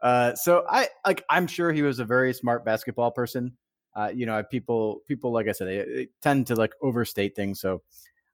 Uh, 0.00 0.34
so 0.34 0.64
I 0.68 0.88
like. 1.06 1.24
I'm 1.30 1.46
sure 1.46 1.72
he 1.72 1.82
was 1.82 1.98
a 1.98 2.04
very 2.04 2.34
smart 2.34 2.64
basketball 2.64 3.10
person. 3.10 3.56
Uh, 3.94 4.10
you 4.14 4.26
know, 4.26 4.42
people, 4.42 5.00
people, 5.06 5.32
like 5.32 5.48
I 5.48 5.52
said, 5.52 5.68
they, 5.68 5.78
they 5.78 6.08
tend 6.22 6.46
to 6.46 6.54
like 6.54 6.72
overstate 6.82 7.36
things. 7.36 7.60
So 7.60 7.82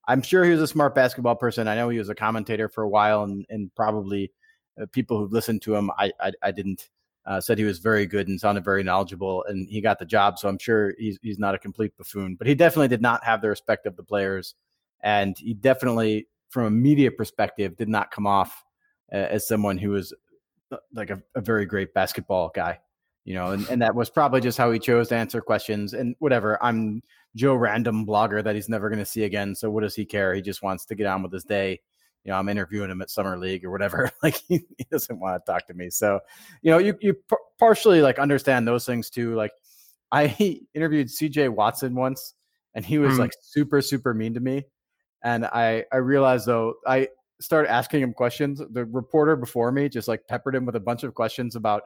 I'm 0.09 0.22
sure 0.22 0.42
he 0.42 0.50
was 0.50 0.62
a 0.62 0.66
smart 0.66 0.94
basketball 0.94 1.36
person. 1.36 1.68
I 1.68 1.76
know 1.76 1.90
he 1.90 1.98
was 1.98 2.09
a 2.09 2.14
commentator 2.14 2.68
for 2.68 2.82
a 2.82 2.88
while, 2.88 3.22
and 3.22 3.46
and 3.50 3.72
probably 3.76 4.32
uh, 4.80 4.86
people 4.90 5.18
who've 5.18 5.32
listened 5.32 5.62
to 5.62 5.76
him, 5.76 5.90
I 5.98 6.11
I, 6.20 6.32
I 6.42 6.50
didn't. 6.50 6.88
Uh, 7.26 7.38
said 7.38 7.59
he 7.59 7.64
was 7.64 7.78
very 7.78 8.06
good 8.06 8.26
and 8.26 8.40
sounded 8.40 8.64
very 8.64 8.82
knowledgeable, 8.82 9.44
and 9.48 9.68
he 9.68 9.82
got 9.82 9.98
the 9.98 10.06
job. 10.06 10.38
So 10.38 10.48
I'm 10.48 10.59
sure 10.59 10.94
he's 10.98 11.18
he's 11.22 11.38
not 11.38 11.54
a 11.54 11.59
complete 11.59 11.94
buffoon, 11.98 12.36
but 12.36 12.46
he 12.46 12.54
definitely 12.54 12.88
did 12.88 13.02
not 13.02 13.22
have 13.22 13.42
the 13.42 13.50
respect 13.50 13.84
of 13.84 13.96
the 13.96 14.02
players, 14.02 14.54
and 15.02 15.36
he 15.38 15.52
definitely, 15.52 16.26
from 16.48 16.64
a 16.64 16.70
media 16.70 17.11
perspective, 17.11 17.76
did 17.76 17.90
not 17.90 18.11
come 18.11 18.26
off 18.26 18.64
uh, 19.12 19.16
as 19.16 19.46
someone 19.46 19.76
who 19.76 19.90
was 19.90 20.14
uh, 20.72 20.78
like 20.94 21.11
a, 21.11 21.22
a 21.34 21.42
very 21.42 21.66
great 21.66 21.92
basketball 21.92 22.50
guy 22.54 22.78
you 23.28 23.34
know, 23.34 23.50
and, 23.50 23.68
and 23.68 23.82
that 23.82 23.94
was 23.94 24.09
probably 24.09 24.40
just 24.40 24.56
how 24.56 24.72
he 24.72 24.78
chose 24.78 25.09
to 25.09 25.14
answer 25.14 25.42
questions 25.42 25.92
and 25.92 26.16
whatever. 26.18 26.56
I'm 26.64 27.02
Joe 27.37 27.55
random 27.55 28.07
blogger 28.07 28.43
that 28.43 28.55
he's 28.55 28.68
never 28.68 28.89
going 28.89 28.99
to 28.99 29.07
see 29.07 29.24
again. 29.24 29.55
So 29.55 29.70
what 29.70 29.83
does 29.83 29.95
he 29.95 30.05
care? 30.05 30.35
He 30.35 30.43
just 30.43 30.62
wants 30.62 30.85
to 30.87 30.95
get 30.95 31.07
on 31.07 31.22
with 31.22 31.33
his 31.33 31.45
day. 31.45 31.81
You 32.24 32.33
know, 32.33 32.39
I'm 32.39 32.49
interviewing 32.49 32.91
him 32.91 33.01
at 33.01 33.11
summer 33.11 33.39
league 33.39 33.64
or 33.64 33.70
whatever. 33.70 34.11
Like 34.22 34.37
he, 34.49 34.61
he 34.76 34.87
doesn't 34.91 35.18
want 35.20 35.45
to 35.45 35.53
talk 35.53 35.66
to 35.68 35.74
me. 35.74 35.91
So, 35.91 36.20
you 36.62 36.70
know, 36.70 36.79
you, 36.79 36.97
you 37.01 37.14
p- 37.14 37.37
partially 37.59 38.03
like 38.03 38.18
understand 38.18 38.66
those 38.66 38.85
things 38.85 39.11
too. 39.11 39.35
Like 39.35 39.53
I 40.11 40.26
interviewed 40.74 41.09
CJ 41.09 41.51
Watson 41.51 41.95
once 41.95 42.35
and 42.74 42.85
he 42.85 42.99
was 42.99 43.14
mm. 43.14 43.20
like 43.20 43.33
super, 43.41 43.81
super 43.81 44.14
mean 44.14 44.35
to 44.35 44.41
me. 44.41 44.64
And 45.22 45.47
I, 45.47 45.85
I 45.93 45.97
realized 45.97 46.47
though, 46.47 46.74
I 46.87 47.09
started 47.41 47.70
asking 47.70 48.03
him 48.03 48.12
questions. 48.12 48.61
The 48.70 48.85
reporter 48.85 49.37
before 49.37 49.70
me 49.72 49.89
just 49.89 50.09
like 50.09 50.26
peppered 50.29 50.55
him 50.55 50.66
with 50.66 50.76
a 50.76 50.81
bunch 50.81 51.05
of 51.05 51.14
questions 51.14 51.57
about 51.57 51.83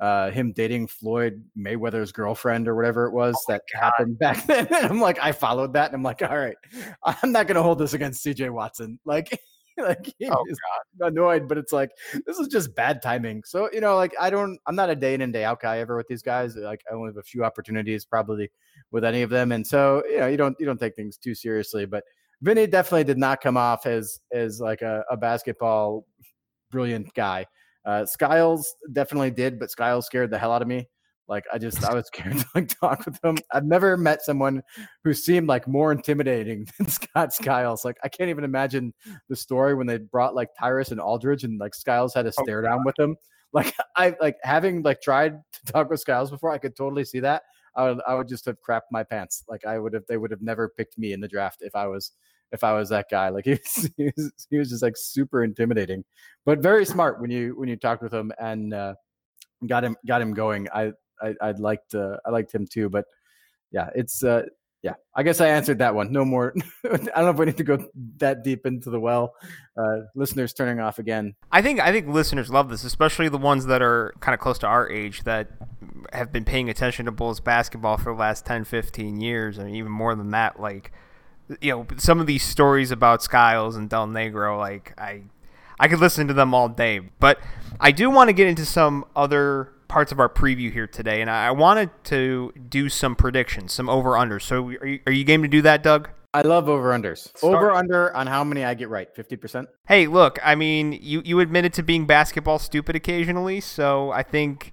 uh, 0.00 0.30
him 0.30 0.52
dating 0.52 0.88
Floyd 0.88 1.42
Mayweather's 1.56 2.12
girlfriend 2.12 2.68
or 2.68 2.74
whatever 2.74 3.06
it 3.06 3.12
was 3.12 3.34
oh 3.36 3.52
that 3.52 3.62
God. 3.72 3.80
happened 3.80 4.18
back 4.20 4.46
then. 4.46 4.66
And 4.66 4.86
I'm 4.86 5.00
like, 5.00 5.18
I 5.20 5.32
followed 5.32 5.72
that, 5.74 5.86
and 5.86 5.94
I'm 5.94 6.02
like, 6.02 6.22
all 6.22 6.36
right, 6.36 6.56
I'm 7.02 7.32
not 7.32 7.46
going 7.46 7.56
to 7.56 7.62
hold 7.62 7.78
this 7.78 7.94
against 7.94 8.22
C.J. 8.22 8.50
Watson. 8.50 8.98
Like, 9.04 9.38
like 9.78 10.12
he 10.18 10.28
oh, 10.28 10.44
is 10.48 10.58
God. 10.98 11.08
annoyed, 11.12 11.48
but 11.48 11.58
it's 11.58 11.72
like 11.72 11.90
this 12.26 12.38
is 12.38 12.48
just 12.48 12.74
bad 12.74 13.02
timing. 13.02 13.42
So 13.44 13.68
you 13.72 13.80
know, 13.80 13.96
like 13.96 14.14
I 14.20 14.30
don't, 14.30 14.58
I'm 14.66 14.76
not 14.76 14.90
a 14.90 14.96
day 14.96 15.14
in 15.14 15.20
and 15.20 15.32
day 15.32 15.44
out 15.44 15.60
guy 15.60 15.78
ever 15.78 15.96
with 15.96 16.06
these 16.08 16.22
guys. 16.22 16.56
Like 16.56 16.82
I 16.90 16.94
only 16.94 17.08
have 17.08 17.16
a 17.16 17.22
few 17.22 17.44
opportunities 17.44 18.04
probably 18.04 18.50
with 18.90 19.04
any 19.04 19.22
of 19.22 19.30
them, 19.30 19.52
and 19.52 19.66
so 19.66 20.02
you 20.08 20.18
know, 20.18 20.26
you 20.28 20.36
don't 20.36 20.56
you 20.60 20.66
don't 20.66 20.78
take 20.78 20.94
things 20.94 21.16
too 21.16 21.34
seriously. 21.34 21.86
But 21.86 22.04
Vinny 22.40 22.66
definitely 22.66 23.04
did 23.04 23.18
not 23.18 23.40
come 23.40 23.56
off 23.56 23.86
as 23.86 24.20
as 24.32 24.60
like 24.60 24.82
a, 24.82 25.04
a 25.10 25.16
basketball 25.16 26.06
brilliant 26.70 27.12
guy. 27.14 27.46
Uh, 27.84 28.06
Skiles 28.06 28.74
definitely 28.92 29.30
did, 29.30 29.58
but 29.58 29.70
Skiles 29.70 30.06
scared 30.06 30.30
the 30.30 30.38
hell 30.38 30.52
out 30.52 30.62
of 30.62 30.68
me. 30.68 30.88
Like 31.28 31.44
I 31.52 31.58
just 31.58 31.84
I 31.84 31.94
was 31.94 32.06
scared 32.14 32.38
to 32.38 32.46
like 32.54 32.68
talk 32.80 33.04
with 33.06 33.22
him. 33.24 33.38
I've 33.52 33.64
never 33.64 33.96
met 33.96 34.22
someone 34.22 34.62
who 35.02 35.14
seemed 35.14 35.48
like 35.48 35.66
more 35.66 35.92
intimidating 35.92 36.66
than 36.78 36.88
Scott 36.88 37.32
Skiles. 37.32 37.84
Like 37.84 37.96
I 38.02 38.08
can't 38.08 38.30
even 38.30 38.44
imagine 38.44 38.92
the 39.28 39.36
story 39.36 39.74
when 39.74 39.86
they 39.86 39.98
brought 39.98 40.34
like 40.34 40.50
Tyrus 40.58 40.90
and 40.90 41.00
Aldridge 41.00 41.44
and 41.44 41.58
like 41.58 41.74
Skiles 41.74 42.14
had 42.14 42.26
a 42.26 42.32
oh, 42.36 42.42
stare 42.42 42.60
oh, 42.60 42.62
down 42.62 42.84
with 42.84 42.98
him. 42.98 43.16
Like 43.54 43.72
I 43.94 44.16
like 44.20 44.36
having 44.42 44.82
like 44.82 45.00
tried 45.00 45.38
to 45.52 45.72
talk 45.72 45.88
with 45.88 46.00
Skiles 46.00 46.28
before, 46.28 46.50
I 46.50 46.58
could 46.58 46.74
totally 46.74 47.04
see 47.04 47.20
that. 47.20 47.44
I 47.76 47.84
would 47.84 48.00
I 48.04 48.14
would 48.16 48.26
just 48.26 48.44
have 48.46 48.56
crapped 48.68 48.90
my 48.90 49.04
pants. 49.04 49.44
Like 49.48 49.64
I 49.64 49.78
would 49.78 49.92
have 49.94 50.02
they 50.08 50.16
would 50.16 50.32
have 50.32 50.42
never 50.42 50.70
picked 50.76 50.98
me 50.98 51.12
in 51.12 51.20
the 51.20 51.28
draft 51.28 51.58
if 51.60 51.76
I 51.76 51.86
was 51.86 52.10
if 52.52 52.64
I 52.64 52.72
was 52.72 52.88
that 52.90 53.06
guy. 53.10 53.28
Like 53.28 53.44
he 53.46 53.52
was, 53.52 53.90
he 53.96 54.12
was, 54.16 54.32
he 54.50 54.58
was 54.58 54.70
just 54.70 54.82
like 54.82 54.96
super 54.96 55.44
intimidating, 55.44 56.04
but 56.44 56.60
very 56.60 56.84
smart 56.84 57.20
when 57.20 57.30
you 57.30 57.54
when 57.56 57.68
you 57.68 57.76
talked 57.76 58.02
with 58.02 58.12
him 58.12 58.32
and 58.38 58.72
uh, 58.72 58.94
got 59.66 59.84
him 59.84 59.96
got 60.06 60.22
him 60.22 60.34
going. 60.34 60.68
I 60.74 60.92
I 61.20 61.34
I 61.40 61.50
liked 61.52 61.94
uh, 61.94 62.16
I 62.24 62.30
liked 62.30 62.54
him 62.54 62.66
too, 62.66 62.88
but 62.88 63.04
yeah, 63.70 63.90
it's 63.94 64.22
uh, 64.22 64.42
yeah. 64.84 64.94
I 65.14 65.22
guess 65.22 65.40
I 65.40 65.48
answered 65.48 65.78
that 65.78 65.94
one. 65.94 66.12
No 66.12 66.24
more. 66.24 66.54
I 66.84 66.96
don't 66.98 67.06
know 67.16 67.30
if 67.30 67.36
we 67.38 67.46
need 67.46 67.56
to 67.56 67.64
go 67.64 67.88
that 68.18 68.44
deep 68.44 68.66
into 68.66 68.90
the 68.90 69.00
well. 69.00 69.34
Uh, 69.76 70.00
listeners 70.14 70.52
turning 70.52 70.78
off 70.78 70.98
again. 70.98 71.34
I 71.50 71.62
think 71.62 71.80
I 71.80 71.90
think 71.90 72.06
listeners 72.06 72.50
love 72.50 72.68
this, 72.68 72.84
especially 72.84 73.28
the 73.28 73.38
ones 73.38 73.66
that 73.66 73.80
are 73.80 74.14
kind 74.20 74.34
of 74.34 74.40
close 74.40 74.58
to 74.58 74.66
our 74.66 74.88
age 74.88 75.24
that 75.24 75.48
have 76.12 76.32
been 76.32 76.44
paying 76.44 76.68
attention 76.68 77.06
to 77.06 77.12
Bulls 77.12 77.40
basketball 77.40 77.96
for 77.96 78.12
the 78.12 78.18
last 78.20 78.44
10, 78.44 78.64
15 78.64 79.20
years, 79.20 79.58
and 79.58 79.74
even 79.74 79.90
more 79.90 80.14
than 80.14 80.30
that. 80.32 80.60
Like 80.60 80.92
you 81.60 81.70
know 81.72 81.86
some 81.96 82.20
of 82.20 82.26
these 82.26 82.42
stories 82.42 82.90
about 82.90 83.22
Skiles 83.22 83.76
and 83.76 83.88
Del 83.88 84.06
Negro, 84.06 84.58
like 84.58 84.94
I 84.98 85.22
I 85.78 85.88
could 85.88 86.00
listen 86.00 86.28
to 86.28 86.34
them 86.34 86.54
all 86.54 86.68
day. 86.68 87.00
But 87.20 87.38
I 87.80 87.90
do 87.90 88.10
want 88.10 88.28
to 88.28 88.32
get 88.32 88.46
into 88.46 88.64
some 88.64 89.04
other 89.14 89.72
parts 89.88 90.12
of 90.12 90.20
our 90.20 90.28
preview 90.28 90.72
here 90.72 90.86
today, 90.86 91.20
and 91.20 91.30
I 91.30 91.50
wanted 91.50 91.90
to 92.04 92.52
do 92.68 92.88
some 92.88 93.14
predictions, 93.14 93.72
some 93.72 93.88
over 93.88 94.10
unders. 94.12 94.42
So 94.42 94.66
are 94.66 94.86
you, 94.86 95.00
are 95.06 95.12
you 95.12 95.24
game 95.24 95.42
to 95.42 95.48
do 95.48 95.62
that, 95.62 95.82
Doug? 95.82 96.08
I 96.32 96.42
love 96.42 96.68
over 96.68 96.90
unders. 96.90 97.30
Over 97.44 97.70
under 97.70 98.14
on 98.16 98.26
how 98.26 98.42
many 98.42 98.64
I 98.64 98.74
get 98.74 98.88
right, 98.88 99.08
fifty 99.14 99.36
percent. 99.36 99.68
Hey, 99.86 100.06
look, 100.08 100.38
I 100.42 100.54
mean, 100.56 100.98
you 101.00 101.22
you 101.24 101.40
admitted 101.40 101.72
to 101.74 101.82
being 101.82 102.06
basketball 102.06 102.58
stupid 102.58 102.96
occasionally, 102.96 103.60
so 103.60 104.10
I 104.10 104.24
think, 104.24 104.72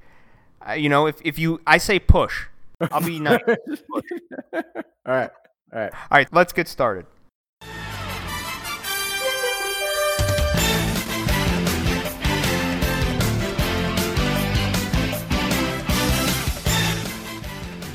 uh, 0.68 0.74
you 0.74 0.90
know, 0.90 1.06
if 1.06 1.22
if 1.24 1.38
you 1.38 1.62
I 1.68 1.78
say 1.78 2.00
push, 2.00 2.48
I'll 2.92 3.02
be 3.02 3.20
nice. 3.20 3.42
All 4.54 4.64
right. 5.06 5.30
All 5.74 5.80
right. 5.80 5.94
All 5.94 6.18
right, 6.18 6.28
let's 6.34 6.52
get 6.52 6.68
started. 6.68 7.06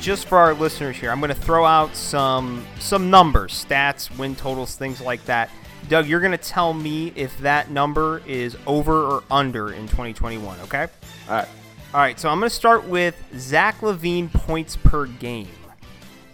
Just 0.01 0.27
for 0.27 0.37
our 0.37 0.53
listeners 0.53 0.95
here, 0.95 1.11
I'm 1.11 1.19
going 1.19 1.29
to 1.29 1.35
throw 1.35 1.65
out 1.65 1.95
some 1.95 2.65
some 2.79 3.09
numbers, 3.09 3.65
stats, 3.65 4.15
win 4.17 4.35
totals, 4.35 4.75
things 4.75 5.01
like 5.01 5.23
that. 5.25 5.51
Doug, 5.89 6.07
you're 6.07 6.21
going 6.21 6.31
to 6.31 6.37
tell 6.37 6.73
me 6.73 7.11
if 7.15 7.37
that 7.39 7.69
number 7.69 8.21
is 8.25 8.57
over 8.65 9.03
or 9.03 9.23
under 9.29 9.73
in 9.73 9.87
2021, 9.87 10.59
okay? 10.61 10.87
All 11.29 11.35
right. 11.35 11.47
All 11.93 12.01
right, 12.01 12.19
so 12.19 12.29
I'm 12.29 12.39
going 12.39 12.49
to 12.49 12.55
start 12.55 12.85
with 12.85 13.15
Zach 13.37 13.81
Levine 13.81 14.29
points 14.29 14.75
per 14.75 15.05
game 15.05 15.47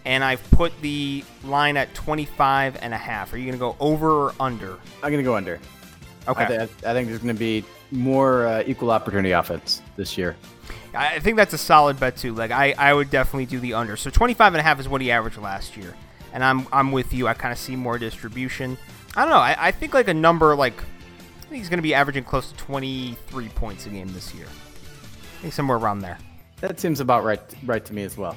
and 0.06 0.24
I've 0.24 0.44
put 0.52 0.74
the 0.82 1.24
line 1.44 1.78
at 1.78 1.94
25 1.94 2.78
and 2.82 2.94
a 2.94 2.98
half. 2.98 3.34
Are 3.34 3.38
you 3.38 3.46
going 3.46 3.54
to 3.54 3.60
go 3.60 3.76
over 3.80 4.10
or 4.28 4.34
under? 4.40 4.78
I'm 5.02 5.12
going 5.12 5.18
to 5.18 5.24
go 5.24 5.36
under. 5.36 5.60
Okay. 6.28 6.44
I, 6.44 6.48
th- 6.48 6.84
I 6.86 6.94
think 6.94 7.08
there's 7.08 7.20
going 7.20 7.36
to 7.36 7.40
be 7.40 7.64
more 7.92 8.48
uh, 8.48 8.64
equal 8.66 8.92
opportunity 8.92 9.32
offense 9.32 9.82
this 9.96 10.18
year. 10.18 10.36
I 10.96 11.20
think 11.20 11.38
that's 11.38 11.54
a 11.54 11.58
solid 11.58 12.00
bet 12.00 12.18
too. 12.18 12.34
Like 12.34 12.52
I, 12.52 12.74
I 12.78 12.94
would 12.94 13.10
definitely 13.10 13.48
do 13.48 13.60
the 13.60 13.74
under. 13.74 13.98
So 13.98 14.10
25 14.10 14.54
and 14.54 14.60
a 14.60 14.64
half 14.64 14.80
is 14.80 14.88
what 14.88 15.02
he 15.02 15.12
averaged 15.12 15.38
last 15.38 15.76
year. 15.76 15.96
And 16.34 16.44
I'm 16.44 16.68
I'm 16.72 16.92
with 16.92 17.14
you. 17.14 17.28
I 17.28 17.34
kind 17.34 17.52
of 17.52 17.58
see 17.58 17.76
more 17.76 17.98
distribution. 17.98 18.78
I 19.16 19.22
don't 19.22 19.30
know. 19.30 19.38
I, 19.38 19.56
I 19.58 19.72
think 19.72 19.94
like 19.94 20.08
a 20.08 20.14
number 20.14 20.56
like 20.56 20.80
I 20.82 21.42
think 21.46 21.62
he's 21.62 21.70
going 21.70 21.80
to 21.80 21.84
be 21.84 21.94
averaging 21.94 22.24
close 22.24 22.52
to 22.52 22.58
23 22.58 23.50
points 23.50 23.86
a 23.86 23.90
game 23.90 24.12
this 24.14 24.34
year. 24.34 24.46
I 24.46 25.42
think 25.42 25.54
somewhere 25.54 25.78
around 25.78 26.00
there. 26.00 26.18
That 26.62 26.80
seems 26.80 27.00
about 27.00 27.24
right 27.24 27.42
right 27.66 27.84
to 27.86 27.94
me 27.94 28.04
as 28.04 28.18
well. 28.18 28.36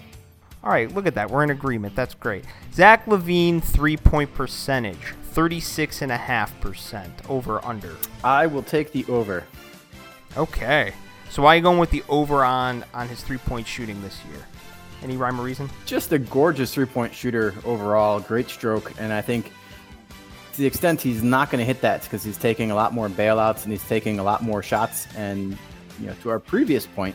All 0.67 0.73
right, 0.73 0.93
look 0.93 1.07
at 1.07 1.14
that. 1.14 1.31
We're 1.31 1.45
in 1.45 1.51
agreement. 1.51 1.95
That's 1.95 2.14
great. 2.14 2.45
Zach 2.75 3.07
LaVine, 3.07 3.62
three 3.62 3.97
point 3.97 4.35
percentage, 4.35 5.14
36.5%. 5.33 7.31
Over, 7.31 7.64
under. 7.64 7.95
I 8.25 8.49
will 8.49 8.64
take 8.64 8.91
the 8.91 9.05
over. 9.07 9.45
Okay. 10.37 10.93
So 11.31 11.45
why 11.45 11.55
are 11.55 11.57
you 11.59 11.62
going 11.62 11.79
with 11.79 11.91
the 11.91 12.03
over 12.09 12.45
on, 12.45 12.85
on 12.93 13.07
his 13.07 13.23
three 13.23 13.39
point 13.39 13.64
shooting 13.64 14.03
this 14.03 14.19
year? 14.25 14.45
Any 15.05 15.17
rhyme 15.17 15.41
or 15.41 15.45
reason? 15.45 15.71
Just 15.85 16.11
a 16.11 16.19
gorgeous 16.19 16.75
three 16.75 16.87
point 16.87 17.14
shooter 17.14 17.55
overall. 17.64 18.19
Great 18.19 18.51
stroke. 18.51 18.93
And 18.99 19.12
I 19.12 19.21
think 19.21 19.53
to 20.55 20.59
the 20.59 20.67
extent 20.67 21.01
he's 21.01 21.23
not 21.23 21.49
going 21.49 21.61
to 21.61 21.64
hit 21.64 21.81
that, 21.83 22.03
because 22.03 22.25
he's 22.25 22.39
taking 22.39 22.73
a 22.73 22.75
lot 22.75 22.93
more 22.93 23.09
bailouts 23.09 23.62
and 23.62 23.71
he's 23.71 23.87
taking 23.87 24.19
a 24.19 24.25
lot 24.25 24.43
more 24.43 24.64
shots. 24.64 25.07
And, 25.14 25.57
you 26.01 26.09
know, 26.09 26.14
to 26.23 26.31
our 26.31 26.41
previous 26.41 26.89
point, 26.89 27.14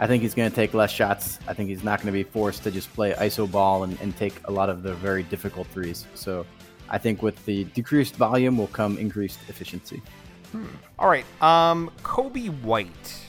I 0.00 0.06
think 0.06 0.22
he's 0.22 0.34
going 0.34 0.48
to 0.48 0.56
take 0.56 0.72
less 0.72 0.90
shots. 0.90 1.38
I 1.46 1.52
think 1.52 1.68
he's 1.68 1.84
not 1.84 1.98
going 1.98 2.06
to 2.06 2.12
be 2.12 2.22
forced 2.22 2.62
to 2.64 2.70
just 2.70 2.90
play 2.94 3.12
ISO 3.12 3.48
ball 3.48 3.84
and, 3.84 4.00
and 4.00 4.16
take 4.16 4.32
a 4.46 4.50
lot 4.50 4.70
of 4.70 4.82
the 4.82 4.94
very 4.94 5.22
difficult 5.24 5.66
threes. 5.66 6.06
So 6.14 6.46
I 6.88 6.96
think 6.96 7.22
with 7.22 7.44
the 7.44 7.64
decreased 7.64 8.16
volume 8.16 8.56
will 8.56 8.68
come 8.68 8.96
increased 8.96 9.38
efficiency. 9.48 10.00
Hmm. 10.52 10.64
All 10.98 11.06
right. 11.06 11.26
Um, 11.42 11.90
Coby 12.02 12.48
White. 12.62 13.26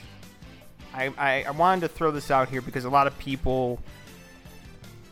I, 0.94 1.12
I, 1.18 1.44
I 1.44 1.52
wanted 1.52 1.82
to 1.82 1.88
throw 1.90 2.10
this 2.10 2.32
out 2.32 2.48
here 2.48 2.62
because 2.62 2.86
a 2.86 2.90
lot 2.90 3.06
of 3.06 3.20
people 3.20 3.82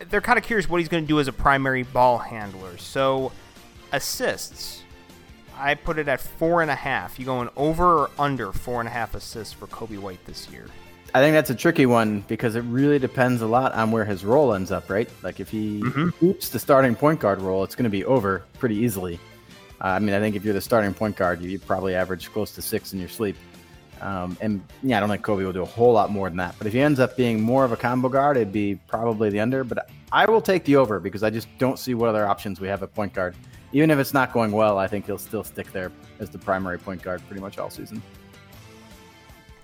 they're 0.10 0.22
kind 0.22 0.40
of 0.40 0.46
curious 0.46 0.70
what 0.70 0.80
he's 0.80 0.88
going 0.88 1.04
to 1.04 1.08
do 1.08 1.20
as 1.20 1.28
a 1.28 1.34
primary 1.34 1.84
ball 1.84 2.18
handler. 2.20 2.78
So 2.78 3.34
assists. 3.92 4.84
I 5.58 5.76
put 5.76 6.00
it 6.00 6.08
at 6.08 6.22
four 6.22 6.62
and 6.62 6.72
a 6.72 6.76
half. 6.76 7.20
You 7.20 7.26
going 7.26 7.50
over 7.58 8.04
or 8.04 8.12
under 8.18 8.54
four 8.54 8.80
and 8.80 8.88
a 8.88 8.92
half 8.92 9.14
assists 9.14 9.54
for 9.54 9.68
Coby 9.68 10.00
White 10.00 10.24
this 10.26 10.50
year? 10.50 10.68
I 11.14 11.22
think 11.22 11.34
that's 11.34 11.50
a 11.50 11.56
tricky 11.56 11.86
one 11.86 12.22
because 12.28 12.56
it 12.56 12.62
really 12.62 13.00
depends 13.00 13.42
a 13.42 13.48
lot 13.48 13.74
on 13.74 13.92
where 13.92 14.06
his 14.06 14.24
role 14.24 14.54
ends 14.54 14.72
up, 14.72 14.90
right? 14.90 15.10
Like 15.24 15.40
if 15.40 15.50
he 15.50 15.82
mm-hmm. 15.82 16.26
oops 16.26 16.50
the 16.50 16.60
starting 16.60 16.96
point 16.96 17.20
guard 17.20 17.42
role, 17.42 17.64
it's 17.64 17.76
going 17.76 17.86
to 17.86 17.90
be 17.90 18.06
over 18.06 18.44
pretty 18.60 18.76
easily. 18.76 19.20
Uh, 19.82 19.88
I 19.88 20.00
mean, 20.00 20.14
I 20.14 20.20
think 20.20 20.36
if 20.36 20.44
you're 20.44 20.54
the 20.54 20.62
starting 20.62 20.94
point 20.94 21.16
guard, 21.16 21.42
you, 21.42 21.50
you 21.50 21.60
probably 21.60 21.96
average 21.96 22.32
close 22.32 22.52
to 22.52 22.62
six 22.62 22.94
in 22.94 23.00
your 23.00 23.10
sleep. 23.10 23.36
Um, 24.02 24.38
and 24.40 24.62
yeah, 24.84 24.98
I 24.98 25.00
don't 25.00 25.10
think 25.10 25.24
Coby 25.24 25.46
will 25.46 25.54
do 25.54 25.62
a 25.62 25.66
whole 25.66 25.94
lot 25.94 26.12
more 26.12 26.30
than 26.30 26.38
that. 26.38 26.56
But 26.58 26.68
if 26.68 26.74
he 26.74 26.80
ends 26.80 27.00
up 27.00 27.18
being 27.18 27.42
more 27.42 27.66
of 27.66 27.72
a 27.72 27.78
combo 27.78 28.10
guard, 28.10 28.38
it'd 28.38 28.52
be 28.52 28.76
probably 28.88 29.30
the 29.30 29.40
under. 29.40 29.64
But 29.64 29.90
I 30.12 30.26
will 30.26 30.42
take 30.42 30.64
the 30.66 30.76
over 30.76 31.00
because 31.00 31.24
I 31.24 31.30
just 31.30 31.48
don't 31.58 31.80
see 31.80 31.94
what 31.94 32.10
other 32.10 32.26
options 32.28 32.60
we 32.60 32.68
have 32.68 32.84
at 32.84 32.94
point 32.94 33.14
guard. 33.14 33.36
Even 33.72 33.92
if 33.92 34.00
it's 34.00 34.14
not 34.14 34.34
going 34.34 34.52
well, 34.52 34.78
I 34.78 34.88
think 34.88 35.06
he'll 35.06 35.18
still 35.18 35.44
stick 35.44 35.72
there 35.72 35.92
as 36.20 36.30
the 36.30 36.40
primary 36.40 36.80
point 36.80 37.02
guard 37.02 37.22
pretty 37.28 37.42
much 37.42 37.58
all 37.58 37.70
season. 37.70 38.02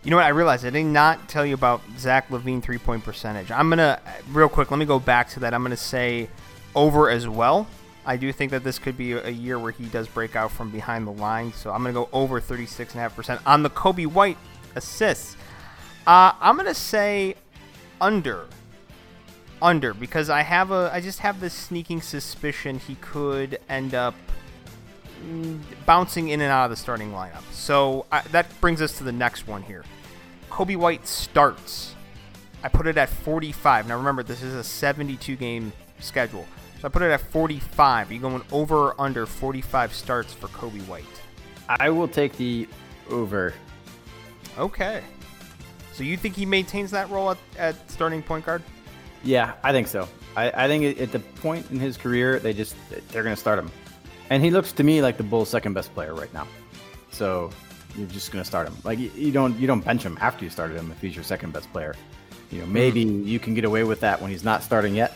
You 0.06 0.12
know 0.12 0.18
what? 0.18 0.26
I 0.28 0.30
realized 0.30 0.64
I 0.64 0.70
did 0.70 0.84
not 0.84 1.28
tell 1.28 1.44
you 1.44 1.56
about 1.56 1.82
Zach 1.98 2.30
LaVine 2.30 2.62
three 2.62 2.78
point 2.78 3.04
percentage. 3.04 3.50
I'm 3.50 3.70
gonna 3.70 4.00
real 4.30 4.48
quick. 4.48 4.70
Let 4.70 4.78
me 4.78 4.86
go 4.86 5.00
back 5.00 5.30
to 5.30 5.40
that. 5.40 5.52
I'm 5.52 5.64
gonna 5.64 5.76
say 5.76 6.30
over 6.76 7.10
as 7.10 7.28
well. 7.28 7.66
I 8.06 8.16
do 8.16 8.32
think 8.32 8.52
that 8.52 8.64
this 8.64 8.78
could 8.78 8.98
be 8.98 9.14
a 9.14 9.32
year 9.32 9.58
where 9.58 9.72
he 9.72 9.86
does 9.86 10.08
break 10.08 10.36
out 10.36 10.52
from 10.52 10.70
behind 10.70 11.08
the 11.08 11.12
line. 11.12 11.54
So 11.54 11.72
I'm 11.72 11.82
gonna 11.82 11.94
go 11.94 12.08
over 12.14 12.40
36.5% 12.40 13.42
on 13.48 13.64
the 13.64 13.70
Coby 13.72 14.06
White 14.06 14.38
assists. 14.76 15.38
Uh, 16.06 16.34
I'm 16.40 16.56
gonna 16.56 16.76
say 16.76 17.34
under, 18.00 18.46
under 19.60 19.96
because 19.96 20.30
I 20.30 20.44
have 20.44 20.70
a 20.70 20.92
I 20.94 21.02
just 21.02 21.18
have 21.20 21.40
this 21.40 21.56
sneaking 21.56 22.04
suspicion 22.04 22.78
he 22.78 22.94
could 23.02 23.58
end 23.68 23.96
up 23.96 24.14
bouncing 25.86 26.30
in 26.30 26.42
and 26.42 26.52
out 26.52 26.66
of 26.66 26.70
the 26.70 26.76
starting 26.76 27.12
lineup. 27.12 27.44
So 27.52 28.06
I, 28.12 28.22
that 28.32 28.48
brings 28.62 28.82
us 28.82 28.98
to 28.98 29.04
the 29.04 29.12
next 29.12 29.48
one 29.48 29.64
here. 29.64 29.84
Coby 30.50 30.78
White 30.78 31.08
starts. 31.08 31.96
I 32.64 32.70
put 32.70 32.88
it 32.88 32.98
at 32.98 33.10
45. 33.10 33.88
Now 33.88 33.98
remember, 33.98 34.24
this 34.24 34.42
is 34.42 34.54
a 34.54 34.64
72 34.64 35.36
game 35.36 35.72
schedule. 36.00 36.46
So 36.82 36.88
I 36.88 36.90
put 36.90 37.02
it 37.02 37.12
at 37.12 37.22
45. 37.22 38.10
Are 38.10 38.14
you 38.14 38.20
going 38.20 38.42
over 38.52 38.76
or 38.76 39.02
under 39.02 39.26
45 39.26 39.94
starts 39.94 40.34
for 40.34 40.48
Coby 40.48 40.86
White? 40.88 41.06
I 41.68 41.90
will 41.90 42.08
take 42.08 42.38
the 42.38 42.68
over. 43.10 43.54
Okay. 44.58 45.04
So 45.94 46.04
you 46.04 46.18
think 46.18 46.36
he 46.36 46.46
maintains 46.46 46.92
that 46.92 47.10
role 47.10 47.32
at, 47.32 47.38
at 47.58 47.92
starting 47.92 48.22
point 48.22 48.46
guard? 48.46 48.62
Yeah, 49.24 49.54
I 49.64 49.72
think 49.72 49.88
so. 49.88 50.08
I, 50.36 50.66
I 50.66 50.68
think 50.68 51.00
at 51.00 51.12
the 51.12 51.20
point 51.20 51.72
in 51.72 51.80
his 51.80 51.98
career, 51.98 52.40
they 52.40 52.54
just 52.54 52.76
they're 53.10 53.24
going 53.24 53.36
to 53.36 53.40
start 53.40 53.58
him. 53.58 53.72
And 54.30 54.44
he 54.44 54.52
looks 54.52 54.72
to 54.74 54.84
me 54.84 55.02
like 55.02 55.18
the 55.18 55.24
Bulls' 55.24 55.50
second 55.50 55.74
best 55.74 55.94
player 55.94 56.14
right 56.14 56.34
now. 56.34 56.48
So 57.12 57.52
you're 57.98 58.08
just 58.08 58.32
going 58.32 58.44
to 58.44 58.48
start 58.48 58.68
him. 58.68 58.76
Like 58.84 59.00
you 59.00 59.32
don't 59.32 59.58
you 59.60 59.68
don't 59.68 59.84
bench 59.84 60.04
him 60.04 60.18
after 60.20 60.44
you 60.44 60.50
started 60.50 60.78
him 60.78 60.92
if 60.92 61.00
he's 61.02 61.16
your 61.16 61.24
second 61.24 61.54
best 61.54 61.72
player. 61.72 61.96
You 62.52 62.62
know, 62.62 62.68
maybe 62.68 63.06
mm-hmm. 63.06 63.28
you 63.28 63.40
can 63.40 63.54
get 63.54 63.66
away 63.66 63.84
with 63.84 64.00
that 64.02 64.22
when 64.22 64.32
he's 64.32 64.44
not 64.44 64.64
starting 64.64 64.96
yet. 64.96 65.14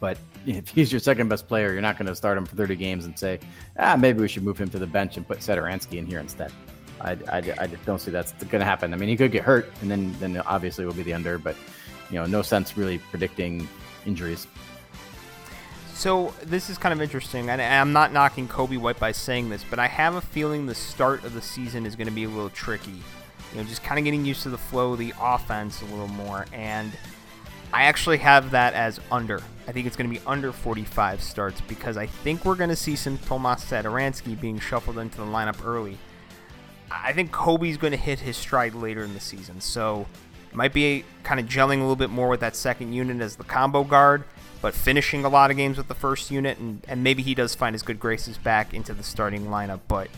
But 0.00 0.18
if 0.46 0.68
he's 0.68 0.92
your 0.92 1.00
second 1.00 1.28
best 1.28 1.48
player, 1.48 1.72
you're 1.72 1.82
not 1.82 1.96
going 1.96 2.08
to 2.08 2.14
start 2.14 2.36
him 2.36 2.44
for 2.44 2.56
30 2.56 2.76
games 2.76 3.06
and 3.06 3.18
say, 3.18 3.38
ah, 3.78 3.96
maybe 3.96 4.20
we 4.20 4.28
should 4.28 4.42
move 4.42 4.58
him 4.58 4.68
to 4.70 4.78
the 4.78 4.86
bench 4.86 5.16
and 5.16 5.26
put 5.26 5.38
Satoransky 5.38 5.98
in 5.98 6.06
here 6.06 6.18
instead. 6.18 6.52
I, 7.00 7.12
I, 7.28 7.38
I 7.58 7.66
don't 7.86 8.00
see 8.00 8.10
that's 8.10 8.32
going 8.32 8.60
to 8.60 8.66
happen. 8.66 8.92
I 8.92 8.96
mean, 8.96 9.08
he 9.08 9.16
could 9.16 9.32
get 9.32 9.42
hurt, 9.42 9.70
and 9.80 9.90
then 9.90 10.14
then 10.20 10.38
obviously 10.46 10.84
will 10.84 10.94
be 10.94 11.02
the 11.02 11.14
under. 11.14 11.38
But 11.38 11.56
you 12.10 12.16
know, 12.16 12.26
no 12.26 12.42
sense 12.42 12.76
really 12.76 12.98
predicting 12.98 13.68
injuries. 14.06 14.46
So 15.94 16.34
this 16.42 16.68
is 16.70 16.76
kind 16.76 16.92
of 16.92 17.00
interesting, 17.00 17.48
and 17.48 17.62
I'm 17.62 17.92
not 17.92 18.12
knocking 18.12 18.48
Coby 18.48 18.76
White 18.76 18.98
by 18.98 19.12
saying 19.12 19.48
this, 19.48 19.64
but 19.70 19.78
I 19.78 19.86
have 19.86 20.16
a 20.16 20.20
feeling 20.20 20.66
the 20.66 20.74
start 20.74 21.24
of 21.24 21.34
the 21.34 21.40
season 21.40 21.86
is 21.86 21.94
going 21.94 22.08
to 22.08 22.12
be 22.12 22.24
a 22.24 22.28
little 22.28 22.50
tricky. 22.50 22.90
You 23.52 23.58
know, 23.58 23.64
just 23.64 23.84
kind 23.84 23.98
of 23.98 24.04
getting 24.04 24.24
used 24.24 24.42
to 24.42 24.50
the 24.50 24.58
flow 24.58 24.92
of 24.92 24.98
the 24.98 25.14
offense 25.20 25.80
a 25.82 25.84
little 25.86 26.08
more, 26.08 26.46
and 26.52 26.92
I 27.72 27.84
actually 27.84 28.18
have 28.18 28.50
that 28.50 28.74
as 28.74 29.00
under. 29.10 29.40
I 29.68 29.72
think 29.72 29.86
it's 29.86 29.96
going 29.96 30.12
to 30.12 30.20
be 30.20 30.24
under 30.26 30.50
45 30.52 31.22
starts 31.22 31.60
because 31.62 31.96
I 31.96 32.06
think 32.06 32.44
we're 32.44 32.56
going 32.56 32.70
to 32.70 32.76
see 32.76 32.96
some 32.96 33.16
Tomas 33.16 33.64
Satoransky 33.64 34.38
being 34.38 34.58
shuffled 34.58 34.98
into 34.98 35.18
the 35.18 35.26
lineup 35.26 35.64
early. 35.64 35.96
I 36.90 37.12
think 37.12 37.30
Coby's 37.30 37.76
going 37.76 37.92
to 37.92 37.96
hit 37.96 38.18
his 38.18 38.36
stride 38.36 38.74
later 38.74 39.04
in 39.04 39.14
the 39.14 39.20
season, 39.20 39.60
so 39.60 40.06
might 40.52 40.72
be 40.72 41.04
kind 41.22 41.40
of 41.40 41.46
gelling 41.46 41.78
a 41.78 41.80
little 41.80 41.96
bit 41.96 42.10
more 42.10 42.28
with 42.28 42.40
that 42.40 42.56
second 42.56 42.92
unit 42.92 43.20
as 43.20 43.36
the 43.36 43.44
combo 43.44 43.84
guard 43.84 44.24
but 44.64 44.72
finishing 44.72 45.26
a 45.26 45.28
lot 45.28 45.50
of 45.50 45.58
games 45.58 45.76
with 45.76 45.88
the 45.88 45.94
first 45.94 46.30
unit, 46.30 46.56
and, 46.56 46.82
and 46.88 47.04
maybe 47.04 47.22
he 47.22 47.34
does 47.34 47.54
find 47.54 47.74
his 47.74 47.82
good 47.82 48.00
graces 48.00 48.38
back 48.38 48.72
into 48.72 48.94
the 48.94 49.02
starting 49.02 49.48
lineup. 49.48 49.80
But 49.88 50.08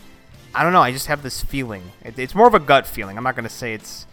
I 0.55 0.63
don't 0.63 0.73
know. 0.73 0.83
I 0.83 0.93
just 0.93 1.09
have 1.09 1.25
this 1.25 1.43
feeling. 1.43 1.83
It, 2.05 2.17
it's 2.17 2.33
more 2.33 2.47
of 2.47 2.55
a 2.55 2.61
gut 2.61 2.87
feeling. 2.87 3.17
I'm 3.17 3.25
not 3.25 3.35
going 3.35 3.49
to 3.49 3.53
say 3.53 3.75
it's 3.75 4.07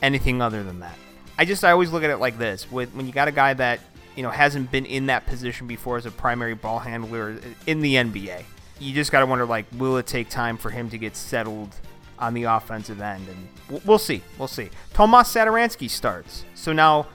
anything 0.00 0.40
other 0.40 0.62
than 0.62 0.78
that. 0.78 0.96
I 1.36 1.44
just 1.44 1.64
I 1.64 1.72
always 1.72 1.90
look 1.90 2.04
at 2.04 2.10
it 2.10 2.18
like 2.18 2.38
this: 2.38 2.70
with 2.70 2.94
when 2.94 3.08
you 3.08 3.12
got 3.12 3.26
a 3.26 3.32
guy 3.32 3.54
that 3.54 3.80
you 4.14 4.22
know 4.22 4.30
hasn't 4.30 4.70
been 4.70 4.86
in 4.86 5.06
that 5.06 5.26
position 5.26 5.66
before 5.66 5.96
as 5.96 6.06
a 6.06 6.12
primary 6.12 6.54
ball 6.54 6.78
handler 6.78 7.40
in 7.66 7.80
the 7.80 7.96
NBA, 7.96 8.44
you 8.78 8.94
just 8.94 9.10
got 9.10 9.18
to 9.18 9.26
wonder 9.26 9.46
like, 9.46 9.66
will 9.78 9.96
it 9.96 10.06
take 10.06 10.28
time 10.28 10.58
for 10.58 10.70
him 10.70 10.90
to 10.90 10.96
get 10.96 11.16
settled? 11.16 11.74
on 12.18 12.34
the 12.34 12.44
offensive 12.44 13.00
end, 13.00 13.26
and 13.26 13.82
we'll 13.84 13.98
see. 13.98 14.22
We'll 14.38 14.46
see. 14.46 14.70
Tomas 14.92 15.34
Satoransky 15.34 15.90
starts. 15.90 16.44
So 16.54 16.72
now, 16.72 17.08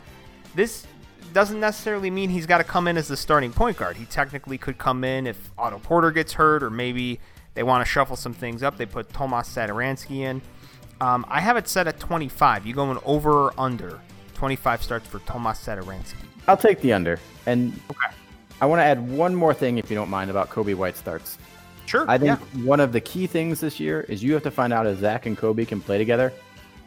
this 0.53 0.86
doesn't 1.34 1.59
necessarily 1.59 2.09
mean 2.09 2.30
he's 2.30 2.45
got 2.45 2.59
to 2.59 2.63
come 2.63 2.88
in 2.88 2.97
as 2.97 3.07
the 3.07 3.17
starting 3.17 3.51
point 3.51 3.78
guard. 3.78 3.97
He 3.97 4.05
technically 4.05 4.57
could 4.57 4.78
come 4.78 5.03
in 5.03 5.28
if 5.28 5.51
Otto 5.57 5.80
Porter 5.80 6.11
gets 6.11 6.34
hurt, 6.34 6.63
or 6.63 6.69
maybe 6.69 7.19
they 7.53 7.63
want 7.63 7.86
to 7.86 7.91
shuffle 7.91 8.15
some 8.15 8.34
things 8.34 8.63
up. 8.63 8.78
They 8.78 8.86
put 8.86 9.11
Tomas 9.13 9.47
Satoransky 9.47 10.19
in. 10.19 10.41
Um, 10.99 11.25
I 11.30 11.39
have 11.39 11.57
it 11.57 11.67
set 11.67 11.88
at 11.88 11.99
25. 11.99 12.65
You 12.65 12.73
going 12.73 12.99
over 13.05 13.32
or 13.32 13.53
under? 13.57 13.99
25 14.34 14.84
starts 14.84 15.07
for 15.07 15.19
Tomas 15.19 15.63
Satoransky. 15.63 16.15
I'll 16.47 16.57
take 16.57 16.82
the 16.82 16.93
under. 16.93 17.19
And 17.45 17.73
okay. 17.91 18.15
I 18.61 18.65
want 18.65 18.80
to 18.80 18.84
add 18.84 19.09
one 19.09 19.36
more 19.36 19.53
thing, 19.53 19.78
if 19.78 19.89
you 19.89 19.95
don't 19.95 20.09
mind, 20.09 20.30
about 20.30 20.49
Coby 20.49 20.75
White 20.75 20.97
starts. 20.97 21.38
Sure. 21.86 22.05
I 22.09 22.17
think 22.17 22.39
yeah. 22.39 22.65
one 22.65 22.80
of 22.80 22.91
the 22.91 23.01
key 23.01 23.28
things 23.28 23.59
this 23.59 23.80
year 23.80 24.01
is 24.01 24.21
you 24.21 24.34
have 24.34 24.43
to 24.43 24.51
find 24.51 24.73
out 24.73 24.86
if 24.86 24.99
Zach 24.99 25.25
and 25.25 25.38
Coby 25.38 25.67
can 25.67 25.80
play 25.80 25.97
together. 25.97 26.34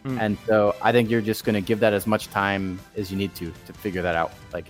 Mm. 0.04 0.20
And 0.20 0.38
so 0.46 0.74
I 0.82 0.92
think 0.92 1.10
you're 1.10 1.20
just 1.20 1.44
going 1.44 1.54
to 1.54 1.60
give 1.60 1.80
that 1.80 1.92
as 1.92 2.06
much 2.06 2.28
time 2.28 2.80
as 2.96 3.10
you 3.10 3.16
need 3.16 3.34
to 3.36 3.52
to 3.66 3.72
figure 3.72 4.02
that 4.02 4.14
out. 4.14 4.32
Like, 4.52 4.66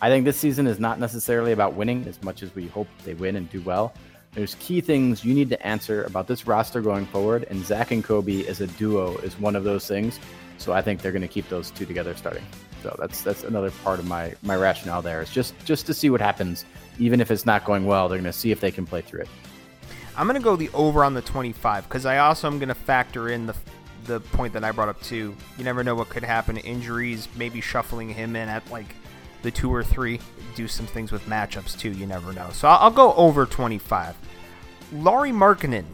I 0.00 0.08
think 0.08 0.24
this 0.24 0.38
season 0.38 0.66
is 0.66 0.80
not 0.80 0.98
necessarily 0.98 1.52
about 1.52 1.74
winning 1.74 2.06
as 2.08 2.22
much 2.22 2.42
as 2.42 2.54
we 2.54 2.66
hope 2.68 2.88
they 3.04 3.14
win 3.14 3.36
and 3.36 3.48
do 3.50 3.60
well. 3.62 3.92
There's 4.32 4.54
key 4.56 4.80
things 4.80 5.24
you 5.24 5.34
need 5.34 5.50
to 5.50 5.66
answer 5.66 6.04
about 6.04 6.28
this 6.28 6.46
roster 6.46 6.80
going 6.80 7.04
forward, 7.06 7.46
and 7.50 7.64
Zach 7.64 7.90
and 7.90 8.04
Coby 8.04 8.46
as 8.46 8.60
a 8.60 8.68
duo 8.68 9.16
is 9.18 9.38
one 9.40 9.56
of 9.56 9.64
those 9.64 9.86
things. 9.86 10.20
So 10.56 10.72
I 10.72 10.82
think 10.82 11.02
they're 11.02 11.12
going 11.12 11.22
to 11.22 11.28
keep 11.28 11.48
those 11.48 11.70
two 11.70 11.84
together 11.84 12.14
starting. 12.14 12.44
So 12.82 12.94
that's 12.98 13.22
that's 13.22 13.44
another 13.44 13.70
part 13.82 13.98
of 13.98 14.06
my 14.06 14.34
my 14.42 14.56
rationale 14.56 15.02
there. 15.02 15.20
Is 15.20 15.30
just 15.30 15.54
just 15.64 15.84
to 15.86 15.94
see 15.94 16.10
what 16.10 16.20
happens, 16.20 16.64
even 16.98 17.20
if 17.20 17.30
it's 17.30 17.44
not 17.44 17.64
going 17.64 17.86
well. 17.86 18.08
They're 18.08 18.18
going 18.18 18.32
to 18.32 18.38
see 18.38 18.52
if 18.52 18.60
they 18.60 18.70
can 18.70 18.86
play 18.86 19.00
through 19.00 19.22
it. 19.22 19.28
I'm 20.16 20.26
going 20.26 20.38
to 20.38 20.44
go 20.44 20.56
the 20.56 20.70
over 20.74 21.04
on 21.04 21.14
the 21.14 21.22
25 21.22 21.88
because 21.88 22.04
I 22.04 22.18
also 22.18 22.46
am 22.46 22.58
going 22.58 22.68
to 22.68 22.74
factor 22.74 23.30
in 23.30 23.46
the 23.46 23.54
the 24.10 24.20
point 24.20 24.52
that 24.54 24.64
I 24.64 24.72
brought 24.72 24.88
up 24.88 25.00
too. 25.00 25.34
You 25.56 25.64
never 25.64 25.84
know 25.84 25.94
what 25.94 26.08
could 26.08 26.24
happen. 26.24 26.56
Injuries, 26.56 27.28
maybe 27.36 27.60
shuffling 27.60 28.08
him 28.08 28.36
in 28.36 28.48
at 28.48 28.68
like 28.70 28.94
the 29.42 29.50
two 29.50 29.72
or 29.72 29.84
three. 29.84 30.20
Do 30.56 30.66
some 30.68 30.86
things 30.86 31.12
with 31.12 31.24
matchups 31.26 31.78
too. 31.78 31.92
You 31.92 32.06
never 32.06 32.32
know. 32.32 32.50
So 32.52 32.68
I'll, 32.68 32.78
I'll 32.78 32.90
go 32.90 33.14
over 33.14 33.46
25. 33.46 34.16
Lauri 34.92 35.30
Markkanen, 35.30 35.84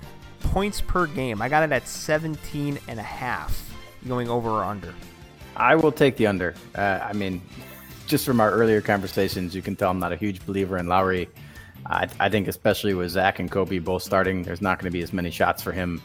points 0.41 0.81
per 0.81 1.07
game. 1.07 1.43
I 1.43 1.49
got 1.49 1.63
it 1.63 1.73
at 1.73 1.87
17 1.87 2.79
and 2.89 2.99
a 2.99 3.03
half. 3.03 3.63
Going 4.09 4.29
over 4.29 4.51
or 4.51 4.65
under? 4.65 4.95
I 5.57 5.75
will 5.75 5.93
take 5.93 6.17
the 6.17 6.27
under. 6.27 6.55
Uh, 6.75 7.01
I 7.03 7.13
mean, 7.13 7.43
just 8.07 8.25
from 8.25 8.41
our 8.41 8.51
earlier 8.51 8.81
conversations, 8.81 9.55
you 9.55 9.63
can 9.63 9.77
tell 9.77 9.91
I'm 9.91 9.99
not 9.99 10.13
a 10.13 10.17
huge 10.17 10.45
believer 10.47 10.79
in 10.79 10.87
Lauri. 10.87 11.29
I, 11.85 12.09
I 12.19 12.29
think, 12.29 12.49
especially 12.49 12.95
with 12.95 13.11
Zach 13.11 13.39
and 13.39 13.51
Coby 13.51 13.83
both 13.83 14.03
starting, 14.03 14.43
there's 14.43 14.63
not 14.63 14.79
going 14.79 14.91
to 14.91 14.97
be 14.97 15.03
as 15.03 15.13
many 15.13 15.31
shots 15.31 15.63
for 15.63 15.73
him. 15.73 16.01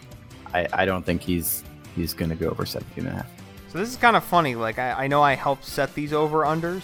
I, 0.53 0.67
I 0.73 0.85
don't 0.85 1.05
think 1.05 1.21
he's 1.21 1.63
he's 1.95 2.13
going 2.13 2.29
to 2.29 2.35
go 2.35 2.49
over 2.49 2.65
17 2.65 3.05
and 3.05 3.07
a 3.07 3.17
half. 3.17 3.31
So 3.71 3.77
this 3.77 3.89
is 3.89 3.95
kind 3.95 4.17
of 4.17 4.23
funny. 4.23 4.55
Like 4.55 4.79
I, 4.79 5.03
I 5.03 5.07
know 5.07 5.21
I 5.21 5.35
helped 5.35 5.65
set 5.65 5.95
these 5.95 6.11
over 6.11 6.39
unders. 6.39 6.81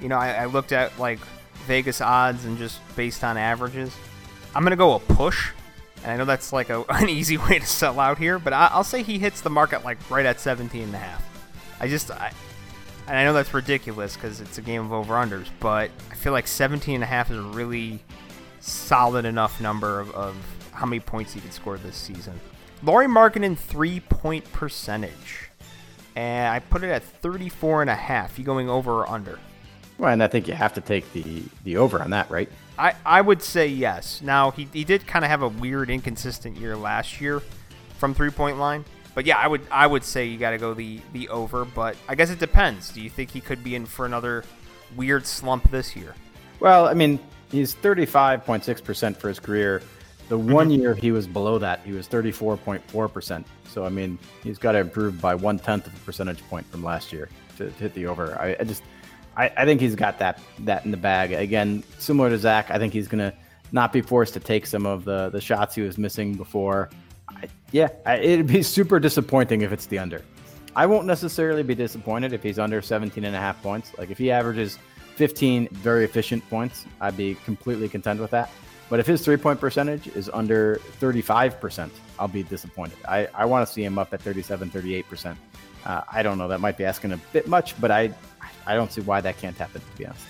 You 0.00 0.08
know, 0.08 0.16
I, 0.16 0.32
I 0.32 0.44
looked 0.44 0.72
at 0.72 0.98
like 0.98 1.20
Vegas 1.66 2.00
odds 2.00 2.44
and 2.44 2.58
just 2.58 2.80
based 2.96 3.24
on 3.24 3.36
averages. 3.36 3.94
I'm 4.54 4.62
gonna 4.62 4.76
go 4.76 4.94
a 4.94 5.00
push, 5.00 5.50
and 6.02 6.12
I 6.12 6.16
know 6.16 6.24
that's 6.24 6.52
like 6.52 6.68
a, 6.68 6.84
an 6.90 7.08
easy 7.08 7.38
way 7.38 7.58
to 7.58 7.66
sell 7.66 7.98
out 7.98 8.18
here, 8.18 8.38
but 8.38 8.52
I, 8.52 8.76
will 8.76 8.84
say 8.84 9.02
he 9.02 9.18
hits 9.18 9.40
the 9.40 9.50
market 9.50 9.84
like 9.84 9.98
right 10.10 10.26
at 10.26 10.40
17 10.40 10.82
and 10.82 10.94
a 10.94 10.98
half. 10.98 11.26
I 11.80 11.88
just, 11.88 12.10
I, 12.10 12.32
and 13.06 13.16
I 13.16 13.24
know 13.24 13.32
that's 13.32 13.54
ridiculous 13.54 14.14
because 14.14 14.40
it's 14.40 14.58
a 14.58 14.62
game 14.62 14.84
of 14.84 14.92
over 14.92 15.14
unders, 15.14 15.48
but 15.60 15.90
I 16.10 16.14
feel 16.14 16.32
like 16.32 16.46
17 16.46 16.94
and 16.94 17.02
a 17.02 17.06
half 17.06 17.30
is 17.30 17.38
a 17.38 17.42
really 17.42 18.00
solid 18.60 19.24
enough 19.24 19.60
number 19.60 19.98
of, 19.98 20.10
of 20.12 20.36
how 20.72 20.86
many 20.86 21.00
points 21.00 21.32
he 21.32 21.40
could 21.40 21.52
score 21.52 21.78
this 21.78 21.96
season. 21.96 22.38
Lauri 22.82 23.06
Markkanen 23.06 23.56
three 23.56 24.00
point 24.00 24.50
percentage. 24.52 25.48
And 26.14 26.52
I 26.52 26.58
put 26.58 26.82
it 26.82 26.90
at 26.90 27.02
34 27.02 27.82
and 27.82 27.90
a 27.90 27.94
half. 27.94 28.38
You 28.38 28.44
going 28.44 28.68
over 28.68 29.00
or 29.00 29.08
under? 29.08 29.38
Well, 29.98 30.12
and 30.12 30.22
I 30.22 30.26
think 30.26 30.48
you 30.48 30.54
have 30.54 30.74
to 30.74 30.80
take 30.80 31.10
the 31.12 31.42
the 31.64 31.76
over 31.76 32.02
on 32.02 32.10
that, 32.10 32.30
right? 32.30 32.50
I, 32.78 32.94
I 33.04 33.20
would 33.20 33.42
say 33.42 33.66
yes. 33.66 34.20
Now 34.22 34.50
he, 34.50 34.68
he 34.72 34.84
did 34.84 35.06
kind 35.06 35.24
of 35.24 35.30
have 35.30 35.42
a 35.42 35.48
weird 35.48 35.90
inconsistent 35.90 36.56
year 36.56 36.76
last 36.76 37.20
year 37.20 37.42
from 37.98 38.14
three 38.14 38.30
point 38.30 38.58
line. 38.58 38.84
But 39.14 39.26
yeah, 39.26 39.38
I 39.38 39.46
would 39.46 39.60
I 39.70 39.86
would 39.86 40.04
say 40.04 40.26
you 40.26 40.38
got 40.38 40.50
to 40.50 40.58
go 40.58 40.74
the 40.74 41.00
the 41.12 41.28
over, 41.28 41.64
but 41.64 41.96
I 42.08 42.14
guess 42.14 42.30
it 42.30 42.38
depends. 42.38 42.90
Do 42.90 43.00
you 43.00 43.10
think 43.10 43.30
he 43.30 43.40
could 43.40 43.62
be 43.62 43.74
in 43.74 43.86
for 43.86 44.06
another 44.06 44.44
weird 44.96 45.26
slump 45.26 45.70
this 45.70 45.94
year? 45.94 46.14
Well, 46.60 46.86
I 46.86 46.94
mean, 46.94 47.18
he's 47.50 47.74
35.6% 47.74 49.16
for 49.16 49.28
his 49.28 49.40
career. 49.40 49.82
The 50.32 50.38
mm-hmm. 50.38 50.50
one 50.50 50.70
year 50.70 50.94
he 50.94 51.12
was 51.12 51.26
below 51.26 51.58
that, 51.58 51.80
he 51.84 51.92
was 51.92 52.08
34.4%. 52.08 53.44
So, 53.68 53.84
I 53.84 53.90
mean, 53.90 54.18
he's 54.42 54.56
got 54.56 54.72
to 54.72 54.78
improve 54.78 55.20
by 55.20 55.34
one 55.34 55.58
tenth 55.58 55.86
of 55.86 55.94
a 55.94 55.98
percentage 56.06 56.40
point 56.48 56.64
from 56.70 56.82
last 56.82 57.12
year 57.12 57.28
to, 57.58 57.66
to 57.66 57.70
hit 57.72 57.92
the 57.92 58.06
over. 58.06 58.34
I, 58.40 58.56
I 58.58 58.64
just, 58.64 58.82
I, 59.36 59.52
I, 59.58 59.66
think 59.66 59.82
he's 59.82 59.94
got 59.94 60.18
that 60.20 60.40
that 60.60 60.86
in 60.86 60.90
the 60.90 60.96
bag. 60.96 61.34
Again, 61.34 61.84
similar 61.98 62.30
to 62.30 62.38
Zach, 62.38 62.70
I 62.70 62.78
think 62.78 62.94
he's 62.94 63.08
going 63.08 63.18
to 63.18 63.36
not 63.72 63.92
be 63.92 64.00
forced 64.00 64.32
to 64.32 64.40
take 64.40 64.64
some 64.64 64.86
of 64.86 65.04
the, 65.04 65.28
the 65.28 65.40
shots 65.42 65.74
he 65.74 65.82
was 65.82 65.98
missing 65.98 66.32
before. 66.32 66.88
I, 67.28 67.50
yeah, 67.72 67.88
I, 68.06 68.16
it'd 68.16 68.46
be 68.46 68.62
super 68.62 68.98
disappointing 68.98 69.60
if 69.60 69.70
it's 69.70 69.84
the 69.84 69.98
under. 69.98 70.22
I 70.74 70.86
won't 70.86 71.04
necessarily 71.04 71.62
be 71.62 71.74
disappointed 71.74 72.32
if 72.32 72.42
he's 72.42 72.58
under 72.58 72.80
17 72.80 73.22
and 73.22 73.36
a 73.36 73.38
half 73.38 73.62
points. 73.62 73.92
Like 73.98 74.10
if 74.10 74.16
he 74.16 74.30
averages 74.30 74.78
15 75.16 75.68
very 75.72 76.06
efficient 76.06 76.42
points, 76.48 76.86
I'd 77.02 77.18
be 77.18 77.34
completely 77.44 77.90
content 77.90 78.18
with 78.18 78.30
that. 78.30 78.50
But 78.92 79.00
if 79.00 79.06
his 79.06 79.24
three 79.24 79.38
point 79.38 79.58
percentage 79.58 80.06
is 80.08 80.28
under 80.34 80.78
35%, 81.00 81.88
I'll 82.18 82.28
be 82.28 82.42
disappointed. 82.42 82.98
I, 83.08 83.26
I 83.32 83.46
want 83.46 83.66
to 83.66 83.72
see 83.72 83.82
him 83.82 83.98
up 83.98 84.12
at 84.12 84.20
37, 84.20 84.68
38%. 84.68 85.34
Uh, 85.86 86.02
I 86.12 86.22
don't 86.22 86.36
know. 86.36 86.46
That 86.46 86.60
might 86.60 86.76
be 86.76 86.84
asking 86.84 87.12
a 87.12 87.16
bit 87.32 87.48
much, 87.48 87.80
but 87.80 87.90
I, 87.90 88.12
I 88.66 88.74
don't 88.74 88.92
see 88.92 89.00
why 89.00 89.22
that 89.22 89.38
can't 89.38 89.56
happen, 89.56 89.80
to 89.80 89.96
be 89.96 90.04
honest. 90.04 90.26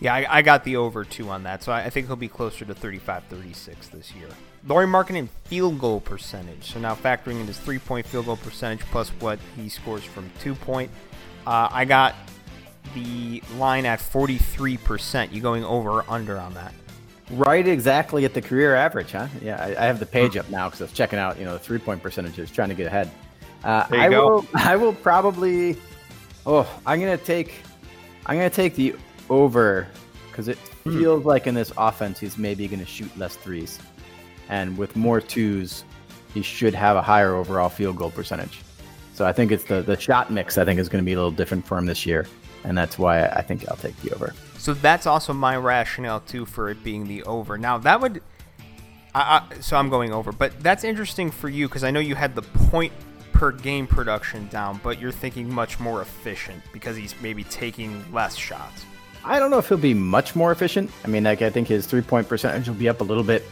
Yeah, 0.00 0.12
I, 0.12 0.26
I 0.28 0.42
got 0.42 0.64
the 0.64 0.76
over 0.76 1.02
two 1.02 1.30
on 1.30 1.44
that. 1.44 1.62
So 1.62 1.72
I, 1.72 1.84
I 1.84 1.88
think 1.88 2.06
he'll 2.06 2.16
be 2.16 2.28
closer 2.28 2.66
to 2.66 2.74
35, 2.74 3.24
36 3.24 3.88
this 3.88 4.12
year. 4.12 4.28
Lauri 4.66 4.86
Markkanen 4.86 5.30
field 5.44 5.78
goal 5.78 6.00
percentage. 6.00 6.74
So 6.74 6.80
now 6.80 6.94
factoring 6.94 7.40
in 7.40 7.46
his 7.46 7.56
three 7.56 7.78
point 7.78 8.04
field 8.04 8.26
goal 8.26 8.36
percentage 8.36 8.80
plus 8.80 9.08
what 9.20 9.38
he 9.56 9.70
scores 9.70 10.04
from 10.04 10.30
two 10.40 10.54
point. 10.54 10.90
Uh, 11.46 11.70
I 11.72 11.86
got 11.86 12.14
the 12.94 13.42
line 13.56 13.86
at 13.86 13.98
43%. 13.98 15.32
You 15.32 15.40
going 15.40 15.64
over 15.64 15.88
or 15.88 16.04
under 16.06 16.36
on 16.36 16.52
that? 16.52 16.74
Right 17.30 17.66
exactly 17.66 18.24
at 18.24 18.34
the 18.34 18.42
career 18.42 18.74
average, 18.74 19.12
huh? 19.12 19.28
Yeah, 19.40 19.56
I, 19.56 19.68
I 19.68 19.86
have 19.86 19.98
the 19.98 20.06
page 20.06 20.36
up 20.36 20.48
now 20.50 20.68
because 20.68 20.82
I 20.82 20.84
was 20.84 20.92
checking 20.92 21.18
out, 21.18 21.38
you 21.38 21.44
know, 21.44 21.54
the 21.54 21.58
three 21.58 21.78
point 21.78 22.02
percentages, 22.02 22.50
trying 22.50 22.68
to 22.68 22.74
get 22.74 22.86
ahead. 22.86 23.10
Uh, 23.62 23.86
I 23.90 24.10
go. 24.10 24.26
will. 24.26 24.46
I 24.54 24.76
will 24.76 24.92
probably. 24.92 25.76
Oh, 26.44 26.68
I'm 26.84 27.00
gonna 27.00 27.16
take. 27.16 27.54
I'm 28.26 28.36
gonna 28.36 28.50
take 28.50 28.74
the 28.74 28.94
over 29.30 29.88
because 30.30 30.48
it 30.48 30.58
hmm. 30.58 30.98
feels 30.98 31.24
like 31.24 31.46
in 31.46 31.54
this 31.54 31.72
offense 31.78 32.18
he's 32.18 32.36
maybe 32.36 32.68
gonna 32.68 32.84
shoot 32.84 33.16
less 33.16 33.36
threes, 33.36 33.78
and 34.50 34.76
with 34.76 34.94
more 34.94 35.20
twos, 35.22 35.84
he 36.34 36.42
should 36.42 36.74
have 36.74 36.96
a 36.96 37.02
higher 37.02 37.34
overall 37.34 37.70
field 37.70 37.96
goal 37.96 38.10
percentage. 38.10 38.60
So 39.14 39.24
I 39.24 39.32
think 39.32 39.52
it's 39.52 39.64
the 39.64 39.80
the 39.80 39.98
shot 39.98 40.30
mix. 40.30 40.58
I 40.58 40.64
think 40.64 40.78
is 40.78 40.88
going 40.88 41.02
to 41.02 41.06
be 41.06 41.12
a 41.12 41.16
little 41.16 41.30
different 41.30 41.66
for 41.66 41.78
him 41.78 41.86
this 41.86 42.04
year 42.04 42.26
and 42.64 42.76
that's 42.76 42.98
why 42.98 43.26
I 43.26 43.42
think 43.42 43.68
I'll 43.68 43.76
take 43.76 43.96
the 44.00 44.12
over. 44.14 44.34
So 44.58 44.74
that's 44.74 45.06
also 45.06 45.32
my 45.32 45.56
rationale 45.56 46.20
too 46.20 46.46
for 46.46 46.70
it 46.70 46.82
being 46.82 47.06
the 47.06 47.22
over. 47.24 47.56
Now 47.58 47.78
that 47.78 48.00
would, 48.00 48.22
I, 49.14 49.42
I, 49.50 49.60
so 49.60 49.76
I'm 49.76 49.90
going 49.90 50.12
over, 50.12 50.32
but 50.32 50.58
that's 50.60 50.82
interesting 50.82 51.30
for 51.30 51.48
you 51.48 51.68
because 51.68 51.84
I 51.84 51.90
know 51.90 52.00
you 52.00 52.14
had 52.14 52.34
the 52.34 52.42
point 52.42 52.92
per 53.32 53.52
game 53.52 53.86
production 53.86 54.48
down, 54.48 54.80
but 54.82 54.98
you're 54.98 55.12
thinking 55.12 55.52
much 55.52 55.78
more 55.78 56.00
efficient 56.00 56.62
because 56.72 56.96
he's 56.96 57.14
maybe 57.20 57.44
taking 57.44 58.04
less 58.12 58.34
shots. 58.34 58.86
I 59.24 59.38
don't 59.38 59.50
know 59.50 59.58
if 59.58 59.68
he'll 59.68 59.78
be 59.78 59.94
much 59.94 60.34
more 60.34 60.52
efficient. 60.52 60.90
I 61.04 61.08
mean, 61.08 61.24
like 61.24 61.42
I 61.42 61.50
think 61.50 61.68
his 61.68 61.86
three 61.86 62.02
point 62.02 62.28
percentage 62.28 62.66
will 62.66 62.74
be 62.74 62.88
up 62.88 63.00
a 63.00 63.04
little 63.04 63.22
bit. 63.22 63.44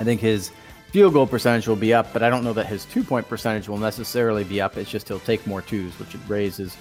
I 0.00 0.04
think 0.04 0.20
his 0.20 0.50
field 0.92 1.14
goal 1.14 1.26
percentage 1.26 1.66
will 1.66 1.74
be 1.74 1.94
up, 1.94 2.12
but 2.12 2.22
I 2.22 2.28
don't 2.28 2.44
know 2.44 2.52
that 2.52 2.66
his 2.66 2.84
two 2.84 3.02
point 3.02 3.26
percentage 3.26 3.66
will 3.66 3.78
necessarily 3.78 4.44
be 4.44 4.60
up. 4.60 4.76
It's 4.76 4.90
just 4.90 5.08
he'll 5.08 5.20
take 5.20 5.46
more 5.46 5.62
twos, 5.62 5.98
which 5.98 6.14
raises 6.28 6.76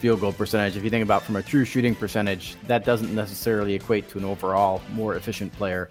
field 0.00 0.20
goal 0.20 0.32
percentage. 0.32 0.76
If 0.76 0.82
you 0.82 0.90
think 0.90 1.04
about 1.04 1.22
from 1.22 1.36
a 1.36 1.42
true 1.42 1.64
shooting 1.64 1.94
percentage, 1.94 2.56
that 2.66 2.84
doesn't 2.84 3.14
necessarily 3.14 3.74
equate 3.74 4.08
to 4.10 4.18
an 4.18 4.24
overall 4.24 4.82
more 4.94 5.14
efficient 5.14 5.52
player. 5.52 5.88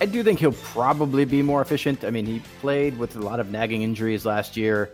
I 0.00 0.06
do 0.06 0.22
think 0.22 0.38
he'll 0.38 0.52
probably 0.52 1.26
be 1.26 1.42
more 1.42 1.60
efficient. 1.60 2.04
I 2.04 2.10
mean, 2.10 2.24
he 2.24 2.40
played 2.60 2.96
with 2.98 3.16
a 3.16 3.20
lot 3.20 3.38
of 3.38 3.50
nagging 3.50 3.82
injuries 3.82 4.24
last 4.24 4.56
year, 4.56 4.90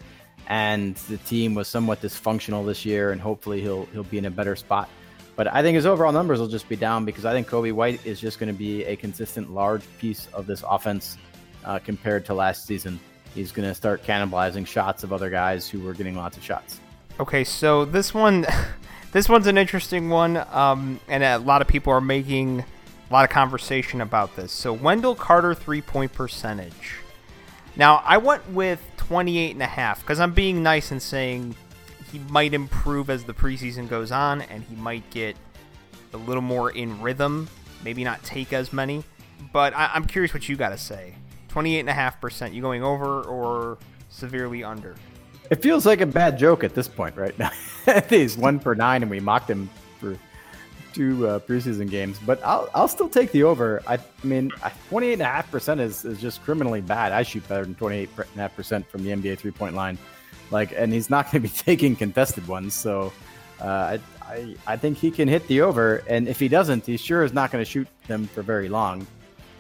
and 0.49 0.97
the 1.09 1.19
team 1.19 1.55
was 1.55 1.69
somewhat 1.69 2.03
dysfunctional 2.03 2.67
this 2.67 2.85
year, 2.85 3.13
and 3.13 3.21
hopefully 3.21 3.61
he'll 3.61 3.87
he'll 3.93 4.03
be 4.03 4.19
in 4.19 4.25
a 4.25 4.33
better 4.33 4.57
spot. 4.57 4.89
But 5.37 5.47
I 5.47 5.63
think 5.63 5.77
his 5.77 5.87
overall 5.87 6.13
numbers 6.13 6.41
will 6.41 6.49
just 6.49 6.69
be 6.69 6.77
down 6.77 7.05
because 7.05 7.25
I 7.25 7.33
think 7.33 7.49
Coby 7.49 7.73
White 7.73 8.05
is 8.05 8.21
just 8.21 8.41
going 8.41 8.53
to 8.53 8.59
be 8.59 8.85
a 8.85 8.97
consistent 8.97 9.53
large 9.53 9.83
piece 9.99 10.27
of 10.33 10.47
this 10.47 10.65
offense 10.69 11.19
uh, 11.65 11.79
compared 11.79 12.25
to 12.27 12.35
last 12.35 12.67
season. 12.67 12.99
He's 13.35 13.51
going 13.53 13.69
to 13.69 13.75
start 13.75 14.05
cannibalizing 14.05 14.67
shots 14.67 15.03
of 15.03 15.13
other 15.13 15.31
guys 15.31 15.69
who 15.69 15.81
were 15.81 15.93
getting 15.93 16.15
lots 16.15 16.37
of 16.37 16.45
shots. 16.45 16.81
Okay, 17.19 17.45
so 17.45 17.85
this 17.85 18.15
one, 18.15 18.47
this 19.13 19.29
one's 19.29 19.47
an 19.47 19.59
interesting 19.59 20.09
one, 20.09 20.37
um, 20.53 21.01
and 21.09 21.23
a 21.23 21.39
lot 21.39 21.63
of 21.63 21.69
people 21.69 21.93
are 21.93 22.01
making 22.01 22.61
a 22.61 23.13
lot 23.13 23.25
of 23.25 23.31
conversation 23.31 24.01
about 24.01 24.35
this. 24.37 24.53
So 24.53 24.73
Wendell 24.73 25.15
Carter 25.15 25.55
three 25.55 25.81
point 25.81 26.13
percentage. 26.13 26.97
Now 27.77 28.03
I 28.05 28.19
went 28.19 28.49
with 28.51 28.81
28 28.97 29.53
and 29.53 29.63
a 29.63 29.67
half 29.67 30.01
because 30.01 30.21
I'm 30.21 30.33
being 30.33 30.63
nice 30.63 30.91
and 30.91 31.03
saying 31.03 31.55
he 32.11 32.19
might 32.31 32.55
improve 32.55 33.11
as 33.11 33.25
the 33.25 33.35
preseason 33.35 33.89
goes 33.89 34.13
on, 34.13 34.43
and 34.43 34.63
he 34.65 34.77
might 34.77 35.09
get 35.11 35.37
a 36.13 36.17
little 36.17 36.43
more 36.43 36.71
in 36.71 37.01
rhythm. 37.03 37.49
Maybe 37.83 38.05
not 38.05 38.23
take 38.23 38.53
as 38.53 38.73
many, 38.73 39.05
but 39.53 39.75
I, 39.75 39.91
I'm 39.93 40.07
curious 40.07 40.33
what 40.33 40.49
you 40.49 40.57
got 40.57 40.71
to 40.71 40.79
say. 40.79 41.17
28 41.55 41.79
and 41.79 41.89
a 41.89 41.93
half 41.93 42.21
percent. 42.21 42.53
You 42.53 42.61
going 42.61 42.83
over 42.83 43.23
or 43.23 43.79
severely 44.11 44.65
under? 44.65 44.97
It 45.51 45.63
feels 45.63 45.87
like 45.87 46.01
a 46.01 46.07
bad 46.07 46.37
joke 46.37 46.65
at 46.65 46.75
this 46.75 46.89
point, 46.89 47.17
right? 47.17 47.39
now. 47.87 48.03
He's 48.11 48.37
one 48.37 48.59
for 48.59 48.75
nine, 48.75 49.03
and 49.03 49.11
we 49.11 49.21
mocked 49.21 49.51
him 49.51 49.71
for 50.01 50.19
two 50.93 51.29
uh, 51.29 51.39
preseason 51.39 51.89
games. 51.89 52.19
But 52.27 52.43
I'll 52.45 52.69
I'll 52.75 52.89
still 52.89 53.09
take 53.09 53.31
the 53.31 53.45
over. 53.45 53.81
I, 53.87 53.95
I 53.95 54.27
mean, 54.27 54.51
twenty 54.89 55.09
eight 55.09 55.13
and 55.13 55.23
a 55.23 55.27
half 55.27 55.49
percent 55.49 55.81
is 55.81 56.05
is 56.05 56.21
just 56.21 56.43
criminally 56.43 56.81
bad. 56.81 57.13
I 57.13 57.23
shoot 57.23 57.47
better 57.47 57.63
than 57.63 57.77
twenty 57.77 57.99
eight 57.99 58.11
and 58.17 58.27
a 58.35 58.41
half 58.41 58.57
percent 58.57 58.91
from 58.91 59.05
the 59.05 59.11
NBA 59.11 59.39
three 59.39 59.53
point 59.53 59.77
line, 59.77 59.97
like, 60.51 60.73
and 60.77 60.93
he's 60.93 61.09
not 61.09 61.27
going 61.31 61.41
to 61.41 61.49
be 61.49 61.55
taking 61.55 61.95
contested 61.95 62.49
ones. 62.49 62.75
So, 62.75 63.13
uh, 63.61 63.65
I, 63.65 64.01
I 64.23 64.57
I 64.67 64.77
think 64.77 64.99
he 64.99 65.13
can 65.13 65.29
hit 65.29 65.47
the 65.47 65.61
over, 65.61 66.03
and 66.09 66.27
if 66.27 66.41
he 66.41 66.49
doesn't, 66.49 66.85
he 66.85 66.97
sure 66.97 67.23
is 67.23 67.33
not 67.33 67.53
going 67.53 67.65
to 67.65 67.71
shoot 67.71 67.87
them 68.09 68.27
for 68.27 68.43
very 68.43 68.69
long. 68.69 69.07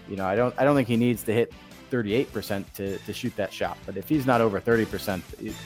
You 0.08 0.16
know, 0.16 0.26
I 0.26 0.34
don't 0.34 0.52
I 0.58 0.64
don't 0.64 0.74
think 0.74 0.88
he 0.88 0.96
needs 0.96 1.22
to 1.22 1.32
hit 1.32 1.52
38% 1.90 2.64
to, 2.74 2.98
to 2.98 3.12
shoot 3.12 3.34
that 3.36 3.52
shot. 3.52 3.78
But 3.86 3.96
if 3.96 4.08
he's 4.08 4.26
not 4.26 4.40
over 4.40 4.60
30%, 4.60 5.22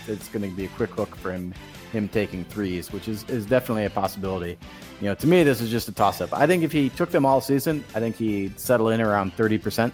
it's 0.09 0.29
going 0.29 0.49
to 0.49 0.57
be 0.57 0.67
a 0.67 0.69
quick 0.69 0.91
hook 0.91 1.15
for 1.17 1.33
him 1.33 1.55
him 1.93 2.09
taking 2.09 2.45
threes, 2.45 2.93
which 2.93 3.09
is, 3.09 3.25
is 3.25 3.47
definitely 3.47 3.87
a 3.87 3.91
possibility. 3.91 4.59
You 5.01 5.09
know, 5.09 5.15
to 5.15 5.27
me, 5.27 5.43
this 5.43 5.61
is 5.61 5.71
just 5.71 5.89
a 5.89 5.93
toss 5.93 6.21
up. 6.21 6.33
I 6.33 6.47
think 6.47 6.63
if 6.63 6.73
he 6.73 6.91
took 6.91 7.11
them 7.11 7.25
all 7.25 7.41
season, 7.41 7.85
I 7.95 8.01
think 8.01 8.17
he'd 8.17 8.59
settle 8.59 8.91
in 8.91 9.01
around 9.01 9.37
30%. 9.37 9.93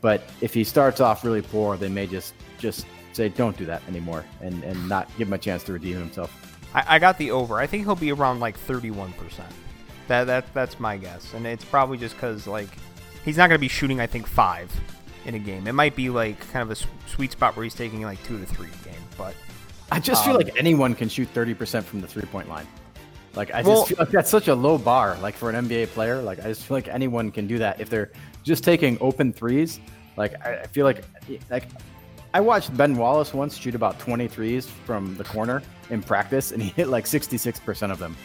But 0.00 0.22
if 0.40 0.54
he 0.54 0.64
starts 0.64 1.00
off 1.00 1.24
really 1.24 1.42
poor, 1.42 1.76
they 1.76 1.88
may 1.88 2.06
just 2.06 2.34
just 2.58 2.86
say, 3.12 3.28
don't 3.28 3.56
do 3.56 3.66
that 3.66 3.82
anymore 3.88 4.24
and, 4.40 4.62
and 4.64 4.88
not 4.88 5.08
give 5.18 5.28
him 5.28 5.34
a 5.34 5.38
chance 5.38 5.64
to 5.64 5.72
redeem 5.72 5.98
himself. 5.98 6.34
I, 6.74 6.96
I 6.96 6.98
got 6.98 7.18
the 7.18 7.30
over. 7.32 7.58
I 7.58 7.66
think 7.66 7.84
he'll 7.84 7.96
be 7.96 8.12
around 8.12 8.40
like 8.40 8.58
31%. 8.66 9.12
That, 10.08 10.24
that 10.24 10.52
That's 10.54 10.78
my 10.78 10.96
guess. 10.96 11.34
And 11.34 11.46
it's 11.46 11.64
probably 11.64 11.98
just 11.98 12.14
because, 12.14 12.46
like, 12.46 12.68
he's 13.24 13.36
not 13.36 13.48
going 13.48 13.58
to 13.58 13.60
be 13.60 13.68
shooting, 13.68 14.00
I 14.00 14.06
think, 14.06 14.26
five 14.26 14.70
in 15.24 15.34
a 15.34 15.38
game. 15.38 15.66
It 15.66 15.72
might 15.72 15.96
be 15.96 16.10
like 16.10 16.38
kind 16.50 16.70
of 16.70 16.70
a 16.70 17.08
sweet 17.08 17.32
spot 17.32 17.56
where 17.56 17.64
he's 17.64 17.74
taking 17.74 18.02
like 18.02 18.22
two 18.24 18.38
to 18.38 18.46
three 18.46 18.68
a 18.68 18.84
game, 18.84 19.02
but 19.16 19.34
I 19.92 20.00
just 20.00 20.26
um, 20.26 20.32
feel 20.32 20.36
like 20.36 20.58
anyone 20.58 20.94
can 20.94 21.08
shoot 21.08 21.32
30% 21.34 21.82
from 21.84 22.00
the 22.00 22.06
three 22.06 22.22
point 22.22 22.48
line. 22.48 22.66
Like 23.34 23.52
I 23.52 23.58
just 23.58 23.68
well, 23.68 23.84
feel 23.84 23.96
like 23.98 24.10
that's 24.10 24.30
such 24.30 24.48
a 24.48 24.54
low 24.54 24.76
bar 24.76 25.16
like 25.18 25.34
for 25.34 25.50
an 25.50 25.68
NBA 25.68 25.88
player. 25.88 26.20
Like 26.20 26.40
I 26.40 26.44
just 26.44 26.64
feel 26.64 26.76
like 26.76 26.88
anyone 26.88 27.30
can 27.30 27.46
do 27.46 27.58
that 27.58 27.80
if 27.80 27.88
they're 27.88 28.10
just 28.42 28.64
taking 28.64 28.98
open 29.00 29.32
threes. 29.32 29.80
Like 30.16 30.34
I, 30.44 30.64
feel 30.64 30.84
like 30.84 31.04
like 31.48 31.68
I 32.34 32.40
watched 32.40 32.76
Ben 32.76 32.96
Wallace 32.96 33.32
once 33.32 33.56
shoot 33.56 33.74
about 33.74 33.98
23s 34.00 34.64
from 34.64 35.16
the 35.16 35.24
corner 35.24 35.62
in 35.90 36.02
practice 36.02 36.50
and 36.50 36.62
he 36.62 36.70
hit 36.70 36.88
like 36.88 37.04
66% 37.04 37.90
of 37.92 37.98
them. 37.98 38.16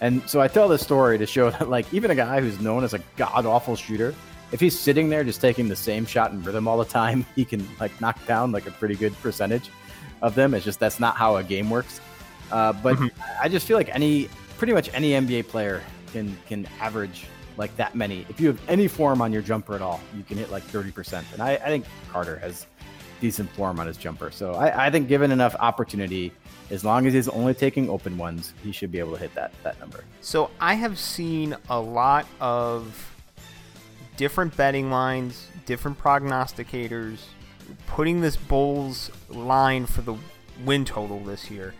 And 0.00 0.28
so 0.28 0.40
I 0.40 0.48
tell 0.48 0.68
this 0.68 0.82
story 0.82 1.18
to 1.18 1.26
show 1.26 1.50
that 1.50 1.68
like 1.68 1.92
even 1.94 2.10
a 2.10 2.16
guy 2.16 2.40
who's 2.40 2.60
known 2.60 2.82
as 2.82 2.94
a 2.94 2.98
god 3.16 3.46
awful 3.46 3.76
shooter 3.76 4.14
if 4.52 4.60
he's 4.60 4.78
sitting 4.78 5.08
there 5.08 5.24
just 5.24 5.40
taking 5.40 5.68
the 5.68 5.76
same 5.76 6.04
shot 6.06 6.32
and 6.32 6.44
rhythm 6.44 6.66
all 6.66 6.78
the 6.78 6.84
time, 6.84 7.24
he 7.36 7.44
can 7.44 7.66
like 7.78 7.98
knock 8.00 8.24
down 8.26 8.52
like 8.52 8.66
a 8.66 8.72
pretty 8.72 8.94
good 8.94 9.14
percentage 9.20 9.70
of 10.22 10.34
them. 10.34 10.54
It's 10.54 10.64
just 10.64 10.80
that's 10.80 11.00
not 11.00 11.16
how 11.16 11.36
a 11.36 11.44
game 11.44 11.70
works. 11.70 12.00
Uh, 12.50 12.72
but 12.72 12.96
mm-hmm. 12.96 13.06
I 13.40 13.48
just 13.48 13.66
feel 13.66 13.76
like 13.76 13.94
any 13.94 14.28
pretty 14.58 14.72
much 14.72 14.90
any 14.92 15.10
NBA 15.12 15.48
player 15.48 15.82
can 16.12 16.36
can 16.46 16.66
average 16.80 17.26
like 17.56 17.76
that 17.76 17.94
many. 17.94 18.26
If 18.28 18.40
you 18.40 18.48
have 18.48 18.60
any 18.68 18.88
form 18.88 19.20
on 19.20 19.32
your 19.32 19.42
jumper 19.42 19.74
at 19.74 19.82
all, 19.82 20.00
you 20.16 20.22
can 20.22 20.38
hit 20.38 20.50
like 20.50 20.62
30%. 20.64 21.22
And 21.32 21.42
I, 21.42 21.52
I 21.52 21.66
think 21.66 21.84
Carter 22.10 22.38
has 22.38 22.66
decent 23.20 23.50
form 23.50 23.78
on 23.78 23.86
his 23.86 23.96
jumper. 23.96 24.30
So 24.30 24.54
I, 24.54 24.86
I, 24.86 24.90
think 24.90 25.08
given 25.08 25.30
enough 25.30 25.54
opportunity, 25.60 26.32
as 26.70 26.84
long 26.84 27.06
as 27.06 27.12
he's 27.12 27.28
only 27.28 27.52
taking 27.52 27.90
open 27.90 28.16
ones, 28.16 28.54
he 28.62 28.72
should 28.72 28.90
be 28.90 28.98
able 28.98 29.12
to 29.12 29.18
hit 29.18 29.34
that 29.34 29.52
that 29.62 29.78
number. 29.78 30.04
So 30.22 30.50
I 30.58 30.74
have 30.74 30.98
seen 30.98 31.54
a 31.68 31.78
lot 31.78 32.26
of 32.40 33.09
different 34.20 34.54
betting 34.54 34.90
lines, 34.90 35.46
different 35.64 35.98
prognosticators, 35.98 37.20
putting 37.86 38.20
this 38.20 38.36
Bulls 38.36 39.10
line 39.30 39.86
for 39.86 40.02
the 40.02 40.14
win 40.62 40.84
total 40.84 41.20
this 41.20 41.50
year 41.50 41.72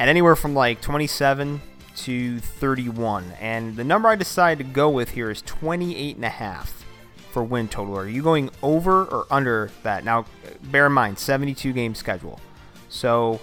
at 0.00 0.08
anywhere 0.08 0.34
from 0.34 0.54
like 0.54 0.80
27 0.80 1.60
to 1.94 2.40
31. 2.40 3.32
And 3.38 3.76
the 3.76 3.84
number 3.84 4.08
I 4.08 4.16
decided 4.16 4.66
to 4.66 4.72
go 4.72 4.88
with 4.88 5.10
here 5.10 5.30
is 5.30 5.42
28 5.42 6.16
and 6.16 6.24
a 6.24 6.30
half 6.30 6.86
for 7.32 7.44
win 7.44 7.68
total. 7.68 7.98
Are 7.98 8.08
you 8.08 8.22
going 8.22 8.48
over 8.62 9.04
or 9.04 9.26
under 9.30 9.70
that? 9.82 10.04
Now, 10.04 10.24
bear 10.62 10.86
in 10.86 10.92
mind, 10.92 11.18
72 11.18 11.74
game 11.74 11.94
schedule. 11.94 12.40
So, 12.88 13.42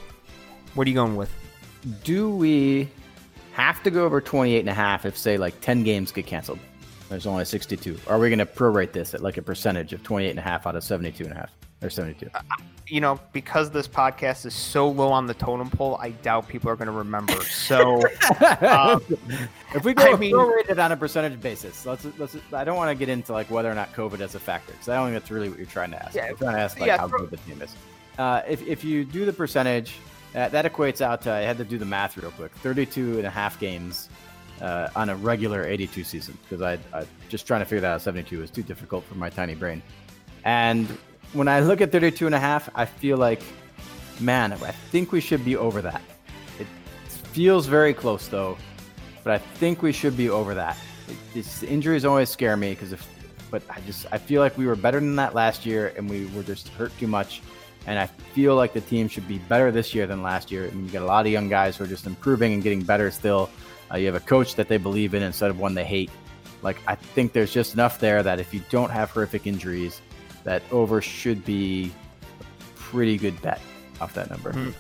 what 0.73 0.87
are 0.87 0.89
you 0.89 0.95
going 0.95 1.15
with? 1.15 1.31
Do 2.03 2.35
we 2.35 2.89
have 3.53 3.83
to 3.83 3.91
go 3.91 4.03
over 4.03 4.19
28 4.19 4.61
and 4.61 4.69
a 4.69 4.73
half 4.73 5.05
if, 5.05 5.15
say, 5.15 5.37
like 5.37 5.61
10 5.61 5.83
games 5.83 6.11
get 6.11 6.25
canceled? 6.25 6.57
There's 7.09 7.27
only 7.27 7.45
62. 7.45 7.99
Are 8.07 8.19
we 8.19 8.29
going 8.29 8.39
to 8.39 8.45
prorate 8.45 8.91
this 8.91 9.13
at 9.13 9.21
like 9.21 9.37
a 9.37 9.41
percentage 9.41 9.93
of 9.93 10.03
28 10.03 10.31
and 10.31 10.39
a 10.39 10.41
half 10.41 10.65
out 10.65 10.75
of 10.75 10.83
72 10.83 11.23
and 11.23 11.33
a 11.33 11.35
half 11.35 11.51
or 11.81 11.89
72? 11.89 12.29
Uh, 12.33 12.41
you 12.87 13.01
know, 13.01 13.19
because 13.33 13.71
this 13.71 13.87
podcast 13.87 14.45
is 14.45 14.53
so 14.53 14.89
low 14.89 15.11
on 15.11 15.27
the 15.27 15.33
totem 15.33 15.69
pole, 15.69 15.97
I 15.99 16.09
doubt 16.09 16.47
people 16.47 16.69
are 16.69 16.75
going 16.75 16.87
to 16.87 16.93
remember. 16.93 17.33
So, 17.43 17.95
um, 18.61 19.03
if 19.73 19.83
we 19.83 19.93
go 19.93 20.13
I 20.13 20.15
mean, 20.17 20.33
prorated 20.33 20.83
on 20.83 20.91
a 20.91 20.97
percentage 20.97 21.39
basis, 21.41 21.85
let's 21.85 22.05
let's. 22.17 22.37
I 22.53 22.63
don't 22.63 22.77
want 22.77 22.89
to 22.89 22.95
get 22.95 23.09
into 23.09 23.33
like 23.33 23.49
whether 23.49 23.71
or 23.71 23.75
not 23.75 23.93
COVID 23.93 24.21
is 24.21 24.35
a 24.35 24.39
factor 24.39 24.71
because 24.73 24.89
I 24.89 24.95
don't 24.95 25.07
think 25.07 25.21
that's 25.21 25.31
really 25.31 25.49
what 25.49 25.57
you're 25.57 25.67
trying 25.67 25.91
to 25.91 26.03
ask. 26.03 26.15
Yeah, 26.15 26.27
you're 26.27 26.37
trying 26.37 26.55
to 26.55 26.61
ask 26.61 26.79
like 26.79 26.87
yeah, 26.87 26.97
how 26.97 27.07
good 27.07 27.31
the 27.31 27.37
team 27.37 27.61
is. 27.61 27.75
Uh, 28.19 28.41
if 28.47 28.61
if 28.67 28.83
you 28.83 29.03
do 29.03 29.25
the 29.25 29.33
percentage, 29.33 29.95
uh, 30.35 30.49
that 30.49 30.71
equates 30.71 31.01
out 31.01 31.21
to 31.23 31.31
I 31.31 31.41
had 31.41 31.57
to 31.57 31.65
do 31.65 31.77
the 31.77 31.85
math 31.85 32.17
real 32.17 32.31
quick. 32.31 32.51
32 32.57 33.17
and 33.17 33.25
a 33.25 33.31
half 33.31 33.59
games 33.59 34.09
uh, 34.61 34.89
on 34.95 35.09
a 35.09 35.15
regular 35.15 35.65
82 35.65 36.03
season 36.03 36.37
because 36.43 36.61
I 36.61 36.73
I 36.97 37.05
just 37.29 37.45
trying 37.45 37.61
to 37.61 37.65
figure 37.65 37.81
that 37.81 37.93
out. 37.93 38.01
72 38.01 38.39
was 38.39 38.51
too 38.51 38.63
difficult 38.63 39.03
for 39.05 39.15
my 39.15 39.29
tiny 39.29 39.55
brain, 39.55 39.81
and 40.43 40.87
when 41.33 41.47
I 41.47 41.59
look 41.59 41.81
at 41.81 41.91
32 41.91 42.25
and 42.25 42.35
a 42.35 42.39
half, 42.39 42.69
I 42.75 42.85
feel 42.85 43.17
like, 43.17 43.41
man, 44.19 44.53
I 44.53 44.71
think 44.71 45.11
we 45.11 45.19
should 45.19 45.43
be 45.43 45.57
over 45.57 45.81
that. 45.81 46.01
It 46.59 46.67
feels 47.33 47.67
very 47.67 47.93
close 47.93 48.27
though, 48.27 48.57
but 49.23 49.33
I 49.33 49.37
think 49.37 49.81
we 49.81 49.91
should 49.91 50.15
be 50.15 50.29
over 50.29 50.55
that. 50.55 50.77
It, 51.35 51.63
injuries 51.63 52.05
always 52.05 52.29
scare 52.29 52.55
me 52.55 52.71
because 52.71 52.93
if, 52.93 53.05
but 53.51 53.61
I 53.69 53.81
just 53.81 54.07
I 54.11 54.17
feel 54.17 54.41
like 54.41 54.57
we 54.57 54.65
were 54.65 54.75
better 54.75 54.99
than 54.99 55.15
that 55.17 55.35
last 55.35 55.65
year 55.65 55.93
and 55.97 56.09
we 56.09 56.27
were 56.27 56.43
just 56.43 56.69
hurt 56.69 56.97
too 56.97 57.07
much. 57.07 57.41
And 57.87 57.99
I 57.99 58.07
feel 58.07 58.55
like 58.55 58.73
the 58.73 58.81
team 58.81 59.07
should 59.07 59.27
be 59.27 59.37
better 59.37 59.71
this 59.71 59.93
year 59.93 60.07
than 60.07 60.23
last 60.23 60.51
year. 60.51 60.65
I 60.67 60.71
mean, 60.71 60.85
you 60.85 60.91
got 60.91 61.03
a 61.03 61.05
lot 61.05 61.25
of 61.25 61.31
young 61.31 61.49
guys 61.49 61.77
who 61.77 61.83
are 61.83 61.87
just 61.87 62.07
improving 62.07 62.53
and 62.53 62.63
getting 62.63 62.81
better 62.81 63.11
still. 63.11 63.49
Uh, 63.91 63.97
you 63.97 64.05
have 64.07 64.15
a 64.15 64.19
coach 64.19 64.55
that 64.55 64.67
they 64.67 64.77
believe 64.77 65.13
in 65.13 65.23
instead 65.23 65.49
of 65.49 65.59
one 65.59 65.73
they 65.73 65.85
hate. 65.85 66.09
Like 66.61 66.77
I 66.87 66.95
think 66.95 67.33
there's 67.33 67.53
just 67.53 67.73
enough 67.73 67.99
there 67.99 68.23
that 68.23 68.39
if 68.39 68.53
you 68.53 68.61
don't 68.69 68.89
have 68.89 69.11
horrific 69.11 69.45
injuries, 69.45 70.01
that 70.43 70.63
over 70.71 71.01
should 71.01 71.45
be 71.45 71.91
a 72.39 72.43
pretty 72.75 73.17
good 73.17 73.39
bet 73.41 73.59
off 74.01 74.13
that 74.15 74.29
number. 74.29 74.51
Mm-hmm. 74.51 74.71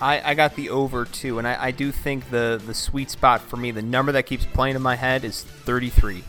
I, 0.00 0.30
I 0.30 0.34
got 0.34 0.54
the 0.54 0.70
over 0.70 1.04
too, 1.04 1.38
and 1.38 1.48
I, 1.48 1.66
I 1.66 1.70
do 1.70 1.90
think 1.90 2.28
the 2.30 2.60
the 2.64 2.74
sweet 2.74 3.10
spot 3.10 3.40
for 3.40 3.56
me, 3.56 3.70
the 3.70 3.82
number 3.82 4.12
that 4.12 4.24
keeps 4.24 4.44
playing 4.44 4.76
in 4.76 4.82
my 4.82 4.94
head 4.94 5.24
is 5.24 5.42
33. 5.42 6.22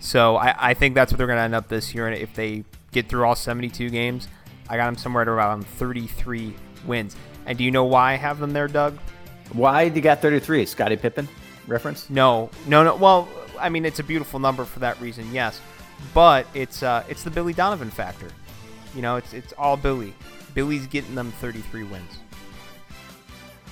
So 0.00 0.36
I, 0.36 0.70
I 0.70 0.74
think 0.74 0.94
that's 0.94 1.12
what 1.12 1.18
they're 1.18 1.26
going 1.26 1.38
to 1.38 1.42
end 1.42 1.54
up 1.54 1.68
this 1.68 1.94
year. 1.94 2.06
And 2.06 2.16
if 2.16 2.32
they 2.34 2.64
get 2.92 3.08
through 3.08 3.24
all 3.24 3.34
72 3.34 3.90
games, 3.90 4.28
I 4.68 4.76
got 4.76 4.86
them 4.86 4.96
somewhere 4.96 5.22
at 5.22 5.28
around 5.28 5.66
33 5.66 6.54
wins. 6.86 7.16
And 7.46 7.58
do 7.58 7.64
you 7.64 7.70
know 7.70 7.84
why 7.84 8.12
I 8.12 8.16
have 8.16 8.38
them 8.38 8.52
there, 8.52 8.68
Doug? 8.68 8.98
Why 9.52 9.88
do 9.88 9.96
you 9.96 10.02
got 10.02 10.22
33? 10.22 10.66
Scottie 10.66 10.96
Pippen 10.96 11.28
reference? 11.68 12.10
No, 12.10 12.50
no, 12.66 12.82
no. 12.82 12.96
Well, 12.96 13.28
I 13.60 13.68
mean, 13.68 13.84
it's 13.84 14.00
a 14.00 14.04
beautiful 14.04 14.40
number 14.40 14.64
for 14.64 14.80
that 14.80 15.00
reason, 15.00 15.32
yes 15.32 15.60
but 16.14 16.46
it's 16.54 16.82
uh, 16.82 17.04
it's 17.08 17.22
the 17.22 17.30
Billy 17.30 17.52
Donovan 17.52 17.90
factor. 17.90 18.28
You 18.94 19.02
know, 19.02 19.16
it's 19.16 19.32
it's 19.32 19.52
all 19.58 19.76
Billy. 19.76 20.14
Billy's 20.54 20.86
getting 20.86 21.14
them 21.14 21.30
33 21.32 21.84
wins. 21.84 22.18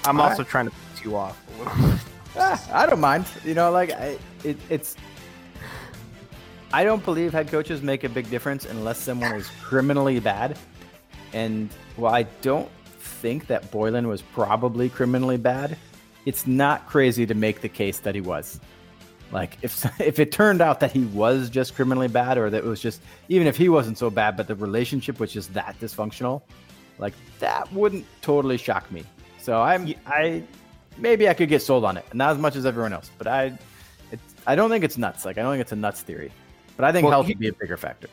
I'm 0.05 0.20
all 0.20 0.28
also 0.28 0.42
right. 0.42 0.49
trying 0.49 0.66
to 0.66 0.72
piss 0.92 1.05
you 1.05 1.16
off 1.16 1.40
a 1.49 1.59
little 1.59 1.88
bit. 1.88 2.01
ah, 2.36 2.68
I 2.72 2.86
don't 2.86 3.01
mind. 3.01 3.26
You 3.44 3.55
know, 3.55 3.70
like 3.70 3.92
I, 3.92 4.18
it, 4.44 4.59
it's. 4.68 4.97
I 6.72 6.84
don't 6.84 7.05
believe 7.05 7.32
head 7.32 7.49
coaches 7.49 7.80
make 7.80 8.05
a 8.05 8.09
big 8.09 8.28
difference 8.28 8.66
unless 8.66 8.99
someone 8.99 9.34
is 9.34 9.49
criminally 9.62 10.20
bad. 10.20 10.59
And 11.32 11.70
while 11.97 12.14
I 12.14 12.24
don't 12.42 12.68
think 12.99 13.47
that 13.47 13.70
Boylen 13.70 14.07
was 14.07 14.20
probably 14.20 14.88
criminally 14.88 15.36
bad, 15.36 15.78
it's 16.26 16.46
not 16.46 16.86
crazy 16.86 17.24
to 17.24 17.34
make 17.34 17.62
the 17.62 17.68
case 17.68 18.00
that 18.00 18.14
he 18.14 18.20
was. 18.20 18.60
Like 19.32 19.56
if 19.62 19.84
if 20.00 20.18
it 20.18 20.32
turned 20.32 20.60
out 20.60 20.80
that 20.80 20.92
he 20.92 21.04
was 21.06 21.48
just 21.48 21.74
criminally 21.74 22.08
bad, 22.08 22.36
or 22.36 22.50
that 22.50 22.58
it 22.58 22.64
was 22.64 22.80
just 22.80 23.00
even 23.28 23.46
if 23.46 23.56
he 23.56 23.68
wasn't 23.68 23.96
so 23.96 24.10
bad, 24.10 24.36
but 24.36 24.48
the 24.48 24.54
relationship 24.54 25.18
was 25.18 25.32
just 25.32 25.54
that 25.54 25.78
dysfunctional, 25.80 26.42
like 26.98 27.14
that 27.38 27.72
wouldn't 27.72 28.04
totally 28.20 28.58
shock 28.58 28.90
me. 28.92 29.04
So 29.38 29.62
I'm 29.62 29.94
I 30.06 30.42
maybe 30.98 31.28
I 31.28 31.34
could 31.34 31.48
get 31.48 31.62
sold 31.62 31.84
on 31.84 31.96
it, 31.96 32.04
not 32.12 32.32
as 32.32 32.38
much 32.38 32.56
as 32.56 32.66
everyone 32.66 32.92
else, 32.92 33.10
but 33.18 33.26
I 33.26 33.56
I 34.46 34.54
don't 34.54 34.70
think 34.70 34.84
it's 34.84 34.98
nuts. 34.98 35.24
Like 35.24 35.38
I 35.38 35.42
don't 35.42 35.52
think 35.52 35.62
it's 35.62 35.72
a 35.72 35.76
nuts 35.76 36.02
theory, 36.02 36.32
but 36.76 36.84
I 36.84 36.92
think 36.92 37.04
well, 37.04 37.12
health 37.12 37.28
would 37.28 37.38
be 37.38 37.48
a 37.48 37.52
bigger 37.52 37.76
factor. 37.76 38.08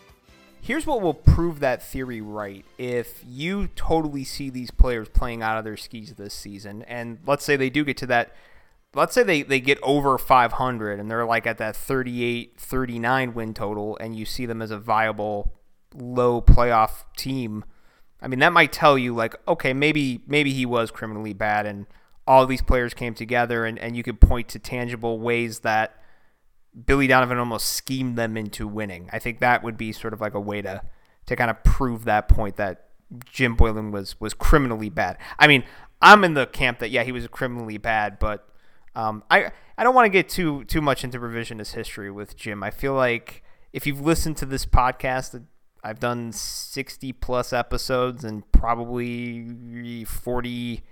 Here's 0.63 0.87
what 0.87 1.01
will 1.01 1.13
prove 1.13 1.59
that 1.59 1.83
theory 1.83 2.21
right. 2.21 2.63
If 2.77 3.21
you 3.27 3.67
totally 3.75 4.23
see 4.23 4.49
these 4.49 4.71
players 4.71 5.09
playing 5.09 5.41
out 5.41 5.57
of 5.57 5.65
their 5.65 5.75
skis 5.75 6.13
this 6.13 6.33
season, 6.33 6.83
and 6.83 7.17
let's 7.25 7.43
say 7.43 7.57
they 7.57 7.69
do 7.69 7.83
get 7.83 7.97
to 7.97 8.07
that 8.07 8.33
let's 8.95 9.13
say 9.13 9.23
they, 9.23 9.41
they 9.41 9.59
get 9.59 9.77
over 9.81 10.17
500 10.17 10.99
and 10.99 11.09
they're 11.09 11.25
like 11.25 11.47
at 11.47 11.57
that 11.57 11.75
38 11.75 12.53
39 12.57 13.33
win 13.33 13.53
total 13.53 13.97
and 13.97 14.15
you 14.15 14.25
see 14.25 14.45
them 14.45 14.61
as 14.61 14.71
a 14.71 14.77
viable 14.77 15.51
low 15.95 16.41
playoff 16.41 17.03
team 17.17 17.65
i 18.21 18.27
mean 18.27 18.39
that 18.39 18.53
might 18.53 18.71
tell 18.71 18.97
you 18.97 19.13
like 19.13 19.35
okay 19.47 19.73
maybe 19.73 20.21
maybe 20.27 20.53
he 20.53 20.65
was 20.65 20.91
criminally 20.91 21.33
bad 21.33 21.65
and 21.65 21.87
all 22.25 22.45
these 22.45 22.61
players 22.61 22.93
came 22.93 23.13
together 23.13 23.65
and, 23.65 23.77
and 23.79 23.97
you 23.97 24.03
could 24.03 24.21
point 24.21 24.47
to 24.47 24.59
tangible 24.59 25.19
ways 25.19 25.59
that 25.59 26.02
billy 26.85 27.07
donovan 27.07 27.37
almost 27.37 27.67
schemed 27.67 28.17
them 28.17 28.35
into 28.37 28.67
winning 28.67 29.09
i 29.11 29.19
think 29.19 29.39
that 29.39 29.63
would 29.63 29.77
be 29.77 29.91
sort 29.91 30.13
of 30.13 30.21
like 30.21 30.33
a 30.33 30.39
way 30.39 30.61
to 30.61 30.81
to 31.25 31.35
kind 31.35 31.49
of 31.51 31.63
prove 31.63 32.05
that 32.05 32.27
point 32.27 32.55
that 32.55 32.87
jim 33.31 33.55
Boylen 33.55 33.91
was 33.91 34.19
was 34.19 34.33
criminally 34.33 34.89
bad 34.89 35.17
i 35.39 35.47
mean 35.47 35.63
i'm 36.01 36.23
in 36.23 36.33
the 36.33 36.47
camp 36.47 36.79
that 36.79 36.89
yeah 36.89 37.03
he 37.03 37.11
was 37.11 37.27
criminally 37.27 37.77
bad 37.77 38.17
but 38.19 38.47
um, 38.95 39.23
I 39.29 39.51
I 39.77 39.83
don't 39.83 39.95
want 39.95 40.05
to 40.05 40.09
get 40.09 40.29
too 40.29 40.63
too 40.65 40.81
much 40.81 41.03
into 41.03 41.19
revisionist 41.19 41.73
history 41.73 42.11
with 42.11 42.35
Jim. 42.35 42.63
I 42.63 42.71
feel 42.71 42.93
like 42.93 43.43
if 43.71 43.87
you've 43.87 44.01
listened 44.01 44.37
to 44.37 44.45
this 44.45 44.65
podcast, 44.65 45.43
I've 45.83 45.99
done 45.99 46.31
sixty 46.31 47.11
plus 47.11 47.53
episodes, 47.53 48.23
and 48.23 48.49
probably 48.51 50.03
forty 50.05 50.83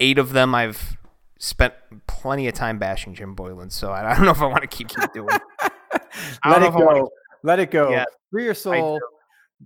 eight 0.00 0.18
of 0.18 0.32
them 0.32 0.54
I've 0.54 0.96
spent 1.44 1.74
plenty 2.06 2.48
of 2.48 2.54
time 2.54 2.78
bashing 2.78 3.14
Jim 3.14 3.36
Boylen, 3.36 3.70
So 3.70 3.92
I, 3.92 4.14
don't 4.14 4.24
know 4.24 4.30
if 4.30 4.40
I 4.40 4.46
want 4.46 4.62
to 4.62 4.66
keep 4.66 4.88
doing. 5.12 5.28
It. 5.28 6.02
Let 6.46 6.62
it 6.62 6.72
go. 6.72 7.10
Let 7.42 7.58
it 7.58 7.70
go. 7.70 7.90
Yeah, 7.90 8.04
Free 8.30 8.44
your 8.44 8.54
soul. 8.54 8.98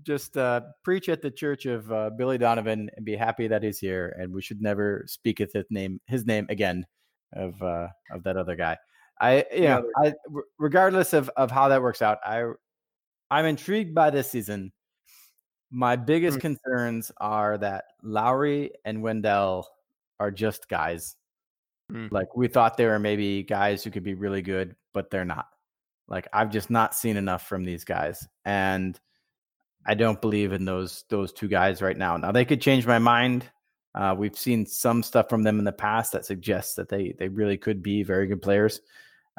Just 0.03 0.37
uh, 0.37 0.61
preach 0.85 1.09
at 1.09 1.23
the 1.23 1.31
church 1.31 1.67
of 1.67 1.91
uh, 1.91 2.11
Billy 2.11 2.37
Donovan 2.39 2.91
and 2.97 3.07
be 3.07 3.17
happy 3.17 3.49
that 3.49 3.63
he's 3.63 3.79
here. 3.79 4.15
And 4.19 4.33
we 4.33 4.43
should 4.43 4.61
never 4.61 5.05
speak 5.07 5.39
his 5.39 5.53
name, 5.71 6.01
his 6.07 6.27
name 6.27 6.47
again 6.51 6.85
of 7.33 7.61
uh, 7.63 7.89
of 8.13 8.23
that 8.25 8.37
other 8.37 8.55
guy. 8.55 8.77
I 9.21 9.45
you 9.53 9.63
know, 9.63 9.85
I 9.97 10.15
regardless 10.59 11.13
of 11.13 11.31
of 11.37 11.51
how 11.51 11.69
that 11.69 11.83
works 11.83 12.03
out, 12.03 12.19
I 12.25 12.45
I'm 13.31 13.47
intrigued 13.47 13.95
by 13.95 14.11
this 14.11 14.31
season. 14.31 14.73
My 15.71 15.97
biggest 15.97 16.39
mm-hmm. 16.39 16.55
concerns 16.55 17.11
are 17.19 17.59
that 17.59 17.85
Lauri 18.03 18.71
and 18.85 19.03
Wendell 19.03 19.69
are 20.21 20.31
just 20.31 20.69
guys. 20.69 21.17
Mm-hmm. 21.93 22.15
Like 22.15 22.37
we 22.37 22.49
thought 22.49 22.77
they 22.77 22.87
were 22.87 22.99
maybe 22.99 23.43
guys 23.43 23.83
who 23.83 23.91
could 23.91 24.05
be 24.05 24.15
really 24.15 24.43
good, 24.43 24.77
but 24.93 25.11
they're 25.11 25.25
not. 25.25 25.47
Like 26.07 26.29
I've 26.33 26.51
just 26.51 26.71
not 26.71 26.95
seen 26.95 27.17
enough 27.17 27.47
from 27.47 27.65
these 27.65 27.85
guys, 27.85 28.27
and 28.45 28.99
I 29.87 29.95
don't 29.95 30.21
believe 30.21 30.53
in 30.53 30.65
those 30.65 31.05
those 31.11 31.33
two 31.33 31.49
guys 31.49 31.83
right 31.83 31.97
now. 31.97 32.17
Now 32.17 32.33
they 32.33 32.45
could 32.45 32.61
change 32.61 32.87
my 32.87 32.99
mind 32.99 33.49
uh, 33.95 34.15
we've 34.17 34.39
seen 34.39 34.67
some 34.67 35.03
stuff 35.03 35.29
from 35.29 35.43
them 35.43 35.59
in 35.59 35.65
the 35.65 35.73
past 35.73 36.13
that 36.13 36.25
suggests 36.25 36.75
that 36.75 36.89
they 36.89 37.15
they 37.19 37.29
really 37.29 37.57
could 37.57 37.83
be 37.83 38.03
very 38.03 38.27
good 38.27 38.43
players, 38.43 38.81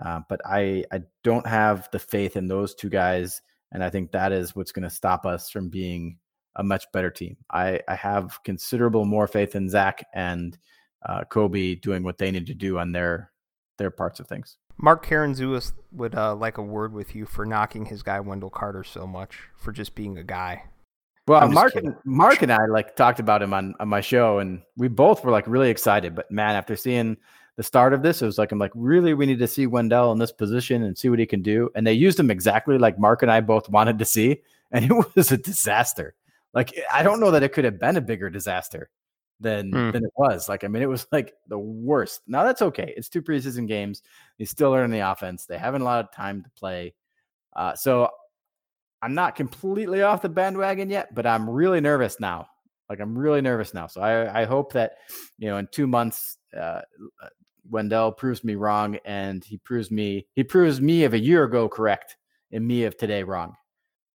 uh, 0.04 0.20
but 0.28 0.42
I 0.46 0.84
I 0.92 1.04
don't 1.24 1.48
have 1.48 1.88
the 1.92 2.00
faith 2.00 2.36
in 2.36 2.48
those 2.48 2.76
two 2.76 2.90
guys, 2.90 3.42
and 3.72 3.84
I 3.84 3.90
think 3.90 4.12
that 4.12 4.32
is 4.32 4.56
what's 4.56 4.74
going 4.74 4.84
to 4.84 4.90
stop 4.90 5.26
us 5.26 5.50
from 5.50 5.70
being 5.70 6.18
a 6.56 6.64
much 6.64 6.92
better 6.92 7.10
team. 7.10 7.38
I 7.50 7.80
I 7.88 7.96
have 7.96 8.44
considerable 8.44 9.06
more 9.06 9.28
faith 9.28 9.56
in 9.56 9.70
Zach 9.70 10.06
and 10.14 10.58
uh, 11.06 11.24
Coby 11.30 11.80
doing 11.80 12.04
what 12.04 12.18
they 12.18 12.32
need 12.32 12.48
to 12.48 12.54
do 12.54 12.78
on 12.78 12.92
their 12.92 13.32
their 13.78 13.92
parts 13.92 14.20
of 14.20 14.28
things. 14.28 14.58
Mark 14.78 15.06
Karantzoulis 15.06 15.74
would 15.92 16.16
uh, 16.16 16.36
like 16.36 16.58
a 16.58 16.62
word 16.62 16.94
with 16.94 17.16
you 17.16 17.26
for 17.26 17.46
knocking 17.46 17.86
his 17.86 18.04
guy 18.04 18.20
Wendell 18.20 18.50
Carter 18.50 18.84
so 18.84 19.06
much 19.06 19.38
for 19.58 19.72
just 19.72 19.96
being 19.96 20.18
a 20.18 20.24
guy. 20.24 20.64
Well, 21.28 21.48
Mark 21.50 21.76
and 21.76 21.96
Mark 22.06 22.42
and 22.42 22.52
I 22.52 22.66
like 22.66 22.96
talked 22.96 23.20
about 23.20 23.42
him 23.42 23.54
on, 23.54 23.76
on 23.80 23.88
my 23.88 24.02
show, 24.02 24.40
and 24.40 24.62
we 24.78 24.88
both 24.88 25.24
were 25.24 25.32
like 25.32 25.48
really 25.48 25.70
excited. 25.70 26.16
But 26.16 26.32
man, 26.32 26.56
after 26.56 26.76
seeing 26.76 27.18
the 27.60 27.64
start 27.64 27.94
of 27.94 28.02
this. 28.02 28.22
It 28.22 28.26
was 28.26 28.38
like, 28.38 28.54
I'm 28.54 28.58
like, 28.58 28.72
really, 28.74 29.14
we 29.14 29.26
need 29.26 29.40
to 29.40 29.48
see 29.48 29.68
Wendell 29.68 30.14
in 30.14 30.18
this 30.18 30.32
position 30.32 30.84
and 30.84 30.98
see 30.98 31.10
what 31.10 31.20
he 31.20 31.26
can 31.26 31.42
do. 31.42 31.70
And 31.76 31.86
they 31.86 31.92
used 31.92 32.18
him 32.18 32.32
exactly 32.32 32.78
like 32.78 32.98
Mark 32.98 33.22
and 33.22 33.30
I 33.30 33.42
both 33.42 33.68
wanted 33.68 34.00
to 34.00 34.06
see. 34.06 34.44
And 34.72 34.86
it 34.90 34.94
was 35.14 35.34
a 35.34 35.38
disaster. 35.38 36.16
Like, 36.54 36.74
I 36.90 37.04
don't 37.04 37.20
know 37.20 37.32
that 37.32 37.44
it 37.44 37.52
could 37.52 37.66
have 37.66 37.78
been 37.78 37.98
a 37.98 38.02
bigger 38.02 38.30
disaster 38.30 38.90
than 39.40 39.72
mm. 39.72 39.92
than 39.94 40.04
it 40.04 40.12
was. 40.16 40.50
Like, 40.50 40.64
I 40.64 40.68
mean, 40.68 40.84
it 40.84 40.90
was 40.90 41.08
like 41.12 41.34
the 41.48 41.60
worst. 41.60 42.22
Now 42.28 42.44
that's 42.44 42.62
okay. 42.62 42.94
It's 42.96 43.10
two 43.10 43.22
preseason 43.22 43.68
games. 43.68 44.02
They 44.38 44.46
still 44.46 44.72
learning 44.72 44.92
the 44.92 45.10
offense. 45.10 45.46
They 45.46 45.58
haven't 45.58 45.82
a 45.82 45.86
lot 45.86 46.04
of 46.04 46.12
time 46.12 46.44
to 46.44 46.50
play. 46.52 46.94
Uh, 47.56 47.76
so 47.76 48.10
I'm 49.02 49.14
not 49.14 49.36
completely 49.36 50.02
off 50.02 50.22
the 50.22 50.30
bandwagon 50.30 50.90
yet, 50.90 51.14
but 51.16 51.26
I'm 51.26 51.50
really 51.50 51.82
nervous 51.82 52.20
now. 52.20 52.48
Like 52.90 53.00
I'm 53.00 53.18
really 53.18 53.42
nervous 53.42 53.74
now. 53.74 53.88
So 53.88 54.02
I, 54.02 54.42
I 54.42 54.46
hope 54.46 54.74
that 54.74 54.94
you 55.38 55.48
know 55.48 55.58
in 55.58 55.68
two 55.72 55.88
months 55.88 56.38
uh, 56.60 56.82
Wendell 57.70 58.12
proves 58.12 58.44
me 58.44 58.56
wrong, 58.56 58.98
and 59.06 59.44
he 59.44 59.58
proves 59.58 59.92
me 59.92 60.28
he 60.36 60.44
proves 60.44 60.82
me 60.82 61.04
of 61.04 61.14
a 61.14 61.20
year 61.20 61.44
ago 61.44 61.70
correct, 61.70 62.18
and 62.52 62.66
me 62.66 62.84
of 62.84 62.98
today 62.98 63.24
wrong. 63.24 63.56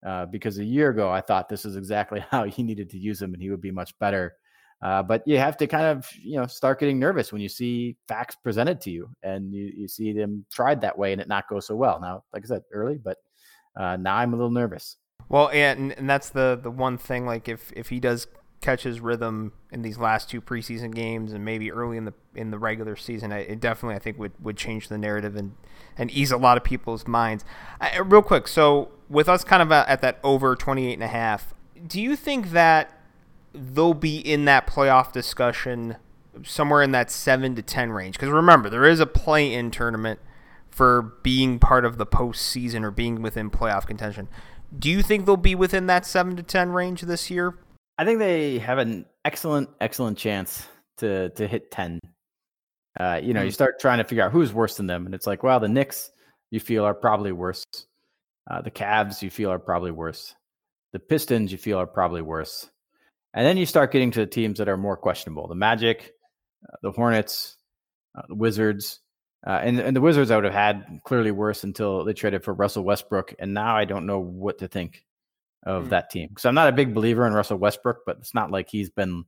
Uh, 0.05 0.25
because 0.27 0.59
a 0.59 0.63
year 0.63 0.89
ago 0.89 1.09
I 1.09 1.21
thought 1.21 1.49
this 1.49 1.65
is 1.65 1.77
exactly 1.77 2.19
how 2.31 2.43
he 2.43 2.63
needed 2.63 2.89
to 2.91 2.99
use 2.99 3.21
him, 3.21 3.33
and 3.33 3.41
he 3.41 3.49
would 3.49 3.61
be 3.61 3.71
much 3.71 3.97
better. 3.99 4.33
Uh, 4.81 5.01
but 5.01 5.23
you 5.25 5.37
have 5.37 5.57
to 5.57 5.67
kind 5.67 5.85
of 5.85 6.07
you 6.21 6.37
know 6.37 6.45
start 6.45 6.79
getting 6.79 6.99
nervous 6.99 7.31
when 7.31 7.41
you 7.41 7.49
see 7.49 7.95
facts 8.07 8.35
presented 8.35 8.81
to 8.81 8.91
you, 8.91 9.09
and 9.23 9.53
you, 9.53 9.71
you 9.75 9.87
see 9.87 10.13
them 10.13 10.45
tried 10.51 10.81
that 10.81 10.97
way 10.97 11.11
and 11.11 11.21
it 11.21 11.27
not 11.27 11.47
go 11.47 11.59
so 11.59 11.75
well. 11.75 11.99
Now, 11.99 12.23
like 12.33 12.43
I 12.43 12.47
said 12.47 12.63
early, 12.71 12.97
but 12.97 13.17
uh, 13.75 13.97
now 13.97 14.15
I'm 14.15 14.33
a 14.33 14.35
little 14.35 14.51
nervous. 14.51 14.97
Well, 15.29 15.49
and 15.49 15.93
and 15.93 16.09
that's 16.09 16.29
the 16.29 16.59
the 16.61 16.71
one 16.71 16.97
thing. 16.97 17.25
Like 17.25 17.47
if 17.47 17.71
if 17.75 17.89
he 17.89 17.99
does 17.99 18.27
catch 18.61 18.83
his 18.83 18.99
rhythm 18.99 19.53
in 19.71 19.81
these 19.81 19.97
last 19.97 20.29
two 20.29 20.41
preseason 20.41 20.93
games 20.93 21.33
and 21.33 21.45
maybe 21.45 21.71
early 21.71 21.97
in 21.97 22.05
the 22.05 22.13
in 22.35 22.51
the 22.51 22.59
regular 22.59 22.95
season, 22.95 23.31
it 23.31 23.59
definitely 23.59 23.95
I 23.95 23.99
think 23.99 24.17
would, 24.19 24.31
would 24.43 24.57
change 24.57 24.87
the 24.87 24.97
narrative 24.97 25.35
and 25.35 25.55
and 25.97 26.11
ease 26.11 26.31
a 26.31 26.37
lot 26.37 26.57
of 26.57 26.63
people's 26.63 27.07
minds. 27.07 27.45
Uh, 27.79 28.03
real 28.03 28.21
quick, 28.21 28.47
so 28.47 28.91
with 29.09 29.29
us 29.29 29.43
kind 29.43 29.61
of 29.61 29.71
at 29.71 30.01
that 30.01 30.19
over 30.23 30.55
28 30.55 30.93
and 30.93 31.03
a 31.03 31.07
half, 31.07 31.53
do 31.87 32.01
you 32.01 32.15
think 32.15 32.51
that 32.51 32.94
they'll 33.55 33.93
be 33.93 34.17
in 34.17 34.45
that 34.45 34.67
playoff 34.67 35.11
discussion 35.11 35.97
somewhere 36.43 36.81
in 36.81 36.91
that 36.91 37.09
7 37.09 37.55
to 37.55 37.61
10 37.61 37.91
range? 37.91 38.15
Because 38.15 38.29
remember, 38.29 38.69
there 38.69 38.85
is 38.85 38.99
a 38.99 39.05
play-in 39.05 39.71
tournament 39.71 40.19
for 40.69 41.13
being 41.23 41.59
part 41.59 41.85
of 41.85 41.97
the 41.97 42.05
postseason 42.05 42.83
or 42.83 42.91
being 42.91 43.21
within 43.21 43.49
playoff 43.49 43.85
contention. 43.85 44.27
Do 44.77 44.89
you 44.89 45.01
think 45.01 45.25
they'll 45.25 45.37
be 45.37 45.55
within 45.55 45.87
that 45.87 46.05
7 46.05 46.35
to 46.35 46.43
10 46.43 46.71
range 46.71 47.01
this 47.01 47.29
year? 47.31 47.57
I 47.97 48.03
think 48.03 48.19
they 48.19 48.59
have 48.59 48.77
an 48.77 49.05
excellent, 49.23 49.69
excellent 49.79 50.17
chance 50.17 50.67
to 50.97 51.29
to 51.29 51.47
hit 51.47 51.71
ten. 51.71 51.99
Uh, 52.99 53.19
you 53.21 53.33
know, 53.33 53.39
mm-hmm. 53.39 53.47
you 53.47 53.51
start 53.51 53.79
trying 53.79 53.97
to 53.97 54.03
figure 54.03 54.23
out 54.23 54.31
who's 54.31 54.53
worse 54.53 54.77
than 54.77 54.87
them, 54.87 55.05
and 55.05 55.13
it's 55.13 55.27
like, 55.27 55.43
well, 55.43 55.59
the 55.59 55.67
Knicks 55.67 56.11
you 56.51 56.59
feel 56.59 56.85
are 56.85 56.93
probably 56.93 57.31
worse. 57.31 57.65
Uh, 58.49 58.61
the 58.61 58.71
Cavs 58.71 59.21
you 59.21 59.29
feel 59.29 59.51
are 59.51 59.59
probably 59.59 59.91
worse. 59.91 60.35
The 60.93 60.99
Pistons 60.99 61.51
you 61.51 61.57
feel 61.57 61.77
are 61.77 61.87
probably 61.87 62.21
worse. 62.21 62.69
And 63.35 63.45
then 63.45 63.57
you 63.57 63.65
start 63.65 63.91
getting 63.91 64.11
to 64.11 64.21
the 64.21 64.25
teams 64.25 64.57
that 64.57 64.69
are 64.69 64.77
more 64.77 64.97
questionable: 64.97 65.47
the 65.47 65.55
Magic, 65.55 66.13
uh, 66.67 66.77
the 66.81 66.91
Hornets, 66.91 67.57
uh, 68.17 68.23
the 68.27 68.35
Wizards. 68.35 69.01
Uh, 69.45 69.59
and, 69.61 69.79
and 69.79 69.95
the 69.95 70.01
Wizards 70.01 70.31
I 70.31 70.37
would 70.37 70.45
have 70.45 70.53
had 70.53 71.01
clearly 71.03 71.29
worse 71.29 71.63
until 71.63 72.03
they 72.03 72.13
traded 72.13 72.43
for 72.43 72.55
Russell 72.55 72.83
Westbrook, 72.83 73.35
and 73.37 73.53
now 73.53 73.75
I 73.75 73.85
don't 73.85 74.07
know 74.07 74.19
what 74.19 74.57
to 74.59 74.67
think 74.67 75.05
of 75.65 75.85
mm. 75.85 75.89
that 75.89 76.09
team. 76.09 76.29
Because 76.29 76.45
I'm 76.45 76.55
not 76.55 76.69
a 76.69 76.71
big 76.71 76.95
believer 76.95 77.27
in 77.27 77.33
Russell 77.33 77.57
Westbrook, 77.57 77.99
but 78.07 78.17
it's 78.17 78.33
not 78.33 78.49
like 78.49 78.69
he's 78.69 78.89
been 78.89 79.25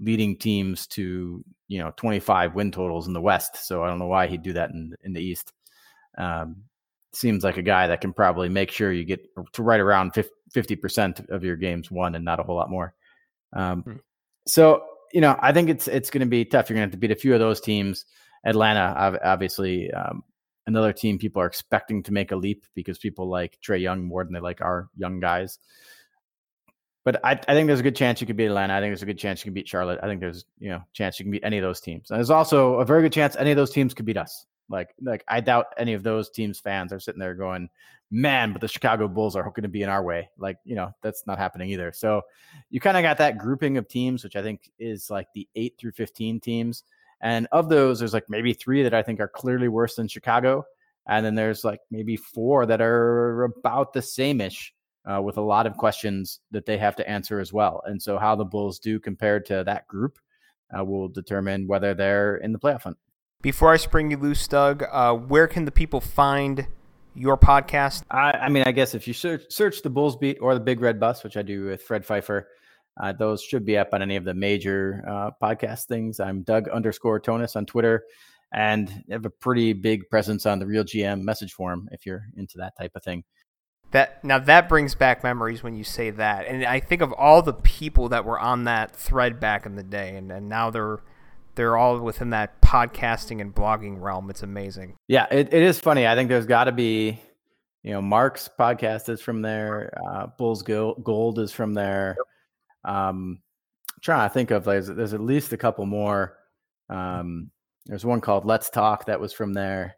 leading 0.00 0.38
teams 0.38 0.86
to 0.86 1.44
you 1.66 1.78
know 1.80 1.92
25 1.96 2.54
win 2.54 2.70
totals 2.70 3.08
in 3.08 3.12
the 3.12 3.20
West. 3.20 3.56
So 3.66 3.82
I 3.82 3.88
don't 3.88 3.98
know 3.98 4.06
why 4.06 4.28
he'd 4.28 4.42
do 4.42 4.54
that 4.54 4.70
in 4.70 4.94
in 5.02 5.12
the 5.12 5.22
East. 5.22 5.52
Um, 6.16 6.64
seems 7.12 7.42
like 7.42 7.56
a 7.56 7.62
guy 7.62 7.88
that 7.88 8.00
can 8.00 8.12
probably 8.12 8.48
make 8.48 8.70
sure 8.70 8.92
you 8.92 9.04
get 9.04 9.20
to 9.52 9.62
right 9.62 9.80
around 9.80 10.12
50 10.52 10.76
percent 10.76 11.20
of 11.28 11.44
your 11.44 11.56
games 11.56 11.90
won 11.90 12.14
and 12.14 12.24
not 12.24 12.40
a 12.40 12.42
whole 12.42 12.56
lot 12.56 12.70
more. 12.70 12.94
Um, 13.52 13.82
mm. 13.82 14.00
So 14.46 14.84
you 15.12 15.20
know 15.20 15.36
I 15.40 15.52
think 15.52 15.68
it's 15.68 15.88
it's 15.88 16.10
going 16.10 16.20
to 16.20 16.26
be 16.26 16.44
tough. 16.44 16.68
You're 16.68 16.76
going 16.76 16.88
to 16.88 16.92
have 16.92 16.92
to 16.92 16.98
beat 16.98 17.10
a 17.10 17.16
few 17.16 17.34
of 17.34 17.40
those 17.40 17.60
teams. 17.60 18.04
Atlanta, 18.44 19.18
obviously, 19.24 19.90
um, 19.92 20.22
another 20.66 20.92
team 20.92 21.18
people 21.18 21.42
are 21.42 21.46
expecting 21.46 22.02
to 22.04 22.12
make 22.12 22.30
a 22.30 22.36
leap 22.36 22.64
because 22.74 22.98
people 22.98 23.28
like 23.28 23.58
Trae 23.60 23.80
Young 23.80 24.04
more 24.04 24.22
than 24.22 24.32
they 24.32 24.40
like 24.40 24.60
our 24.60 24.88
young 24.96 25.18
guys. 25.18 25.58
But 27.04 27.24
I, 27.24 27.32
I 27.32 27.54
think 27.54 27.66
there's 27.66 27.80
a 27.80 27.84
good 27.84 27.96
chance 27.96 28.20
you 28.20 28.26
could 28.26 28.36
beat 28.36 28.46
Atlanta. 28.46 28.74
I 28.74 28.80
think 28.80 28.90
there's 28.90 29.02
a 29.02 29.06
good 29.06 29.18
chance 29.18 29.40
you 29.40 29.44
can 29.44 29.54
beat 29.54 29.66
Charlotte. 29.66 29.98
I 30.02 30.06
think 30.06 30.20
there's 30.20 30.44
you 30.58 30.68
know 30.68 30.82
chance 30.92 31.18
you 31.18 31.24
can 31.24 31.30
beat 31.32 31.44
any 31.44 31.56
of 31.58 31.62
those 31.62 31.80
teams. 31.80 32.10
And 32.10 32.18
there's 32.18 32.30
also 32.30 32.74
a 32.74 32.84
very 32.84 33.02
good 33.02 33.12
chance 33.12 33.34
any 33.36 33.50
of 33.50 33.56
those 33.56 33.70
teams 33.70 33.94
could 33.94 34.04
beat 34.04 34.18
us. 34.18 34.46
Like 34.68 34.94
like 35.00 35.24
I 35.28 35.40
doubt 35.40 35.74
any 35.76 35.94
of 35.94 36.02
those 36.02 36.30
teams 36.30 36.60
fans 36.60 36.92
are 36.92 37.00
sitting 37.00 37.20
there 37.20 37.34
going, 37.34 37.68
man, 38.10 38.52
but 38.52 38.60
the 38.60 38.68
Chicago 38.68 39.08
Bulls 39.08 39.36
are 39.36 39.42
going 39.42 39.62
to 39.62 39.68
be 39.68 39.82
in 39.82 39.88
our 39.88 40.02
way. 40.02 40.28
Like 40.38 40.58
you 40.64 40.74
know 40.74 40.92
that's 41.02 41.26
not 41.26 41.38
happening 41.38 41.70
either. 41.70 41.92
So 41.92 42.22
you 42.70 42.80
kind 42.80 42.96
of 42.96 43.02
got 43.02 43.18
that 43.18 43.38
grouping 43.38 43.78
of 43.78 43.88
teams, 43.88 44.24
which 44.24 44.36
I 44.36 44.42
think 44.42 44.70
is 44.78 45.10
like 45.10 45.28
the 45.34 45.48
eight 45.54 45.74
through 45.78 45.92
fifteen 45.92 46.40
teams 46.40 46.84
and 47.20 47.48
of 47.52 47.68
those, 47.68 47.98
there's 47.98 48.14
like 48.14 48.28
maybe 48.28 48.52
three 48.52 48.82
that 48.82 48.94
I 48.94 49.02
think 49.02 49.20
are 49.20 49.28
clearly 49.28 49.68
worse 49.68 49.96
than 49.96 50.08
Chicago. 50.08 50.64
And 51.06 51.24
then 51.24 51.34
there's 51.34 51.64
like 51.64 51.80
maybe 51.90 52.16
four 52.16 52.66
that 52.66 52.80
are 52.80 53.44
about 53.44 53.92
the 53.92 54.02
same 54.02 54.40
ish 54.40 54.74
uh, 55.10 55.22
with 55.22 55.38
a 55.38 55.42
lot 55.42 55.66
of 55.66 55.76
questions 55.76 56.40
that 56.50 56.66
they 56.66 56.76
have 56.78 56.96
to 56.96 57.08
answer 57.08 57.40
as 57.40 57.52
well. 57.52 57.82
And 57.86 58.00
so, 58.00 58.18
how 58.18 58.36
the 58.36 58.44
Bulls 58.44 58.78
do 58.78 59.00
compared 59.00 59.46
to 59.46 59.64
that 59.64 59.88
group 59.88 60.18
uh, 60.76 60.84
will 60.84 61.08
determine 61.08 61.66
whether 61.66 61.94
they're 61.94 62.36
in 62.36 62.52
the 62.52 62.58
playoff 62.58 62.82
hunt. 62.82 62.98
Before 63.40 63.72
I 63.72 63.76
spring 63.76 64.10
you 64.10 64.16
loose, 64.16 64.48
Doug, 64.48 64.82
uh, 64.90 65.14
where 65.14 65.46
can 65.46 65.64
the 65.64 65.70
people 65.70 66.00
find 66.00 66.66
your 67.14 67.38
podcast? 67.38 68.02
I, 68.10 68.32
I, 68.32 68.48
mean, 68.48 68.64
I 68.66 68.72
guess 68.72 68.96
if 68.96 69.06
you 69.06 69.14
search, 69.14 69.42
search 69.48 69.82
the 69.82 69.90
Bulls 69.90 70.16
Beat 70.16 70.38
or 70.40 70.54
the 70.54 70.60
Big 70.60 70.80
Red 70.80 70.98
Bus, 70.98 71.22
which 71.22 71.36
I 71.36 71.42
do 71.42 71.66
with 71.66 71.80
Fred 71.80 72.04
Pfeiffer, 72.04 72.48
uh, 73.00 73.12
those 73.12 73.40
should 73.40 73.64
be 73.64 73.78
up 73.78 73.90
on 73.92 74.02
any 74.02 74.16
of 74.16 74.24
the 74.24 74.34
major 74.34 75.04
uh, 75.06 75.30
podcast 75.40 75.84
things. 75.84 76.18
I'm 76.18 76.42
Doug 76.42 76.68
underscore 76.68 77.20
Thonus 77.20 77.54
on 77.54 77.64
Twitter 77.64 78.02
and 78.52 79.04
have 79.08 79.24
a 79.24 79.30
pretty 79.30 79.72
big 79.72 80.10
presence 80.10 80.44
on 80.44 80.58
the 80.58 80.66
Real 80.66 80.82
GM 80.82 81.22
message 81.22 81.52
forum 81.52 81.88
if 81.92 82.06
you're 82.06 82.24
into 82.36 82.58
that 82.58 82.76
type 82.76 82.90
of 82.96 83.04
thing. 83.04 83.22
That 83.92 84.24
now 84.24 84.40
that 84.40 84.68
brings 84.68 84.96
back 84.96 85.22
memories 85.22 85.62
when 85.62 85.76
you 85.76 85.84
say 85.84 86.10
that, 86.10 86.46
and 86.48 86.64
I 86.64 86.80
think 86.80 87.02
of 87.02 87.12
all 87.12 87.40
the 87.42 87.54
people 87.54 88.08
that 88.08 88.24
were 88.24 88.38
on 88.38 88.64
that 88.64 88.96
thread 88.96 89.38
back 89.38 89.64
in 89.64 89.76
the 89.76 89.84
day, 89.84 90.16
and, 90.16 90.32
and 90.32 90.48
now 90.48 90.70
they're 90.70 90.98
they're 91.58 91.76
all 91.76 91.98
within 92.00 92.30
that 92.30 92.62
podcasting 92.62 93.42
and 93.42 93.54
blogging 93.54 94.00
realm. 94.00 94.30
It's 94.30 94.42
amazing. 94.42 94.96
Yeah, 95.08 95.26
it, 95.30 95.52
it 95.52 95.62
is 95.62 95.78
funny. 95.78 96.06
I 96.06 96.14
think 96.14 96.30
there's 96.30 96.46
got 96.46 96.64
to 96.64 96.72
be, 96.72 97.20
you 97.82 97.90
know, 97.90 98.00
Mark's 98.00 98.48
podcast 98.58 99.08
is 99.08 99.20
from 99.20 99.42
there. 99.42 99.92
Uh, 100.08 100.28
Bulls 100.38 100.62
Gold 100.62 101.38
is 101.38 101.52
from 101.52 101.74
there. 101.74 102.16
Um, 102.84 103.40
I'm 103.92 104.00
trying 104.00 104.28
to 104.28 104.32
think 104.32 104.52
of 104.52 104.66
like, 104.66 104.84
there's 104.84 105.12
at 105.12 105.20
least 105.20 105.52
a 105.52 105.56
couple 105.56 105.84
more. 105.84 106.38
Um, 106.88 107.50
there's 107.86 108.04
one 108.04 108.20
called 108.20 108.44
Let's 108.44 108.70
Talk 108.70 109.06
that 109.06 109.20
was 109.20 109.32
from 109.32 109.52
there. 109.52 109.96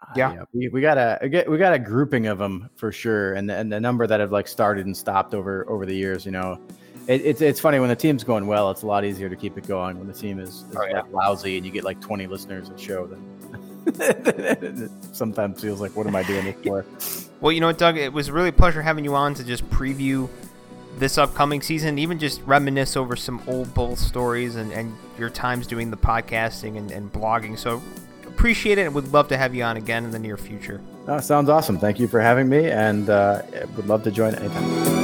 Uh, 0.00 0.12
yeah, 0.16 0.42
uh, 0.42 0.44
we, 0.52 0.68
we 0.68 0.80
got 0.80 0.98
a 0.98 1.18
we 1.48 1.58
got 1.58 1.74
a 1.74 1.78
grouping 1.78 2.26
of 2.26 2.38
them 2.38 2.70
for 2.76 2.92
sure, 2.92 3.34
and 3.34 3.50
and 3.50 3.72
the 3.72 3.80
number 3.80 4.06
that 4.06 4.20
have 4.20 4.32
like 4.32 4.46
started 4.46 4.86
and 4.86 4.96
stopped 4.96 5.34
over 5.34 5.68
over 5.68 5.86
the 5.86 5.94
years. 5.94 6.26
You 6.26 6.32
know, 6.32 6.60
it, 7.06 7.20
it's 7.22 7.40
it's 7.40 7.60
funny 7.60 7.78
when 7.78 7.88
the 7.88 7.96
team's 7.96 8.24
going 8.24 8.46
well, 8.46 8.70
it's 8.70 8.82
a 8.82 8.86
lot 8.86 9.04
easier 9.04 9.28
to 9.28 9.36
keep 9.36 9.58
it 9.58 9.66
going. 9.66 9.98
When 9.98 10.06
the 10.06 10.14
team 10.14 10.38
is, 10.38 10.62
is 10.62 10.76
oh, 10.76 10.84
yeah. 10.84 11.00
like 11.00 11.12
lousy 11.12 11.56
and 11.56 11.66
you 11.66 11.72
get 11.72 11.84
like 11.84 12.00
20 12.00 12.26
listeners 12.26 12.68
a 12.70 12.78
show, 12.78 13.06
then 13.06 14.90
sometimes 15.12 15.60
feels 15.60 15.80
like 15.80 15.94
what 15.96 16.06
am 16.06 16.16
I 16.16 16.22
doing 16.22 16.44
this 16.44 16.56
for? 16.64 16.84
Well, 17.40 17.52
you 17.52 17.60
know 17.60 17.66
what, 17.66 17.78
Doug, 17.78 17.98
it 17.98 18.12
was 18.12 18.30
really 18.30 18.48
a 18.48 18.52
pleasure 18.52 18.80
having 18.80 19.04
you 19.04 19.14
on 19.14 19.34
to 19.34 19.44
just 19.44 19.68
preview 19.68 20.28
this 20.96 21.18
upcoming 21.18 21.60
season, 21.60 21.98
even 21.98 22.18
just 22.18 22.40
reminisce 22.42 22.96
over 22.96 23.16
some 23.16 23.42
old 23.46 23.74
Bull 23.74 23.96
stories 23.96 24.56
and, 24.56 24.72
and 24.72 24.96
your 25.18 25.28
times 25.28 25.66
doing 25.66 25.90
the 25.90 25.96
podcasting 25.96 26.78
and, 26.78 26.90
and 26.90 27.12
blogging. 27.12 27.58
So 27.58 27.82
appreciate 28.26 28.78
it 28.78 28.86
and 28.86 28.94
would 28.94 29.12
love 29.12 29.28
to 29.28 29.36
have 29.36 29.54
you 29.54 29.62
on 29.62 29.76
again 29.76 30.04
in 30.04 30.10
the 30.10 30.18
near 30.18 30.36
future. 30.36 30.80
Sounds 31.20 31.50
awesome. 31.50 31.78
Thank 31.78 32.00
you 32.00 32.08
for 32.08 32.20
having 32.20 32.48
me 32.48 32.70
and 32.70 33.10
uh, 33.10 33.42
would 33.76 33.86
love 33.86 34.02
to 34.04 34.10
join 34.10 34.34
anytime. 34.34 35.03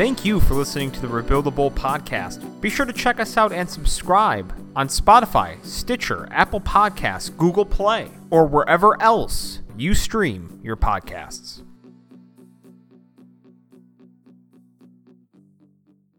Thank 0.00 0.24
you 0.24 0.40
for 0.40 0.54
listening 0.54 0.90
to 0.92 1.00
the 1.02 1.08
Rebuildable 1.08 1.70
podcast. 1.72 2.58
Be 2.62 2.70
sure 2.70 2.86
to 2.86 2.92
check 2.94 3.20
us 3.20 3.36
out 3.36 3.52
and 3.52 3.68
subscribe 3.68 4.50
on 4.74 4.88
Spotify, 4.88 5.62
Stitcher, 5.62 6.26
Apple 6.30 6.62
Podcasts, 6.62 7.36
Google 7.36 7.66
Play, 7.66 8.10
or 8.30 8.46
wherever 8.46 8.96
else 9.02 9.60
you 9.76 9.92
stream 9.92 10.58
your 10.62 10.74
podcasts. 10.74 11.60